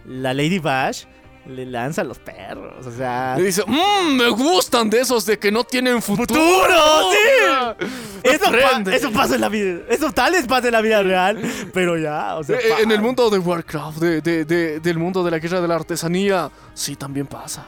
[0.07, 1.05] la Lady Bash
[1.49, 2.87] le lanza a los perros.
[2.87, 3.35] O sea.
[3.37, 6.27] Le dice, mmm, me gustan de esos de que no tienen futuro.
[6.29, 7.13] ¡Futuro!
[7.13, 7.87] ¡Sí!
[8.25, 9.79] Eso, pa- eso pasa en la vida.
[9.89, 11.41] Eso tal vez pasa en la vida real.
[11.73, 12.57] Pero ya, o sea.
[12.59, 15.69] Eh, en el mundo de Warcraft, de, de- de- del mundo de la guerra de
[15.69, 17.67] la artesanía, sí también pasa.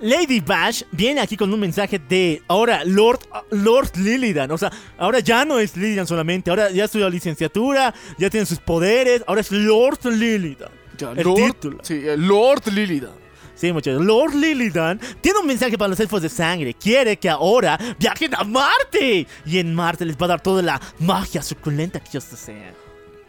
[0.00, 3.20] Lady Bash viene aquí con un mensaje de ahora Lord
[3.52, 8.28] Lord Lillidan, o sea, ahora ya no es Lillidan solamente, ahora ya estudió licenciatura, ya
[8.28, 10.70] tiene sus poderes, ahora es Lord Lillidan.
[10.96, 11.78] Ya, El Lord, título.
[11.82, 13.24] Sí, Lord Lillidan.
[13.54, 17.78] Sí, muchachos, Lord Lillidan tiene un mensaje para los elfos de sangre, quiere que ahora
[17.98, 22.08] viajen a Marte y en Marte les va a dar toda la magia suculenta que
[22.10, 22.83] ellos desean.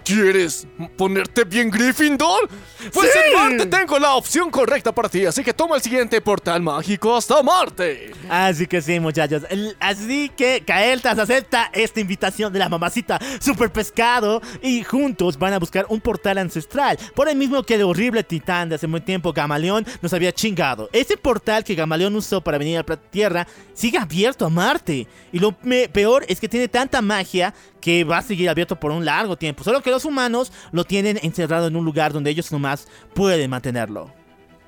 [0.06, 2.48] ¿Quieres ponerte bien Gryffindor?
[2.94, 3.20] Pues ¡Sí!
[3.26, 7.16] en Marte tengo la opción correcta para ti, así que toma el siguiente portal mágico
[7.16, 8.12] hasta Marte.
[8.30, 9.42] Así que sí, muchachos.
[9.80, 15.60] Así que Kael'thas acepta esta invitación de la mamacita Super Pescado y juntos van a
[15.60, 17.00] buscar un portal ancestral.
[17.16, 20.88] Por el mismo que el horrible titán de hace muy tiempo, Gamaleón, nos había chingado.
[20.94, 25.08] Ese portal que Gamaleón usó para venir a la Tierra sigue abierto a Marte.
[25.32, 27.56] Y lo peor es que tiene tanta magia
[27.86, 29.64] que va a seguir abierto por un largo tiempo.
[29.64, 34.12] Solo que los humanos lo tienen encerrado en un lugar donde ellos nomás pueden mantenerlo.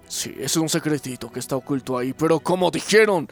[0.08, 3.28] Sí, es un secretito que está oculto ahí, pero como dijeron,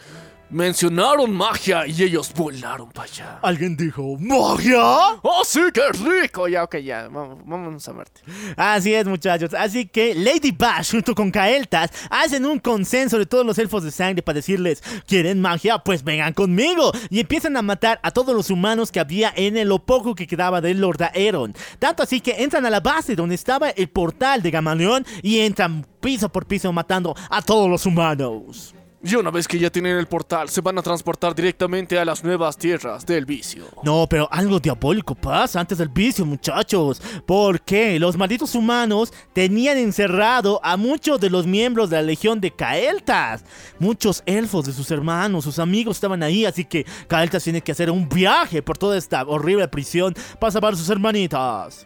[0.49, 3.39] mencionaron magia y ellos volaron para allá.
[3.41, 4.79] ¿Alguien dijo magia?
[5.21, 6.47] ¡Oh, sí, qué rico!
[6.47, 8.21] Ya, ok, ya, vamos, vámonos a Marte.
[8.55, 9.53] Así es, muchachos.
[9.53, 13.91] Así que Lady Bash junto con Kael'thas hacen un consenso de todos los elfos de
[13.91, 15.79] sangre para decirles, ¿quieren magia?
[15.79, 16.91] Pues vengan conmigo.
[17.09, 20.27] Y empiezan a matar a todos los humanos que había en el lo poco que
[20.27, 21.55] quedaba del Lord Aeron.
[21.79, 25.85] Tanto así que entran a la base donde estaba el portal de Gamaleón y entran
[25.99, 28.74] piso por piso matando a todos los humanos.
[29.07, 32.23] Y una vez que ya tienen el portal, se van a transportar directamente a las
[32.23, 33.65] nuevas tierras del vicio.
[33.83, 36.99] No, pero algo diabólico pasa antes del vicio, muchachos.
[37.27, 42.49] Porque los malditos humanos tenían encerrado a muchos de los miembros de la legión de
[42.49, 43.43] Kael'thas.
[43.77, 47.91] Muchos elfos de sus hermanos, sus amigos estaban ahí, así que Kael'thas tiene que hacer
[47.91, 51.85] un viaje por toda esta horrible prisión para salvar a sus hermanitas.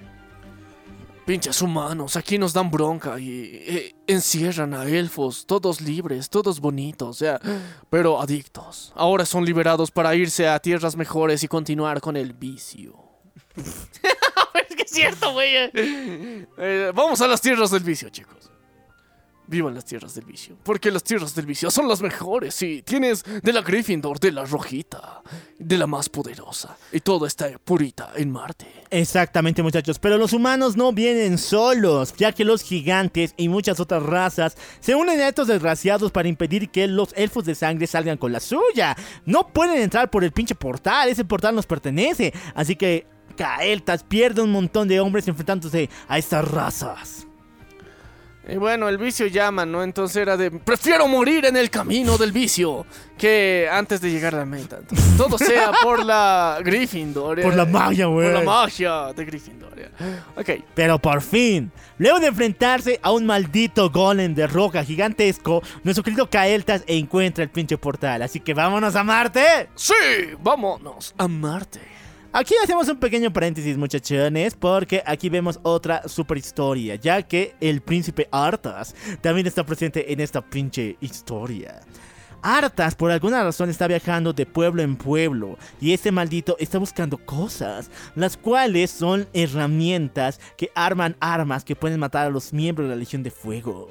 [1.30, 7.18] Pinches humanos, aquí nos dan bronca y eh, encierran a elfos, todos libres, todos bonitos,
[7.18, 7.40] sea,
[7.88, 8.92] pero adictos.
[8.96, 12.96] Ahora son liberados para irse a tierras mejores y continuar con el vicio.
[13.56, 15.52] es que es cierto, güey.
[15.76, 18.49] Eh, vamos a las tierras del vicio, chicos.
[19.50, 20.56] Vivan las tierras del vicio.
[20.62, 22.54] Porque las tierras del vicio son las mejores.
[22.54, 25.24] Sí, tienes de la Gryffindor, de la rojita,
[25.58, 26.78] de la más poderosa.
[26.92, 28.68] Y todo está purita en Marte.
[28.92, 29.98] Exactamente, muchachos.
[29.98, 34.94] Pero los humanos no vienen solos, ya que los gigantes y muchas otras razas se
[34.94, 38.96] unen a estos desgraciados para impedir que los elfos de sangre salgan con la suya.
[39.26, 42.34] No pueden entrar por el pinche portal, ese portal nos pertenece.
[42.54, 47.29] Así que Kael'thas pierde un montón de hombres enfrentándose a estas razas.
[48.52, 49.84] Y bueno, el vicio llama, ¿no?
[49.84, 52.86] Entonces era de, prefiero morir en el camino del vicio
[53.18, 54.78] que antes de llegar a la meta.
[54.78, 57.42] Entonces, todo sea por la Gryffindor.
[57.42, 58.32] Por la eh, magia, güey.
[58.32, 59.70] Por la magia de Gryffindor.
[60.36, 60.50] Ok.
[60.74, 66.30] Pero por fin, luego de enfrentarse a un maldito golem de roca gigantesco, nuestro querido
[66.30, 68.22] Kael'thas encuentra el pinche portal.
[68.22, 69.70] Así que vámonos a Marte.
[69.76, 69.94] Sí,
[70.42, 71.99] vámonos a Marte.
[72.32, 77.82] Aquí hacemos un pequeño paréntesis, muchachones, porque aquí vemos otra super historia, ya que el
[77.82, 81.82] príncipe Arthas también está presente en esta pinche historia.
[82.44, 87.18] Arthas por alguna razón está viajando de pueblo en pueblo y este maldito está buscando
[87.18, 92.94] cosas, las cuales son herramientas que arman armas que pueden matar a los miembros de
[92.94, 93.90] la Legión de Fuego.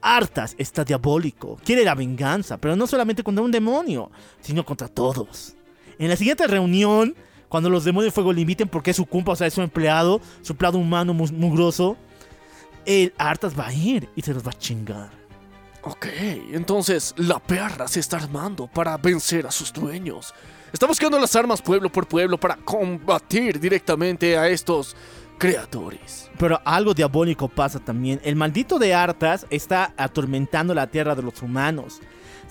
[0.00, 5.54] Arthas está diabólico, quiere la venganza, pero no solamente contra un demonio, sino contra todos.
[5.98, 7.14] En la siguiente reunión,
[7.54, 9.62] cuando los demonios de fuego le inviten porque es su compa, o sea, es su
[9.62, 11.96] empleado, su empleado humano mu- mugroso,
[12.84, 15.10] el Arthas va a ir y se los va a chingar.
[15.82, 16.04] Ok,
[16.50, 20.34] entonces la perra se está armando para vencer a sus dueños.
[20.72, 24.96] Está buscando las armas pueblo por pueblo para combatir directamente a estos
[25.38, 26.28] creadores.
[26.36, 28.20] Pero algo diabólico pasa también.
[28.24, 32.00] El maldito de Arthas está atormentando la tierra de los humanos.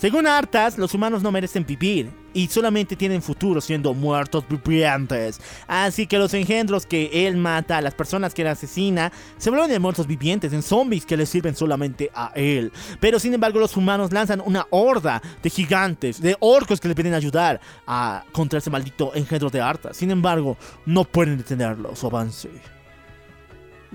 [0.04, 5.40] Según Arthas, los humanos no merecen vivir y solamente tienen futuro siendo muertos vivientes.
[5.66, 9.82] Así que los engendros que él mata, las personas que él asesina, se vuelven en
[9.82, 12.74] muertos vivientes, en zombies que le sirven solamente a él.
[13.00, 17.14] Pero sin embargo, los humanos lanzan una horda de gigantes, de orcos que le piden
[17.14, 19.96] ayudar a contra ese maldito engendro de Arthas.
[19.96, 22.50] Sin embargo, no pueden detenerlo su avance.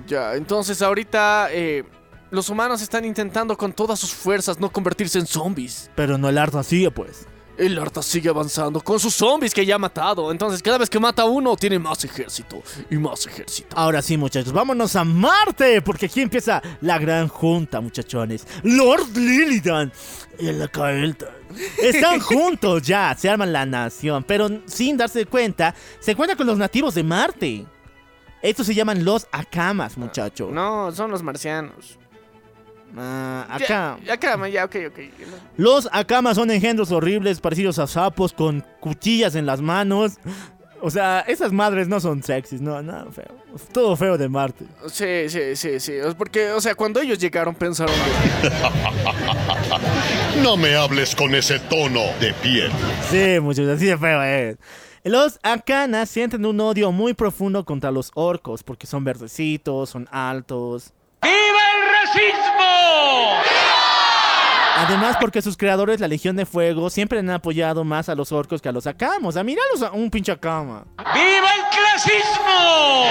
[0.07, 1.85] Ya, entonces ahorita eh,
[2.31, 5.91] los humanos están intentando con todas sus fuerzas no convertirse en zombies.
[5.95, 7.27] Pero no el Arthas sigue, pues.
[7.59, 10.31] El Arta sigue avanzando con sus zombies que ya ha matado.
[10.31, 13.77] Entonces cada vez que mata a uno tiene más ejército y más ejército.
[13.77, 18.47] Ahora sí, muchachos, vámonos a Marte, porque aquí empieza la gran junta, muchachones.
[18.63, 19.93] Lord Lilidan
[20.39, 21.31] y el Kael'thas.
[21.83, 26.59] Están juntos ya, se arman la nación, pero sin darse cuenta, se cuenta con los
[26.59, 27.67] nativos de Marte.
[28.41, 30.49] Estos se llaman los Akamas, muchacho.
[30.53, 31.99] No, son los marcianos.
[32.97, 33.98] Ah, acá.
[34.05, 34.98] Ya, acá, ya, ok, ok.
[35.56, 40.19] Los Akamas son engendros horribles, parecidos a sapos, con cuchillas en las manos.
[40.81, 43.27] O sea, esas madres no son sexys, no, no, feo.
[43.73, 44.65] Todo feo de Marte.
[44.89, 45.93] Sí, sí, sí, sí.
[45.93, 47.94] Es Porque, o sea, cuando ellos llegaron pensaron.
[50.43, 52.70] No me hables con ese tono de piel.
[53.10, 54.56] Sí, muchachos, así de feo es.
[55.02, 60.93] Los Akanas sienten un odio muy profundo contra los orcos porque son verdecitos, son altos.
[62.15, 63.43] ¡Viva el racismo!
[64.77, 68.63] Además, porque sus creadores, la Legión de Fuego, siempre han apoyado más a los orcos
[68.63, 69.31] que a los Akamos.
[69.31, 70.85] O sea, míralos a un pinche Akama.
[71.13, 73.05] ¡Viva el clasismo!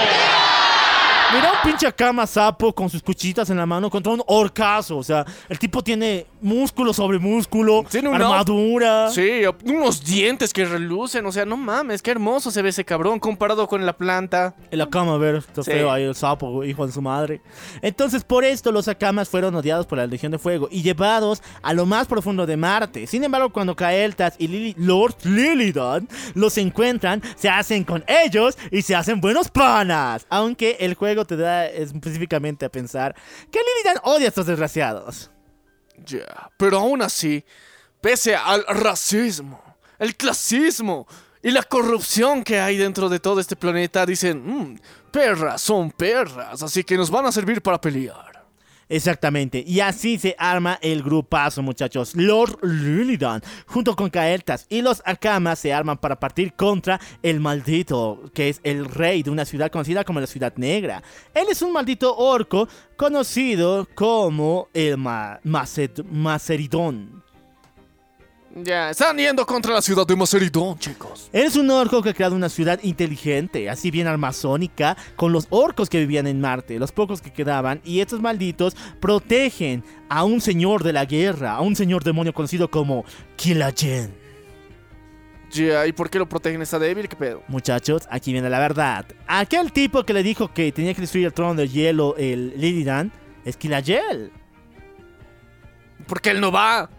[1.34, 4.96] Mira un pinche Akama sapo con sus cuchitas en la mano contra un orcazo.
[4.96, 9.10] O sea, el tipo tiene músculo sobre músculo, Tiene una- armadura.
[9.10, 11.26] Sí, unos dientes que relucen.
[11.26, 14.54] O sea, no mames, qué hermoso se ve ese cabrón comparado con la planta.
[14.70, 15.70] El Akama, a ver, está Sí.
[15.70, 17.42] feo ahí el sapo, hijo de su madre.
[17.82, 21.74] Entonces, por esto, los Akamas fueron odiados por la Legión de Fuego y llevados a
[21.74, 23.06] lo más profundo de Marte.
[23.06, 28.80] Sin embargo, cuando Kael'thas y Lili- Lord Lilidan los encuentran, se hacen con ellos y
[28.80, 30.26] se hacen buenos panas.
[30.30, 33.14] Aunque el juego te da específicamente a pensar
[33.50, 35.30] que Lilidan odia a estos desgraciados.
[36.04, 37.44] Ya, pero aún así,
[38.00, 39.62] pese al racismo,
[39.98, 41.06] el clasismo
[41.42, 44.78] y la corrupción que hay dentro de todo este planeta, dicen, "Mm,
[45.10, 48.27] perras son perras, así que nos van a servir para pelear.
[48.88, 52.14] Exactamente, y así se arma el grupazo, muchachos.
[52.16, 58.22] Lord Lilidan, junto con Kael'thas y los Akamas se arman para partir contra el maldito,
[58.32, 61.02] que es el rey de una ciudad conocida como la Ciudad Negra.
[61.34, 62.66] Él es un maldito orco
[62.96, 66.04] conocido como el Ma Maced-.
[68.64, 71.28] Ya, están yendo contra la ciudad de Maceridón, chicos.
[71.32, 75.46] Él es un orco que ha creado una ciudad inteligente, así bien armazónica, con los
[75.50, 80.40] orcos que vivían en Marte, los pocos que quedaban, y estos malditos protegen a un
[80.40, 83.04] señor de la guerra, a un señor demonio conocido como
[83.36, 84.12] Killagen.
[85.50, 86.60] Ya, ¿y por qué lo protegen?
[86.60, 87.08] ¿Está débil?
[87.08, 87.42] ¿Qué pedo?
[87.48, 89.06] Muchachos, aquí viene la verdad.
[89.26, 93.12] Aquel tipo que le dijo que tenía que destruir el trono de hielo, el Lilidan,
[93.44, 94.32] es Kilagel.
[96.06, 96.90] Porque él no va.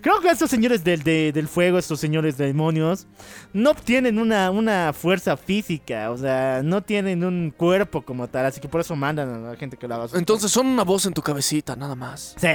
[0.00, 3.06] Creo que estos señores del, de- del fuego, estos señores demonios,
[3.52, 8.60] no tienen una, una fuerza física, o sea, no tienen un cuerpo como tal, así
[8.60, 10.06] que por eso mandan a la gente que lo haga.
[10.18, 12.34] Entonces son una voz en tu cabecita, nada más.
[12.38, 12.48] Sí.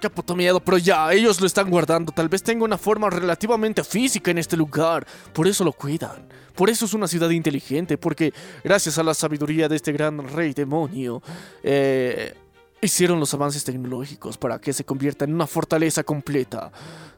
[0.00, 2.10] Qué puto miedo, pero ya, ellos lo están guardando.
[2.10, 5.06] Tal vez tenga una forma relativamente física en este lugar.
[5.32, 6.26] Por eso lo cuidan.
[6.56, 8.34] Por eso es una ciudad inteligente, porque
[8.64, 11.22] gracias a la sabiduría de este gran rey demonio,
[11.62, 12.34] eh,
[12.82, 16.70] hicieron los avances tecnológicos para que se convierta en una fortaleza completa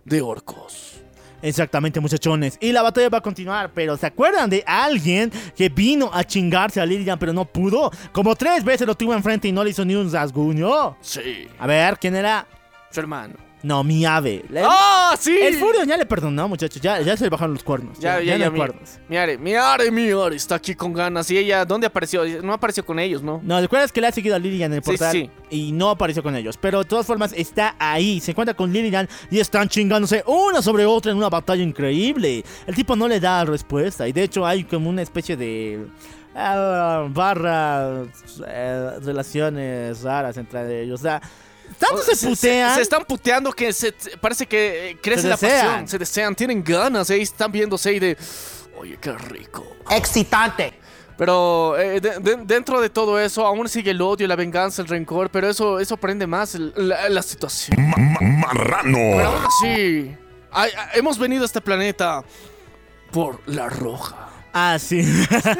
[0.04, 1.00] de orcos.
[1.42, 2.56] Exactamente, muchachones.
[2.60, 6.80] Y la batalla va a continuar, pero ¿se acuerdan de alguien que vino a chingarse
[6.80, 7.90] a Lilian pero no pudo?
[8.12, 10.96] Como tres veces lo tuvo enfrente y no le hizo ni un rasguño.
[11.00, 11.48] Sí.
[11.58, 12.46] A ver, ¿quién era?
[12.90, 13.34] Su hermano.
[13.64, 14.44] No, mi ave.
[14.62, 15.34] ¡Ah, sí!
[15.40, 16.82] El Furion ya le perdonó, muchachos.
[16.82, 17.98] Ya, ya se le bajaron los cuernos.
[17.98, 18.98] Ya, ya, ya, hay mi, cuernos.
[19.08, 21.30] Miare, Miare, Miare, está aquí con ganas.
[21.30, 22.26] ¿Y ella dónde apareció?
[22.42, 23.40] No apareció con ellos, ¿no?
[23.42, 25.12] No, ¿recuerdas que le ha seguido a Lilian en el portal?
[25.12, 25.30] sí.
[25.48, 26.58] Y no apareció con ellos.
[26.58, 28.20] Pero de todas formas está ahí.
[28.20, 32.44] Se encuentra con Lilian y están chingándose una sobre otra en una batalla increíble.
[32.66, 34.06] El tipo no le da respuesta.
[34.06, 35.86] Y de hecho hay como una especie de...
[36.34, 38.02] ah, barra
[38.46, 41.00] eh, relaciones raras entre ellos.
[41.00, 41.22] O sea,
[41.78, 42.74] tanto se putean.
[42.74, 45.66] Se, están puteando que se, parece que eh, crece Se la desean.
[45.66, 45.88] pasión.
[45.88, 47.10] Se desean, tienen ganas.
[47.10, 48.16] Ahí están viéndose y de.
[48.78, 49.66] Oye, qué rico.
[49.90, 50.74] Excitante.
[51.16, 54.88] Pero eh, de- de- dentro de todo eso, aún sigue el odio, la venganza, el
[54.88, 55.30] rencor.
[55.30, 57.76] Pero eso, eso prende más la, la situación.
[57.94, 58.98] Pero Marrano.
[59.24, 60.16] aún así,
[60.94, 62.24] hemos venido a este planeta
[63.12, 64.30] por la roja.
[64.56, 65.02] Ah, sí.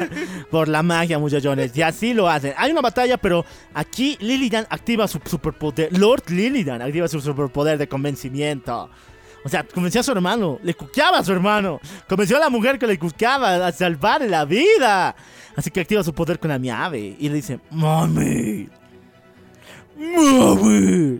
[0.49, 1.75] Por la magia, muchachones.
[1.75, 2.53] Y así lo hacen.
[2.55, 3.43] Hay una batalla, pero
[3.73, 5.95] aquí Lilidan activa su superpoder.
[5.97, 8.89] Lord Lilidan activa su superpoder de convencimiento.
[9.43, 10.59] O sea, convenció a su hermano.
[10.63, 11.81] Le cuqueaba a su hermano.
[12.07, 15.13] Convenció a la mujer que le cuqueaba a salvarle la vida.
[15.57, 17.17] Así que activa su poder con la miave.
[17.19, 18.69] Y le dice, Mami.
[19.97, 21.19] Mami.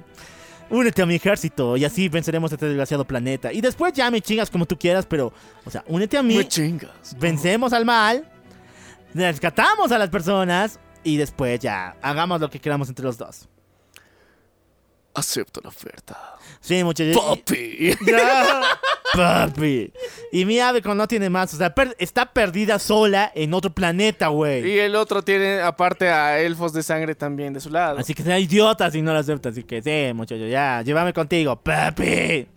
[0.70, 3.54] Únete a mi ejército y así venceremos este desgraciado planeta.
[3.54, 5.32] Y después ya me chingas como tú quieras, pero,
[5.64, 7.16] o sea, únete a mí Me chingas.
[7.20, 8.28] vencemos al mal,
[9.14, 13.48] rescatamos a las personas y después ya hagamos lo que queramos entre los dos.
[15.16, 16.36] Acepto la oferta.
[16.60, 17.18] Sí, muchachos.
[17.24, 17.96] Papi.
[18.06, 18.62] Ya,
[19.14, 19.92] Papi.
[20.32, 23.72] Y mi ave con no tiene más, o sea, per- está perdida sola en otro
[23.74, 24.70] planeta, güey.
[24.70, 28.00] Y el otro tiene aparte a elfos de sangre también de su lado.
[28.00, 29.50] Así que sea idiota si no lo acepta.
[29.50, 32.48] Así que sí, muchachos, ya, llévame contigo, papi.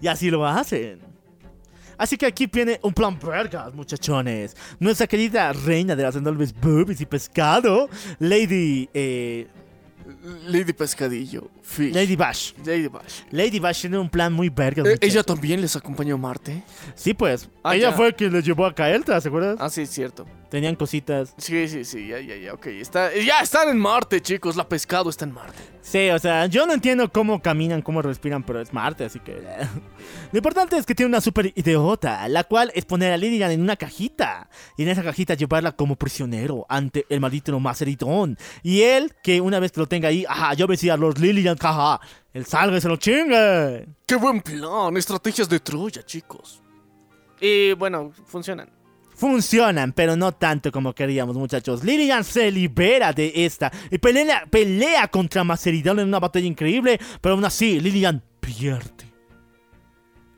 [0.00, 1.00] Y así lo hacen.
[1.96, 4.56] Así que aquí viene un plan vergas, muchachones.
[4.80, 8.88] Nuestra querida reina de las enormes boobies y pescado, Lady.
[8.92, 9.46] Eh,
[10.46, 11.50] Lady Pescadillo.
[11.62, 11.94] Fish.
[11.94, 12.52] Lady Bash.
[12.64, 13.22] Lady Bash.
[13.30, 14.86] Lady Bash tiene un plan muy vergas.
[14.86, 14.98] Eh.
[15.00, 16.62] ¿Ella también les acompañó a Marte?
[16.94, 17.48] Sí, pues.
[17.62, 17.96] Ah, ella ya.
[17.96, 19.56] fue quien les llevó a Kael'thas, ¿se acuerdas?
[19.58, 20.26] Ah, sí, es cierto.
[20.52, 21.34] Tenían cositas.
[21.38, 22.66] Sí, sí, sí, ya, ya, ya, ok.
[22.66, 24.54] Está, ya están en Marte, chicos.
[24.54, 25.62] La pescado está en Marte.
[25.80, 29.32] Sí, o sea, yo no entiendo cómo caminan, cómo respiran, pero es Marte, así que...
[30.30, 33.62] Lo importante es que tiene una super idiota, la cual es poner a Lilian en
[33.62, 34.50] una cajita.
[34.76, 38.36] Y en esa cajita llevarla como prisionero ante el maldito Maceritón.
[38.62, 41.56] Y él, que una vez que lo tenga ahí, ajá, yo vencí a los Lilian,
[41.56, 41.98] jaja,
[42.34, 43.86] él salga y se lo chingue.
[44.04, 44.94] ¡Qué buen plan!
[44.98, 46.62] Estrategias de Troya, chicos.
[47.40, 48.81] Y bueno, funcionan.
[49.14, 51.84] Funcionan, pero no tanto como queríamos, muchachos.
[51.84, 57.34] Lilian se libera de esta y pelea, pelea contra Maceridón en una batalla increíble, pero
[57.34, 59.12] aún así, Lilian pierde.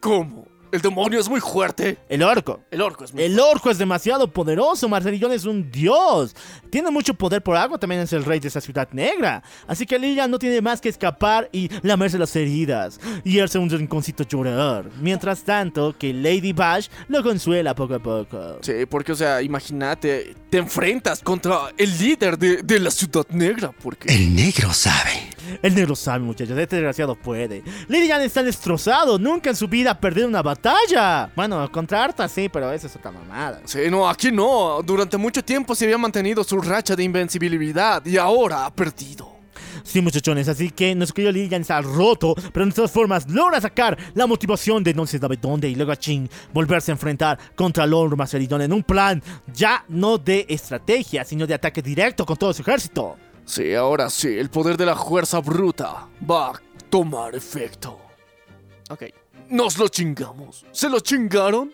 [0.01, 0.54] ¿Cómo?
[0.75, 1.99] El demonio es muy fuerte.
[2.09, 2.59] El orco.
[2.69, 6.35] El orco es muy El orco es demasiado poderoso, Marcelillón es un dios.
[6.69, 9.45] Tiene mucho poder por algo, también es el rey de esa ciudad negra.
[9.69, 12.99] Así que Lilian no tiene más que escapar y lamerse las heridas.
[13.23, 14.91] Y irse a un rinconcito a llorar.
[15.01, 18.59] Mientras tanto, que Lady Bash lo consuela poco a poco.
[18.63, 23.71] Sí, porque, o sea, imagínate, te enfrentas contra el líder de, de la ciudad negra,
[23.81, 24.13] porque...
[24.13, 25.34] El negro sabe.
[25.63, 27.63] El negro sabe, muchachos, este desgraciado puede.
[27.89, 31.31] Lilian está destrozado, nunca en su vida ha perdido una batalla.
[31.35, 33.61] Bueno, contra Arta sí, pero esa es otra mamada.
[33.65, 34.81] Sí, no, aquí no.
[34.85, 39.35] Durante mucho tiempo se había mantenido su racha de invencibilidad y ahora ha perdido.
[39.83, 43.99] Sí, muchachones, así que nuestro querido Lilian está roto, pero de todas formas logra sacar
[44.15, 47.87] la motivación de no se sabe dónde y luego a Chin volverse a enfrentar contra
[47.87, 49.23] Lord Maceridón en un plan
[49.53, 53.17] ya no de estrategia, sino de ataque directo con todo su ejército.
[53.45, 58.01] Sí, ahora sí, el poder de la fuerza bruta va a tomar efecto.
[58.91, 59.05] Ok.
[59.51, 60.65] Nos lo chingamos.
[60.73, 61.73] ¿Se lo chingaron?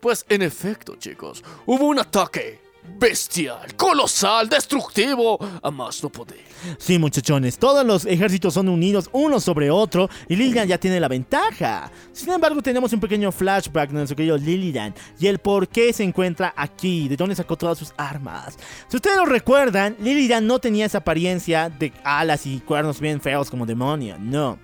[0.00, 2.60] Pues en efecto, chicos, hubo un ataque
[2.98, 6.40] bestial, colosal, destructivo, a más no poder.
[6.78, 11.08] Sí, muchachones, todos los ejércitos son unidos uno sobre otro y Lilian ya tiene la
[11.08, 11.90] ventaja.
[12.12, 16.04] Sin embargo, tenemos un pequeño flashback de nuestro querido Lilian y el por qué se
[16.04, 18.56] encuentra aquí, de dónde sacó todas sus armas.
[18.88, 23.50] Si ustedes lo recuerdan, Lilian no tenía esa apariencia de alas y cuernos bien feos
[23.50, 24.58] como demonio, no.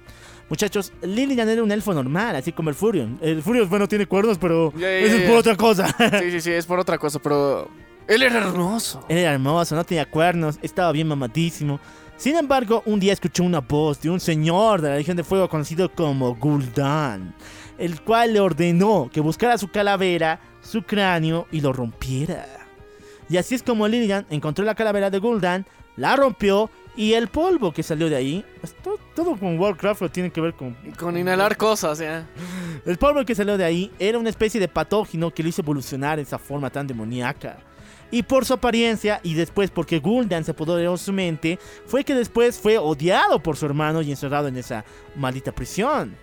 [0.49, 3.21] Muchachos, Lilian era un elfo normal, así como el Furion.
[3.23, 5.95] El Furion, bueno, tiene cuernos, pero eso es por otra cosa.
[6.21, 7.71] Sí, sí, sí, es por otra cosa, pero
[8.09, 9.05] él era hermoso.
[9.09, 11.81] Él era hermoso, no tenía cuernos, estaba bien mamadísimo.
[12.17, 15.49] Sin embargo, un día escuchó una voz de un señor de la Legión de Fuego
[15.49, 17.35] conocido como Gul'dan,
[17.79, 22.47] el cual le ordenó que buscara su calavera, su cráneo y lo rompiera.
[23.31, 25.65] Y así es como Lilian encontró la calavera de Gul'dan,
[25.97, 30.11] la rompió y el polvo que salió de ahí, pues, todo, todo con Warcraft lo
[30.11, 32.27] tiene que ver con Con inhalar cosas, ya.
[32.85, 36.17] el polvo que salió de ahí era una especie de patógeno que lo hizo evolucionar
[36.17, 37.59] de esa forma tan demoníaca.
[38.11, 42.15] Y por su apariencia, y después porque Gul'dan se apoderó de su mente, fue que
[42.15, 44.85] después fue odiado por su hermano y encerrado en esa
[45.17, 46.17] maldita prisión.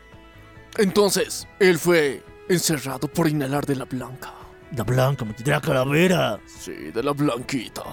[0.78, 4.34] Entonces, él fue encerrado por inhalar de la blanca.
[4.76, 6.40] La blanca, de la calavera.
[6.46, 7.84] Sí, de la blanquita.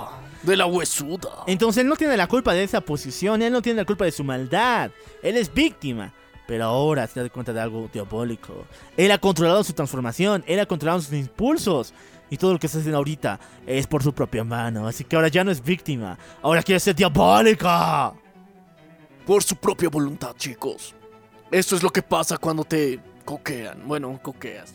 [0.43, 1.45] De la huesuda.
[1.47, 4.11] Entonces él no tiene la culpa de esa posición, él no tiene la culpa de
[4.11, 4.91] su maldad.
[5.23, 6.13] Él es víctima.
[6.47, 8.67] Pero ahora se da cuenta de algo diabólico.
[8.99, 11.95] Él ha controlado su transformación, él ha controlado sus impulsos.
[12.31, 14.87] Y todo lo que está haciendo ahorita es por su propia mano.
[14.87, 16.19] Así que ahora ya no es víctima.
[16.43, 18.13] Ahora quiere ser diabólica.
[19.27, 20.95] Por su propia voluntad, chicos.
[21.51, 23.87] Esto es lo que pasa cuando te coquean.
[23.87, 24.75] Bueno, coqueas.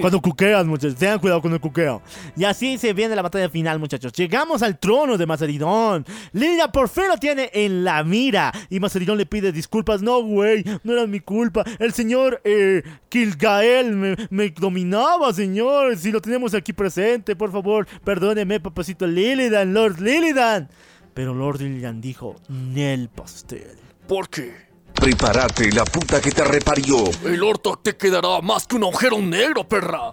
[0.00, 0.96] Cuando cuqueas, muchachos.
[0.96, 2.02] Tengan cuidado con el cuqueo.
[2.36, 4.12] Y así se viene la batalla final, muchachos.
[4.12, 6.04] Llegamos al trono de Maceridón.
[6.32, 8.52] Lilia por fin lo tiene en la mira.
[8.70, 10.02] Y Maceridón le pide disculpas.
[10.02, 11.64] No, güey, no era mi culpa.
[11.78, 15.96] El señor eh, Kilgael me, me dominaba, señor.
[15.96, 20.68] Si lo tenemos aquí presente, por favor, perdóneme, papacito Lilidan, Lord Lilidan.
[21.14, 23.78] Pero Lord Lilidan dijo, Nel pastel.
[24.06, 24.65] ¿Por qué?
[25.00, 27.04] Prepárate, la puta que te reparió.
[27.24, 30.12] El orto te quedará más que un agujero negro, perra.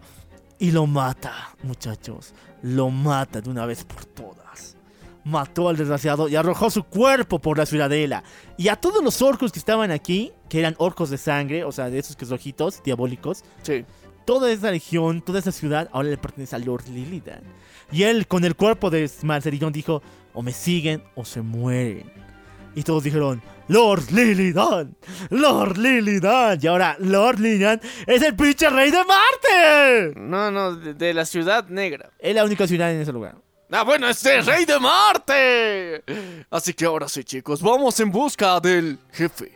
[0.59, 2.33] Y lo mata, muchachos.
[2.61, 4.75] Lo mata de una vez por todas.
[5.25, 8.23] Mató al desgraciado y arrojó su cuerpo por la ciudadela.
[8.57, 11.89] Y a todos los orcos que estaban aquí, que eran orcos de sangre, o sea,
[11.89, 13.85] de esos que son ojitos diabólicos, Sí.
[14.25, 17.41] toda esa región, toda esa ciudad, ahora le pertenece a Lord Lilidan.
[17.91, 20.01] Y él, con el cuerpo de Malceridón, dijo:
[20.33, 22.11] o me siguen o se mueren.
[22.75, 24.95] Y todos dijeron: Lord Lilidan,
[25.29, 26.59] Lord Lilidan.
[26.61, 30.19] Y ahora Lord Lilidan es el pinche rey de Marte.
[30.19, 32.09] No, no, de, de la ciudad negra.
[32.19, 33.35] Es la única ciudad en ese lugar.
[33.71, 36.03] Ah, bueno, es el rey de Marte.
[36.49, 39.51] Así que ahora sí, chicos, vamos en busca del jefe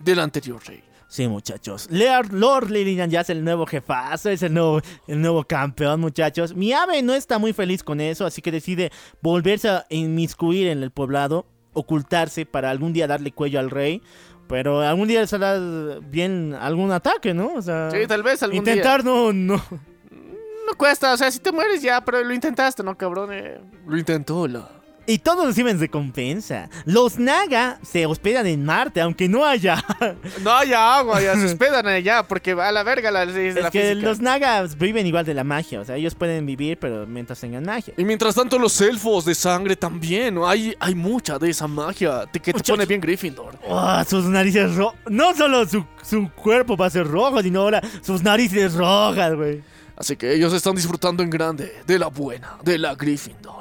[0.00, 0.82] del anterior rey.
[1.06, 1.88] Sí, muchachos.
[1.90, 6.54] Lord, Lord Lilian ya es el nuevo jefazo, es el nuevo, el nuevo campeón, muchachos.
[6.54, 10.84] Mi ave no está muy feliz con eso, así que decide volverse a inmiscuir en
[10.84, 11.46] el poblado,
[11.80, 14.02] ocultarse para algún día darle cuello al rey.
[14.48, 15.58] Pero algún día será
[16.02, 17.52] bien algún ataque, ¿no?
[17.54, 19.56] O sea, Sí, tal vez algún intentar no, no.
[19.60, 23.30] No cuesta, o sea, si te mueres ya, pero lo intentaste, ¿no, cabrón?
[23.32, 24.79] Eh, lo intentó la...
[25.10, 26.70] Y todos reciben recompensa.
[26.84, 29.84] Los Naga se hospedan en Marte, aunque no haya.
[30.42, 33.70] No haya agua, ya se hospedan allá, porque a la verga la, es es la
[33.70, 34.06] que física.
[34.06, 35.80] los Nagas viven igual de la magia.
[35.80, 37.92] O sea, ellos pueden vivir, pero mientras tengan magia.
[37.96, 40.48] Y mientras tanto los elfos de sangre también, ¿no?
[40.48, 43.58] hay, hay mucha de esa magia que te pone bien Gryffindor.
[43.66, 45.00] Oh, sus narices rojas.
[45.08, 49.62] No solo su, su cuerpo va a ser rojo, sino ahora sus narices rojas, güey.
[49.96, 53.59] Así que ellos están disfrutando en grande de la buena, de la Gryffindor.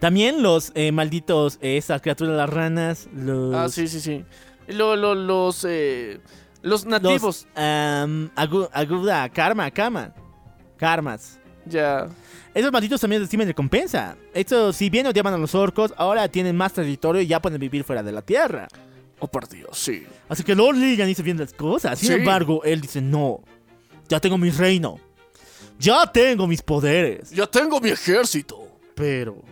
[0.00, 3.54] También los eh, malditos, eh, esas criaturas, las ranas, los.
[3.54, 4.24] Ah, sí, sí, sí.
[4.68, 6.20] Lo- lo- los, eh,
[6.62, 10.12] los los, nativos, agu- aguda, karma, kama.
[10.76, 11.38] Karmas.
[11.66, 12.06] ya.
[12.54, 14.16] Esos malditos también reciben recompensa.
[14.32, 17.82] Estos, si bien odiaban a los orcos, ahora tienen más territorio y ya pueden vivir
[17.82, 18.68] fuera de la tierra.
[19.18, 20.04] Oh, por Dios, sí.
[20.28, 21.98] Así que Lord Lilian dice bien las cosas.
[21.98, 22.14] Sin Sí.
[22.14, 23.40] embargo, él dice: No,
[24.08, 25.00] ya tengo mi reino.
[25.80, 27.30] Ya tengo mis poderes.
[27.30, 28.58] Ya tengo mi ejército.
[28.94, 29.42] Pero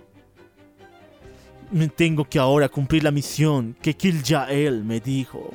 [1.96, 5.50] tengo que ahora cumplir la misión que Kil'jael me dijo.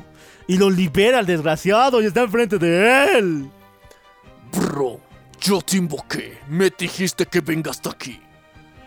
[0.47, 3.49] Y lo libera al desgraciado y está enfrente de él.
[4.51, 4.99] Bro,
[5.39, 6.37] yo te invoqué.
[6.47, 8.19] Me dijiste que venga hasta aquí.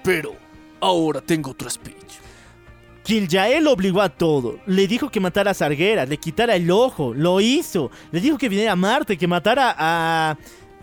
[0.02, 0.34] Pero
[0.80, 1.96] ahora tengo otro speech.
[3.04, 4.58] Kil'jael lo obligó a todo.
[4.66, 7.14] Le dijo que matara a Sarguera, le quitara el ojo.
[7.14, 7.90] Lo hizo.
[8.12, 10.36] Le dijo que viniera a Marte, que matara a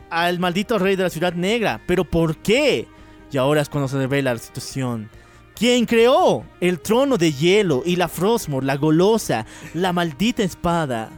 [0.09, 1.81] al maldito rey de la ciudad negra.
[1.85, 2.87] Pero ¿por qué?
[3.31, 5.09] Y ahora es cuando se revela la situación.
[5.57, 11.09] ¿Quién creó el trono de hielo y la Frostmore, la golosa, la maldita espada?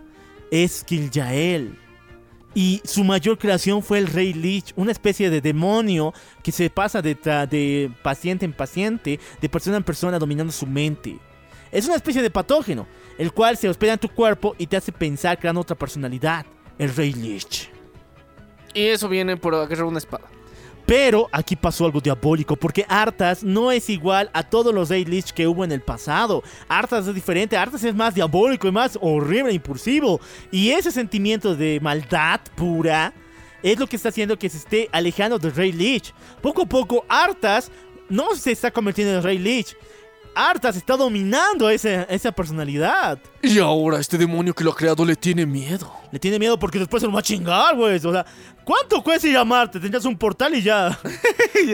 [0.49, 1.77] Es Kil'jael.
[2.55, 7.01] Y su mayor creación fue el Rey Lich, una especie de demonio que se pasa
[7.01, 11.19] de, de paciente en paciente, de persona en persona, dominando su mente.
[11.69, 12.87] Es una especie de patógeno,
[13.17, 16.45] el cual se hospeda en tu cuerpo y te hace pensar creando otra personalidad,
[16.77, 17.69] el Rey Lich.
[18.73, 20.29] Y eso viene por agarrar una espada.
[20.89, 25.33] Pero aquí pasó algo diabólico, porque Arthas no es igual a todos los Rey Lich
[25.33, 26.41] que hubo en el pasado.
[26.67, 30.19] Arthas es diferente, Arthas es más diabólico y más horrible, e impulsivo.
[30.49, 33.13] Y ese sentimiento de maldad pura
[33.61, 36.11] es lo que está haciendo que se esté alejando del Rey Lich.
[36.41, 37.71] Poco a poco, Arthas
[38.09, 39.77] no se está convirtiendo en Rey Lich.
[40.47, 43.19] Arthas está dominando esa, esa personalidad.
[43.41, 45.91] Y ahora este demonio que lo ha creado le tiene miedo.
[46.11, 47.95] Le tiene miedo porque después se lo va a chingar, güey.
[47.97, 48.25] O sea,
[48.63, 49.79] ¿cuánto cuesta ir a Marte?
[49.79, 50.97] Tendrías un portal y ya.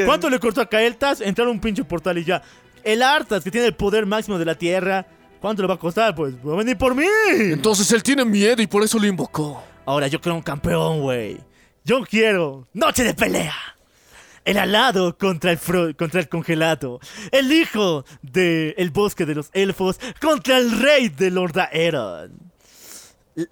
[0.06, 2.42] ¿Cuánto le costó a Kael'thas entrar a un pinche portal y ya?
[2.84, 5.06] El Arthas, que tiene el poder máximo de la Tierra,
[5.42, 6.16] ¿cuánto le va a costar?
[6.16, 7.06] Pues va a venir por mí.
[7.30, 9.64] Entonces él tiene miedo y por eso lo invocó.
[9.86, 11.38] Ahora yo quiero un campeón, güey.
[11.84, 13.75] Yo quiero noche de pelea.
[14.46, 17.00] El alado contra el, fro- contra el congelado.
[17.32, 22.46] El hijo del bosque de los elfos contra el rey de Lord Aeron.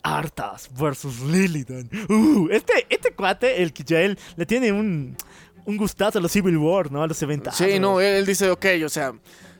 [0.02, 1.90] Arthas versus Lilidan.
[2.08, 5.18] Uh, este, este cuate, el Kijael, le tiene un,
[5.66, 7.04] un gustazo a los Civil War, ¿no?
[7.04, 7.68] A los eventazos.
[7.68, 9.14] Sí, no, él, él dice, ok, o sea,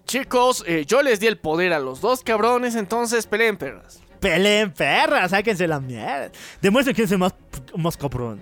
[0.06, 4.00] chicos, eh, yo les di el poder a los dos cabrones, entonces peleen perras.
[4.22, 6.32] Peleen perra, sáquense la mierda.
[6.62, 7.34] Demuestren quién es el más,
[7.76, 8.40] más cabrón.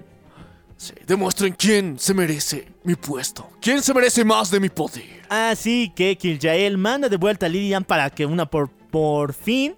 [1.06, 3.49] Demuestren quién se merece mi puesto.
[3.62, 5.22] ¿Quién se merece más de mi poder?
[5.30, 9.76] Así que Kiljael manda de vuelta a Lilian para que una por, por fin,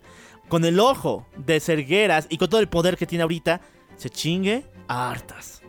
[0.47, 3.61] con el ojo de Sergueras y con todo el poder que tiene ahorita,
[3.97, 5.62] se chingue a Arthas.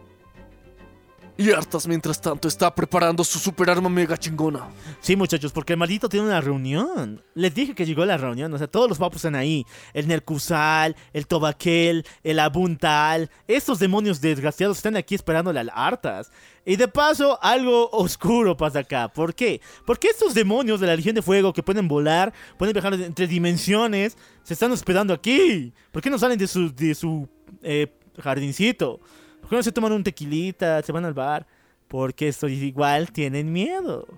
[1.36, 4.68] Y Arthas, mientras tanto, está preparando su super arma mega chingona.
[5.00, 7.20] Sí, muchachos, porque el maldito tiene una reunión.
[7.34, 9.66] Les dije que llegó la reunión, o sea, todos los papos están ahí.
[9.94, 13.30] El Nercusal, el Tobaquel, el Abuntal.
[13.48, 16.30] Estos demonios desgraciados están aquí esperándole al Arthas.
[16.64, 19.08] Y de paso, algo oscuro pasa acá.
[19.08, 19.60] ¿Por qué?
[19.84, 24.16] Porque estos demonios de la Legión de Fuego que pueden volar, pueden viajar entre dimensiones,
[24.44, 25.72] se están hospedando aquí.
[25.90, 27.28] ¿Por qué no salen de su, de su
[27.60, 27.92] eh,
[28.22, 29.00] jardincito?
[29.44, 31.46] ¿Por qué no se toman un tequilita, se van al bar?
[31.86, 34.08] Porque estos igual tienen miedo.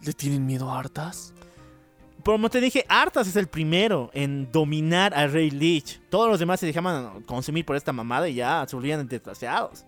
[0.00, 1.34] ¿Le tienen miedo a Arthas?
[2.24, 6.00] Como te dije, Arthas es el primero en dominar al Rey Lich.
[6.08, 9.84] Todos los demás se dejaban consumir por esta mamada y ya se volvían desgraciados.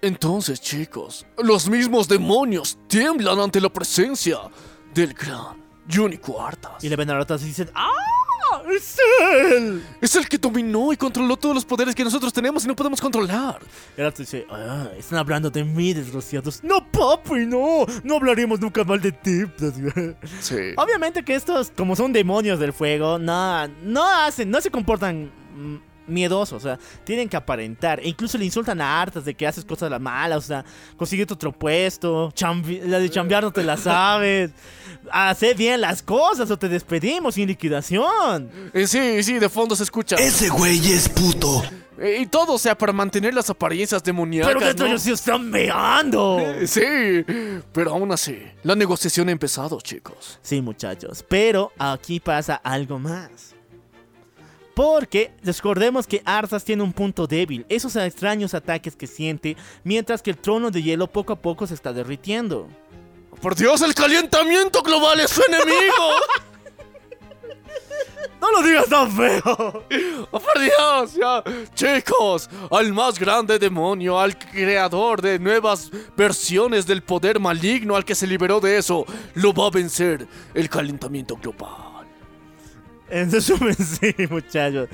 [0.00, 4.38] Entonces, chicos, los mismos demonios tiemblan ante la presencia
[4.94, 6.82] del gran y único Arthas.
[6.82, 8.19] Y le ven a Arthas y dicen, ¡Ah!
[8.68, 9.84] ¡Es él!
[10.00, 13.00] Es el que dominó y controló todos los poderes que nosotros tenemos y no podemos
[13.00, 13.60] controlar.
[13.96, 16.62] Y Arthas dice, ah, están hablando de mí, desgraciados.
[16.62, 17.86] No, papi, no.
[18.02, 19.42] No hablaremos nunca mal de ti.
[20.40, 20.56] Sí.
[20.76, 25.76] Obviamente que estos, como son demonios del fuego, no, no hacen, no se comportan mm,
[26.10, 28.00] miedosos, o sea, tienen que aparentar.
[28.00, 30.64] E incluso le insultan a Arthas de que haces cosas a la mala, o sea,
[30.96, 32.32] consigues otro puesto,
[32.84, 34.50] la de chambear no te la sabes.
[35.10, 38.50] Hacer bien las cosas o te despedimos sin liquidación.
[38.74, 40.16] Eh, sí, sí, de fondo se escucha.
[40.16, 41.62] Ese güey es puto.
[42.00, 44.52] Eh, y todo, o sea, para mantener las apariencias demoníacas.
[44.54, 44.92] Pero dentro ¿no?
[44.92, 46.38] ellos sí están meando.
[46.40, 46.82] Eh, Sí,
[47.72, 50.38] pero aún así, la negociación ha empezado, chicos.
[50.40, 51.24] Sí, muchachos.
[51.28, 53.49] Pero aquí pasa algo más.
[54.80, 59.54] Porque recordemos que Arthas tiene un punto débil, esos extraños ataques que siente,
[59.84, 62.66] mientras que el trono de hielo poco a poco se está derritiendo.
[63.42, 66.14] Por Dios, el calentamiento global es su enemigo.
[68.40, 69.42] ¡No lo digas tan feo!
[70.30, 71.12] ¡Oh, por Dios!
[71.14, 71.44] Ya.
[71.74, 78.14] Chicos, al más grande demonio, al creador de nuevas versiones del poder maligno, al que
[78.14, 79.04] se liberó de eso,
[79.34, 81.89] lo va a vencer el calentamiento global.
[83.10, 84.88] En resumen, sí, muchachos.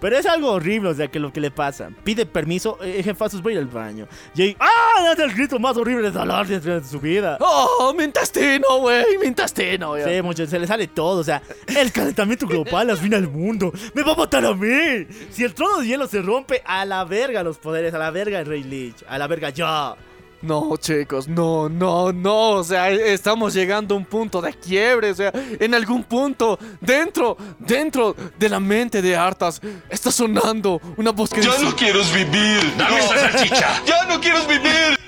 [0.00, 1.90] Pero es algo horrible, o sea, que lo que le pasa.
[2.02, 4.08] Pide permiso, eh, jefazos, voy al baño.
[4.34, 5.12] Y ahí, ¡ah!
[5.12, 7.38] Hace el grito más horrible de dolor de su vida.
[7.40, 9.16] ¡Oh, mi intestino, güey!
[9.20, 9.96] ¡Mi intestino!
[9.96, 10.08] ya.
[10.08, 13.72] Sí, muchachos, se le sale todo, o sea, el calentamiento global arruina el mundo.
[13.94, 15.06] ¡Me va a matar a mí!
[15.30, 18.40] Si el trono de hielo se rompe, a la verga los poderes, a la verga
[18.40, 19.96] el Rey Lich, a la verga yo.
[20.42, 22.50] No, chicos, no, no, no.
[22.50, 25.10] O sea, estamos llegando a un punto de quiebre.
[25.10, 31.12] O sea, en algún punto, dentro, dentro de la mente de Artas, está sonando una
[31.12, 31.64] voz que Ya dice...
[31.64, 32.76] no quiero vivir.
[32.76, 33.82] Dame esa salchicha.
[33.86, 34.98] Ya no quiero vivir.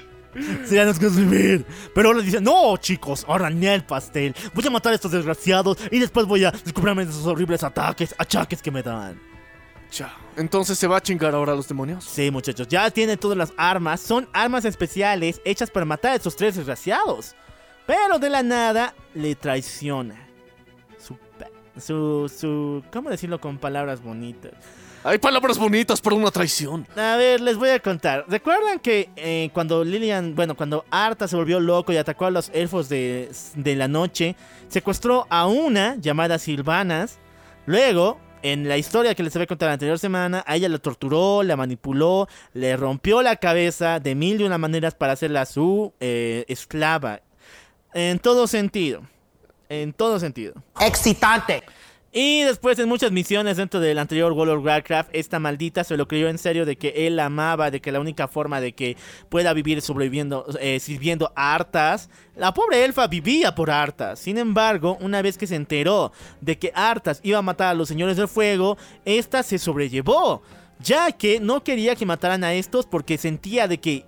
[0.66, 1.65] Se ya nos quiero vivir.
[1.94, 4.35] Pero ahora dicen, no, chicos, ahora ni el pastel.
[4.52, 8.61] Voy a matar a estos desgraciados y después voy a descubrirme esos horribles ataques, achaques
[8.61, 9.34] que me dan.
[9.97, 10.12] Ya.
[10.37, 12.05] Entonces se va a chingar ahora a los demonios.
[12.05, 14.01] Sí, muchachos, ya tienen todas las armas.
[14.01, 17.35] Son armas especiales hechas para matar a estos tres desgraciados.
[17.87, 20.27] Pero de la nada le traiciona.
[20.99, 21.16] Su
[21.79, 24.53] Su, su, ¿cómo decirlo con palabras bonitas?
[25.07, 26.87] Hay palabras bonitas para una traición.
[26.97, 28.25] A ver, les voy a contar.
[28.27, 32.51] ¿Recuerdan que eh, cuando Lilian, bueno, cuando Arta se volvió loco y atacó a los
[32.55, 34.35] elfos de, de la noche,
[34.69, 37.19] secuestró a una llamada Silvanas?
[37.66, 41.43] Luego, en la historia que les había contado la anterior semana, a ella la torturó,
[41.43, 46.45] la manipuló, le rompió la cabeza de mil y una maneras para hacerla su eh,
[46.47, 47.23] esclava.
[47.95, 49.01] En todo sentido.
[49.71, 50.53] En todo sentido.
[50.79, 51.62] Excitante.
[52.16, 56.07] Y después en muchas misiones dentro del anterior World of Warcraft, esta maldita se lo
[56.07, 58.97] creyó en serio de que él amaba, de que la única forma de que
[59.28, 64.20] pueda vivir sobreviviendo, eh, sirviendo a Arthas, la pobre elfa vivía por Arthas.
[64.20, 67.89] Sin embargo, una vez que se enteró de que Arthas iba a matar a los
[67.89, 70.45] señores del fuego, esta se sobrellevó,
[70.78, 74.07] ya que no quería que mataran a estos porque sentía de que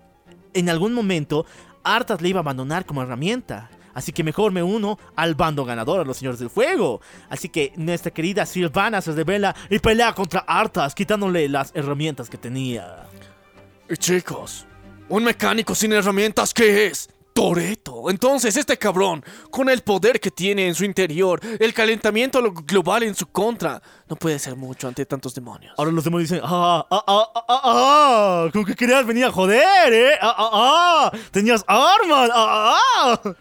[0.54, 1.44] en algún momento
[1.82, 3.68] Arthas le iba a abandonar como herramienta.
[3.96, 7.00] Así que mejor me uno al bando ganador, a los señores del fuego.
[7.30, 12.36] Así que nuestra querida Silvana se revela y pelea contra Arthas, quitándole las herramientas que
[12.36, 13.06] tenía.
[13.88, 14.66] Y chicos,
[15.08, 17.08] un mecánico sin herramientas, ¿qué es?
[17.32, 18.10] Toreto.
[18.10, 23.14] Entonces, este cabrón, con el poder que tiene en su interior, el calentamiento global en
[23.14, 25.72] su contra, no puede ser mucho ante tantos demonios.
[25.78, 29.32] Ahora los demonios dicen, ah, ah, ah, ah, ah, ah, con que querías venir a
[29.32, 33.34] joder, eh, ah, ah, ah, tenías armas, ah, ah, ah.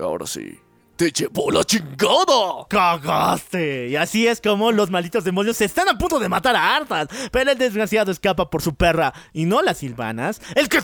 [0.00, 0.58] Ahora sí.
[0.96, 2.66] ¡Te llevó la chingada!
[2.68, 3.88] ¡Cagaste!
[3.88, 7.08] Y así es como los malditos demonios están a punto de matar a Arthas.
[7.32, 9.14] Pero el desgraciado escapa por su perra.
[9.32, 10.42] Y no las silvanas.
[10.54, 10.82] ¡El que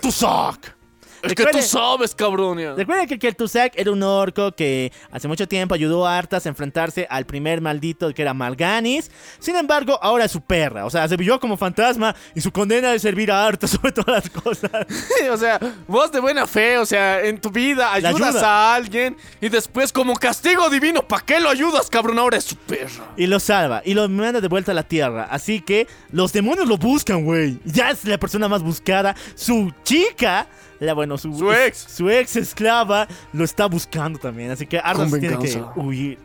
[1.22, 2.58] Es que tú sabes, cabrón.
[2.76, 7.06] Recuerden que Kel'Thuzad era un orco que hace mucho tiempo ayudó a Arthas a enfrentarse
[7.10, 9.10] al primer maldito que era Malganis.
[9.38, 10.86] Sin embargo, ahora es su perra.
[10.86, 14.24] O sea, se vivió como fantasma y su condena es servir a Arthas sobre todas
[14.24, 14.70] las cosas.
[15.30, 19.48] o sea, vos de buena fe, o sea, en tu vida ayudas a alguien y
[19.48, 22.18] después como castigo divino, ¿para qué lo ayudas, cabrón?
[22.18, 23.12] Ahora es su perra.
[23.16, 25.28] Y lo salva y lo manda de vuelta a la tierra.
[25.30, 27.58] Así que los demonios lo buscan, güey.
[27.64, 29.14] Ya es la persona más buscada.
[29.34, 30.46] Su chica
[30.80, 31.78] la, bueno, su, su, ex.
[31.78, 34.50] Su ex esclava lo está buscando también.
[34.50, 36.18] Así que Arthas tiene que huir.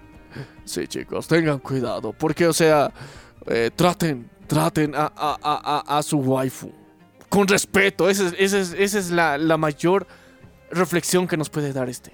[0.66, 2.14] Sí, chicos, tengan cuidado.
[2.14, 2.92] Porque, o sea,
[3.48, 6.72] eh, traten, traten a, a, a, a, su waifu.
[7.30, 8.10] Con respeto.
[8.10, 10.08] Esa es, esa es, es la, la mayor
[10.70, 12.12] reflexión que nos puede dar este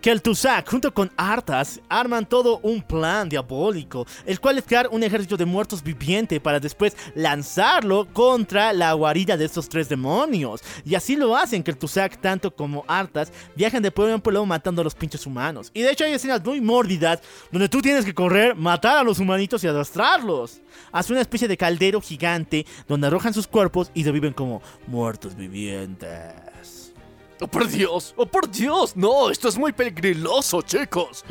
[0.00, 4.88] que el Tuzak junto con Arthas arman todo un plan diabólico, el cual es crear
[4.90, 10.62] un ejército de muertos viviente para después lanzarlo contra la guarida de estos tres demonios.
[10.84, 14.46] Y así lo hacen que el Tuzak tanto como Arthas viajan de pueblo en pueblo
[14.46, 15.70] matando a los pinches humanos.
[15.74, 17.20] Y de hecho hay escenas muy mórbidas
[17.50, 20.60] donde tú tienes que correr, matar a los humanitos y arrastrarlos.
[20.92, 25.36] Hace una especie de caldero gigante donde arrojan sus cuerpos y se viven como muertos
[25.36, 26.79] vivientes.
[27.40, 28.14] ¡Oh, por Dios!
[28.16, 28.96] ¡Oh, por Dios!
[28.96, 31.24] No, esto es muy peligroso, chicos.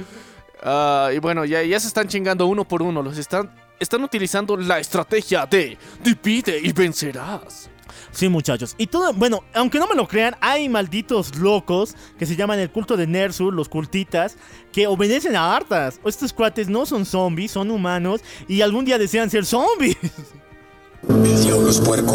[0.62, 3.02] Ah, y bueno, ya, ya se están chingando uno por uno.
[3.02, 7.70] Los están, están utilizando la estrategia de divide y vencerás.
[8.12, 8.76] Sí, muchachos.
[8.78, 12.72] Y todo, bueno, aunque no me lo crean, hay malditos locos que se llaman el
[12.72, 14.36] culto de Nersul, los cultitas,
[14.72, 16.00] que obedecen a hartas.
[16.04, 19.98] Estos cuates no son zombies, son humanos y algún día desean ser zombies.
[21.08, 22.14] El diablo es puerco.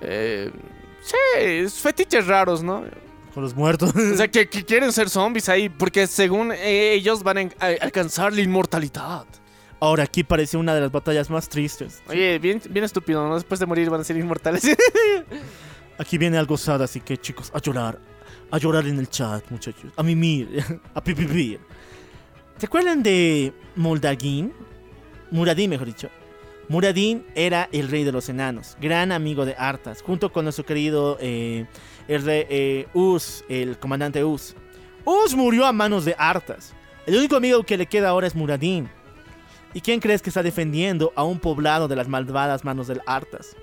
[0.00, 0.50] Eh.
[1.06, 2.84] Sí, fetiches raros, ¿no?
[3.32, 3.94] Con los muertos.
[3.94, 9.24] O sea, que, quieren ser zombies ahí, porque según ellos van a, alcanzar la inmortalidad.
[9.78, 12.02] Ahora aquí parece una de las batallas más tristes.
[12.08, 13.34] Oye, bien, bien estúpido, ¿no?
[13.34, 14.64] Después de morir van a ser inmortales.
[15.98, 18.00] aquí viene algo sad, así que chicos, a llorar.
[18.50, 19.92] A llorar en el chat, muchachos.
[19.96, 20.64] A mimir,
[20.94, 21.60] a pipipir.
[22.58, 24.52] ¿Se acuerdan de Moldagin?
[25.30, 26.08] Muradín, mejor dicho.
[26.68, 31.16] Muradin era el rey de los enanos, gran amigo de Arthas, junto con nuestro querido
[31.20, 31.66] eh,
[32.08, 34.56] el rey, eh, Us, el comandante Us.
[35.04, 36.74] Us murió a manos de Arthas.
[37.06, 38.88] El único amigo que le queda ahora es Muradin.
[39.74, 43.54] ¿Y quién crees que está defendiendo a un poblado de las malvadas manos del Arthas?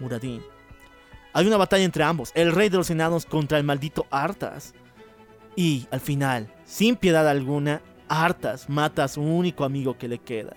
[0.00, 0.42] Muradin.
[1.32, 4.74] Hay una batalla entre ambos, el rey de los enanos contra el maldito Arthas.
[5.54, 10.56] Y al final, sin piedad alguna, Arthas mata a su único amigo que le queda.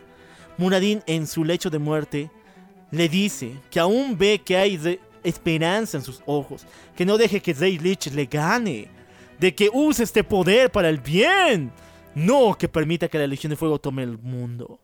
[0.63, 2.31] Muradin en su lecho de muerte
[2.89, 6.65] le dice que aún ve que hay esperanza en sus ojos,
[6.95, 8.87] que no deje que Rey Lich le gane,
[9.39, 11.69] de que use este poder para el bien,
[12.15, 14.79] no que permita que la Legión de Fuego tome el mundo.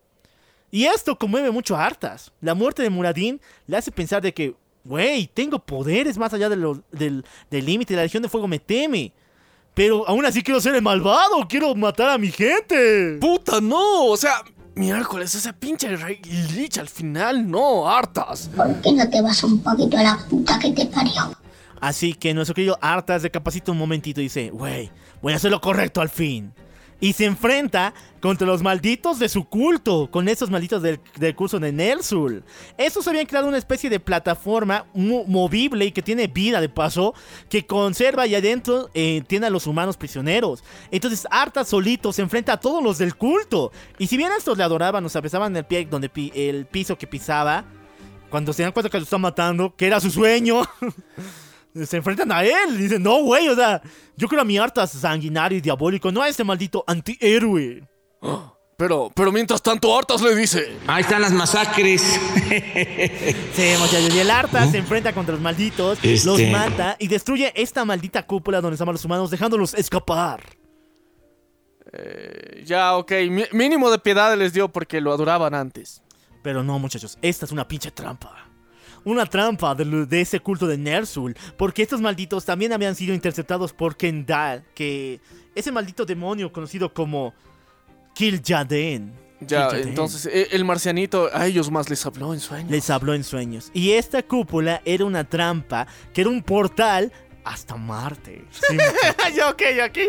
[0.70, 2.32] Y esto conmueve mucho a Arthas.
[2.42, 7.24] La muerte de Muradin le hace pensar de que, wey, tengo poderes más allá del
[7.50, 9.14] límite, la Legión de Fuego me teme.
[9.74, 13.18] Pero aún así quiero ser el malvado, quiero matar a mi gente.
[13.22, 14.44] Puta, no, o sea,
[14.76, 16.22] Miércoles, ese pinche Rey
[16.54, 18.50] Lich al final, no, hartas.
[18.56, 21.36] ¿Por qué no te vas un poquito a la puta que te parió?
[21.82, 24.92] Así que nuestro querido Artas recapacita un momentito y dice, wey,
[25.22, 26.54] voy a hacer lo correcto al fin.
[27.00, 31.00] Y se enfrenta contra los malditos de su culto, con esos malditos del,
[31.36, 32.44] curso de Nersul.
[32.78, 37.14] Estos habían creado una especie de plataforma mo- movible y que tiene vida de paso,
[37.48, 40.64] que conserva y adentro eh, tiene a los humanos prisioneros.
[40.92, 43.72] Entonces Arthas solito se enfrenta a todos los del culto.
[43.98, 47.08] Y si bien estos le adoraban, o sea, besaban el pie donde el piso que
[47.08, 47.64] pisaba,
[48.30, 50.62] cuando se dan cuenta que lo están matando, que era su sueño.
[51.76, 52.78] Se enfrentan a él.
[52.78, 53.82] Dicen, no, güey, o sea,
[54.18, 57.88] yo creo a mi Arthas sanguinario y diabólico, no a este maldito antihéroe.
[58.78, 62.02] Pero, pero mientras tanto, Artas le dice: Ahí están las masacres.
[63.54, 67.52] Sí, muchachos, y el Arthas se enfrenta contra los malditos, Este- los mata y destruye
[67.56, 70.42] esta maldita cúpula donde estaban los humanos, dejándolos escapar.
[71.92, 73.12] Eh, Ya, ok,
[73.52, 76.02] mínimo de piedad les dio porque lo adoraban antes.
[76.42, 78.49] Pero no, muchachos, esta es una pinche trampa.
[79.04, 83.96] Una trampa de, ese culto de Nersul, porque estos malditos también habían sido interceptados por
[83.96, 85.20] Kendall, que
[85.56, 87.34] ese maldito demonio conocido como
[88.14, 89.14] Kil'jaeden.
[89.42, 92.70] Ya, entonces eh, el marcianito a ellos más les habló en sueños.
[92.70, 93.72] Les habló en sueños.
[93.74, 97.12] Y esta cúpula era una trampa, que era un portal
[97.46, 98.46] hasta Marte.
[98.52, 98.78] Sí,
[99.36, 100.02] ya, ok, aquí,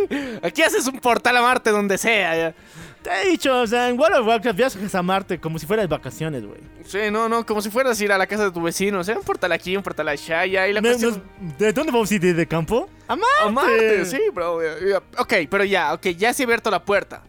[0.42, 2.36] aquí haces un portal a Marte donde sea.
[2.36, 2.54] ya.
[3.02, 5.84] Te he dicho, o sea, en World of Warcraft viajas a Marte como si fueras
[5.84, 6.60] de vacaciones, güey.
[6.84, 9.00] Sí, no, no, como si fueras a ir a la casa de tu vecino.
[9.00, 10.46] O sea, un portal aquí, un portal allá.
[10.46, 11.22] Y la cuestión...
[11.40, 12.20] no, ¿De dónde vamos a ir?
[12.20, 12.88] ¿De, campo?
[13.08, 13.42] ¡A Marte!
[13.42, 14.58] A Marte, sí, bro.
[15.18, 17.22] Ok, pero ya, ok, ya se ha abierto la puerta.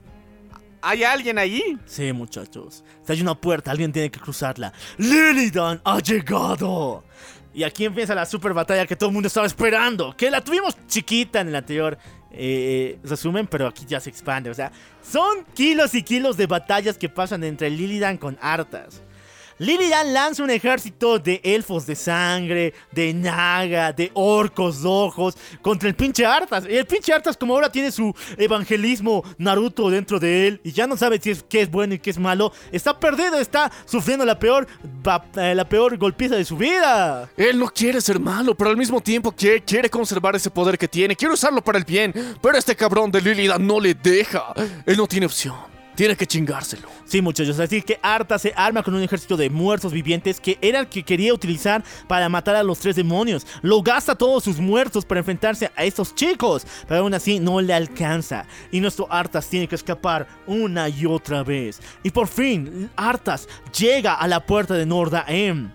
[0.81, 1.77] ¿Hay alguien allí?
[1.85, 2.83] Sí, muchachos.
[3.05, 4.73] Si hay una puerta, alguien tiene que cruzarla.
[4.97, 7.03] ¡Lilidan ha llegado!
[7.53, 10.15] Y aquí empieza la super batalla que todo el mundo estaba esperando.
[10.15, 11.97] Que la tuvimos chiquita en el anterior
[12.33, 14.49] eh, resumen, pero aquí ya se expande.
[14.49, 14.71] O sea,
[15.01, 19.01] son kilos y kilos de batallas que pasan entre Lilidan con Arthas.
[19.61, 25.93] Lilidan lanza un ejército de elfos de sangre, de naga, de orcos rojos contra el
[25.93, 26.63] pinche Arthas.
[26.67, 30.87] Y el pinche Arthas, como ahora tiene su evangelismo Naruto dentro de él y ya
[30.87, 34.25] no sabe si es, qué es bueno y qué es malo, está perdido, está sufriendo
[34.25, 34.65] la peor,
[35.35, 37.29] eh, la peor golpiza de su vida.
[37.37, 40.87] Él no quiere ser malo, pero al mismo tiempo quiere, quiere conservar ese poder que
[40.87, 41.15] tiene.
[41.15, 42.11] Quiere usarlo para el bien.
[42.41, 44.55] Pero este cabrón de Lilida no le deja.
[44.87, 45.80] Él no tiene opción.
[45.95, 46.87] Tiene que chingárselo.
[47.05, 50.79] Sí, muchachos, así que Arta se arma con un ejército de muertos vivientes que era
[50.79, 53.45] el que quería utilizar para matar a los tres demonios.
[53.61, 57.73] Lo gasta todos sus muertos para enfrentarse a estos chicos, pero aún así no le
[57.73, 58.45] alcanza.
[58.71, 61.81] Y nuestro Artas tiene que escapar una y otra vez.
[62.03, 63.47] Y por fin, Artas
[63.77, 65.71] llega a la puerta de Nordaem.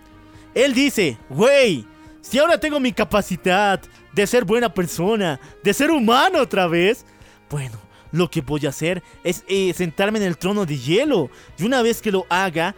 [0.55, 1.85] Él dice, güey,
[2.21, 3.79] si ahora tengo mi capacidad
[4.11, 7.05] de ser buena persona, de ser humano otra vez,
[7.49, 7.77] bueno,
[8.17, 11.29] lo que voy a hacer es eh, sentarme en el trono de hielo.
[11.57, 12.75] Y una vez que lo haga,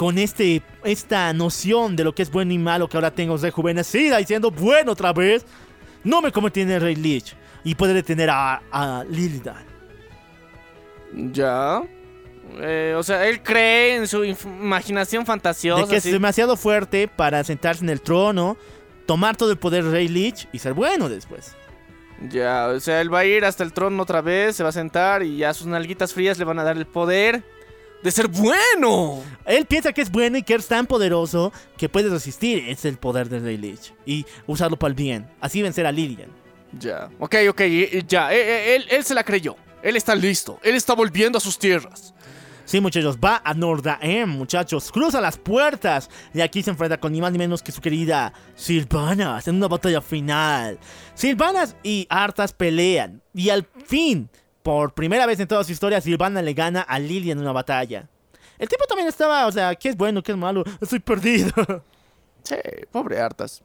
[0.00, 4.18] con este, esta noción de lo que es bueno y malo que ahora tengo rejuvenecida
[4.18, 5.44] y siendo bueno otra vez,
[6.04, 9.62] no me convertiré en el Rey Lich y poder detener a, a Lilidan.
[11.32, 11.82] Ya.
[12.60, 15.82] Eh, o sea, él cree en su imaginación fantasiosa.
[15.82, 18.56] De que es demasiado fuerte para sentarse en el trono,
[19.04, 21.54] tomar todo el poder Rey Lich y ser bueno después.
[22.28, 24.72] Ya, o sea, él va a ir hasta el trono otra vez, se va a
[24.72, 27.42] sentar y ya sus nalguitas frías le van a dar el poder
[28.02, 29.22] de ser bueno.
[29.46, 32.68] Él piensa que es bueno y que es tan poderoso que puede resistir.
[32.68, 33.94] Es el poder del Rey Lich.
[34.04, 35.28] Y usarlo para el bien.
[35.40, 36.30] Así vencer a Lilian.
[36.78, 37.08] Ya.
[37.18, 37.60] Ok, ok,
[38.06, 38.32] ya.
[38.32, 39.56] eh, eh, Él, él se la creyó.
[39.82, 40.58] Él está listo.
[40.62, 42.14] Él está volviendo a sus tierras.
[42.70, 44.92] Sí, muchachos, va a Nordaem, muchachos.
[44.92, 46.08] Cruza las puertas.
[46.32, 49.66] Y aquí se enfrenta con ni más ni menos que su querida Silvanas en una
[49.66, 50.78] batalla final.
[51.14, 53.22] Silvanas y Arthas pelean.
[53.34, 54.30] Y al fin,
[54.62, 58.08] por primera vez en toda su historia, Silvana le gana a Lilian en una batalla.
[58.56, 60.62] El tipo también estaba, o sea, ¿qué es bueno, qué es malo?
[60.80, 61.52] Estoy perdido.
[62.44, 62.54] Sí,
[62.92, 63.64] pobre Artas.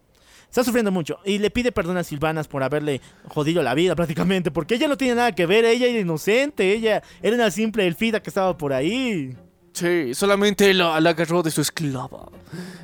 [0.56, 4.52] Está sufriendo mucho y le pide perdón a Silvanas por haberle jodido la vida prácticamente,
[4.52, 8.22] porque ella no tiene nada que ver, ella era inocente, ella era una simple elfida
[8.22, 9.36] que estaba por ahí.
[9.74, 12.30] Sí, solamente la, la agarró de su esclava.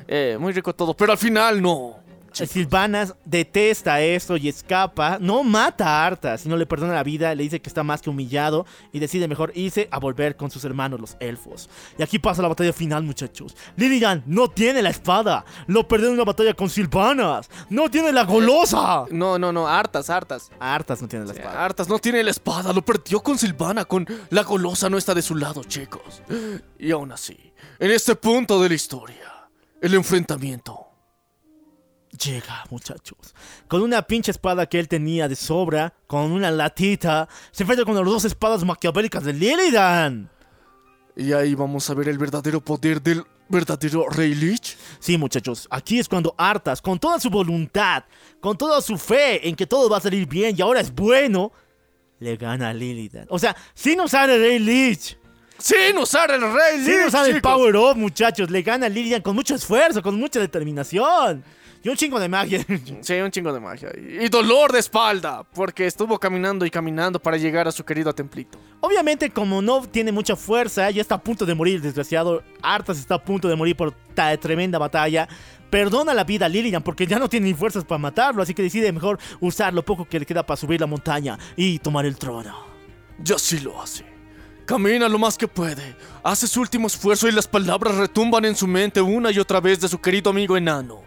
[0.06, 2.01] Eh, muy rico todo, pero al final no.
[2.32, 7.42] Silvanas detesta esto y escapa, no mata a Arta, sino le perdona la vida, le
[7.44, 11.00] dice que está más que humillado y decide mejor irse a volver con sus hermanos
[11.00, 11.68] los elfos.
[11.98, 13.56] Y aquí pasa la batalla final, muchachos.
[13.76, 18.24] Lilian no tiene la espada, lo perdió en una batalla con Silvanas, no tiene la
[18.24, 19.04] golosa.
[19.10, 20.50] No, no, no, Artas, Artas.
[20.58, 21.64] Artas no tiene la espada.
[21.64, 25.22] Artas no tiene la espada, lo perdió con Silvana, con la golosa no está de
[25.22, 26.22] su lado, chicos.
[26.78, 29.48] Y aún así, en este punto de la historia,
[29.80, 30.91] el enfrentamiento.
[32.18, 33.34] Llega, muchachos.
[33.68, 37.94] Con una pinche espada que él tenía de sobra, con una latita, se enfrenta con
[37.94, 40.30] las dos espadas maquiavélicas de Lilidan.
[41.16, 44.76] Y ahí vamos a ver el verdadero poder del verdadero Rey Lich.
[44.98, 48.04] Sí, muchachos, aquí es cuando Artas, con toda su voluntad,
[48.40, 51.52] con toda su fe en que todo va a salir bien y ahora es bueno,
[52.18, 53.26] le gana a Lilidan.
[53.28, 55.18] O sea, sin usar el Rey Lich.
[55.58, 56.86] Sin usar el Rey Lich.
[56.86, 57.40] Sin usar el.
[57.40, 58.50] Power Up, muchachos.
[58.50, 61.44] Le gana a Lilidan con mucho esfuerzo, con mucha determinación.
[61.84, 62.64] Y un chingo de magia.
[63.00, 63.90] Sí, un chingo de magia.
[63.96, 68.58] Y dolor de espalda, porque estuvo caminando y caminando para llegar a su querido templito.
[68.80, 72.42] Obviamente, como no tiene mucha fuerza, ya está a punto de morir, desgraciado.
[72.62, 75.28] Arthas está a punto de morir por ta tremenda batalla.
[75.70, 78.62] Perdona la vida a Lilian porque ya no tiene ni fuerzas para matarlo, así que
[78.62, 82.16] decide mejor usar lo poco que le queda para subir la montaña y tomar el
[82.16, 82.54] trono.
[83.18, 84.04] Ya sí lo hace.
[84.66, 85.96] Camina lo más que puede.
[86.22, 89.80] Hace su último esfuerzo y las palabras retumban en su mente una y otra vez
[89.80, 91.01] de su querido amigo enano.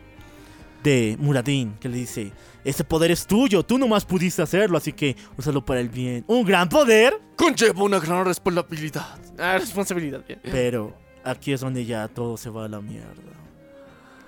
[0.85, 2.31] De Muradin, que le dice,
[2.63, 6.23] ese poder es tuyo, tú nomás pudiste hacerlo, así que úsalo para el bien.
[6.27, 9.17] Un gran poder, Conlleva una gran responsabilidad.
[9.39, 10.39] Ah, responsabilidad, bien.
[10.43, 13.33] pero aquí es donde ya todo se va a la mierda.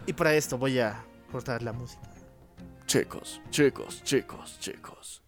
[0.08, 2.02] Y para esto voy a cortar la música.
[2.88, 5.22] Chicos, chicos, chicos, chicos.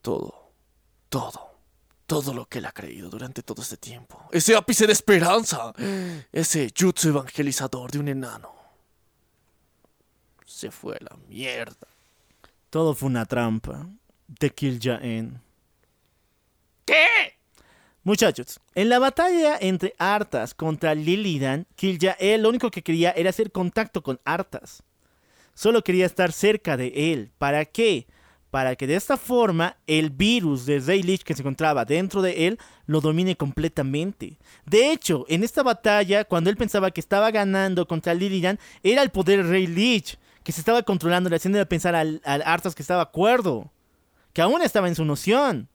[0.00, 0.54] Todo,
[1.08, 1.54] todo,
[2.04, 4.20] todo lo que él ha creído durante todo este tiempo.
[4.32, 5.72] Ese ápice de esperanza.
[6.32, 8.61] Ese jutsu evangelizador de un enano.
[10.62, 11.88] Se fue a la mierda.
[12.70, 13.84] Todo fue una trampa
[14.28, 15.42] de Kill Jaen.
[16.84, 17.04] ¿Qué?
[18.04, 23.50] Muchachos, en la batalla entre Arthas contra Lilidan, Kil'jael lo único que quería era hacer
[23.50, 24.84] contacto con Arthas.
[25.52, 27.32] Solo quería estar cerca de él.
[27.38, 28.06] ¿Para qué?
[28.52, 32.46] Para que de esta forma el virus de Rey Lich que se encontraba dentro de
[32.46, 34.38] él lo domine completamente.
[34.64, 39.10] De hecho, en esta batalla, cuando él pensaba que estaba ganando contra Lilidan, era el
[39.10, 43.10] poder Rey Lich que se estaba controlando, le haciendo pensar al, al Arthas que estaba
[43.10, 43.70] cuerdo,
[44.32, 45.68] que aún estaba en su noción.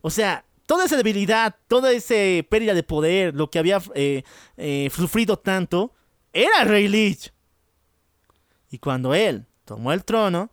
[0.00, 2.14] O sea, toda esa debilidad, toda esa
[2.48, 4.22] pérdida de poder, lo que había eh,
[4.56, 5.92] eh, sufrido tanto,
[6.32, 7.32] era Rey Lich.
[8.70, 10.50] Y cuando él tomó el trono,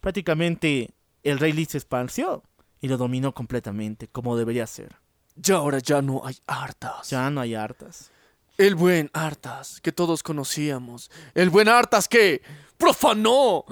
[0.00, 0.90] prácticamente
[1.22, 2.42] el Rey Lich se esparció
[2.80, 4.96] y lo dominó completamente, como debería ser.
[5.42, 7.10] Y ahora ya no hay hartas.
[7.10, 8.10] Ya no hay hartas.
[8.56, 11.10] El buen Artas que todos conocíamos.
[11.34, 12.42] El buen Artas que
[12.78, 13.64] profanó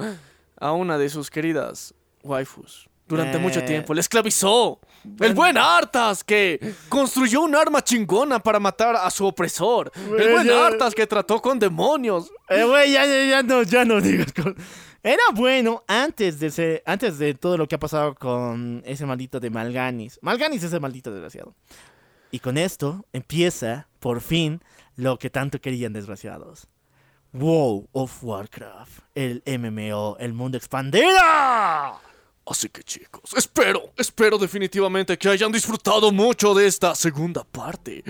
[0.58, 3.40] a una de sus queridas waifus durante Eh.
[3.40, 3.94] mucho tiempo.
[3.94, 4.80] Le esclavizó.
[5.20, 9.90] El buen Artas que construyó un arma chingona para matar a su opresor.
[10.18, 12.30] El buen ya- Artas que trató con demonios.
[12.48, 14.32] Eh, güey, ya, ya, ya no, ya no digas.
[14.32, 14.56] con-
[15.04, 19.40] Era bueno antes de ser, antes de todo lo que ha pasado con ese maldito
[19.40, 20.18] de Malganis.
[20.22, 21.54] Malganis es el maldito desgraciado.
[22.30, 24.62] Y con esto empieza, por fin,
[24.96, 26.68] lo que tanto querían desgraciados.
[27.32, 31.18] WoW of Warcraft, el MMO, el mundo expandido.
[32.44, 38.02] Así que chicos, espero, espero definitivamente que hayan disfrutado mucho de esta segunda parte,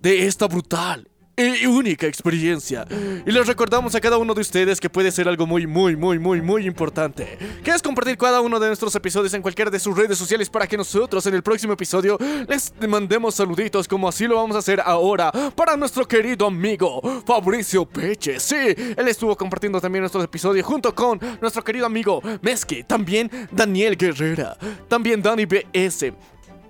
[0.00, 2.86] de esta brutal y única experiencia.
[3.26, 6.18] Y les recordamos a cada uno de ustedes que puede ser algo muy, muy, muy,
[6.18, 10.16] muy, muy importante, que compartir cada uno de nuestros episodios en cualquiera de sus redes
[10.16, 14.56] sociales para que nosotros en el próximo episodio les mandemos saluditos como así lo vamos
[14.56, 18.40] a hacer ahora para nuestro querido amigo Fabricio Peche.
[18.40, 23.96] Sí, él estuvo compartiendo también nuestros episodios junto con nuestro querido amigo Meski, también Daniel
[23.96, 24.56] Guerrera,
[24.88, 26.12] también Dani BS.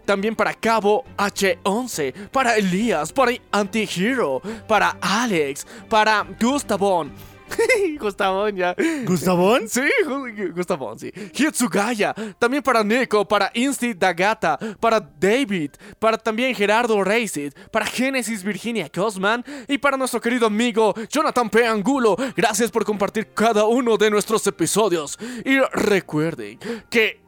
[0.07, 7.13] También para Cabo H11, para Elías, para Antihero, para Alex, para Gustavon.
[8.01, 8.75] Gustavon ya.
[9.05, 9.69] ¿Gustavón?
[9.69, 11.13] Sí, Gu- Gustavon, sí.
[11.33, 18.43] Hitsugaya, también para Nico, para Insti Dagata, para David, para también Gerardo Racid, para Genesis
[18.43, 21.65] Virginia Cosman y para nuestro querido amigo Jonathan P.
[21.67, 22.17] Angulo.
[22.37, 25.17] Gracias por compartir cada uno de nuestros episodios.
[25.45, 26.59] Y recuerden
[26.91, 27.26] que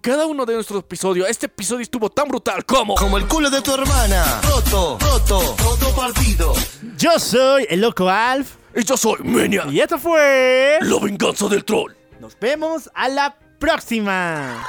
[0.00, 2.94] cada uno de nuestros episodios, este episodio estuvo tan brutal como...
[2.94, 4.40] Como el culo de tu hermana.
[4.42, 6.54] Roto, roto, roto partido.
[6.96, 8.56] Yo soy el Loco Alf.
[8.74, 9.66] Y yo soy Menia.
[9.68, 10.78] Y esto fue...
[10.80, 11.92] La venganza del troll.
[12.20, 14.64] Nos vemos a la próxima.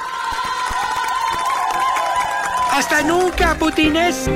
[2.72, 4.28] ¡Hasta nunca, putines!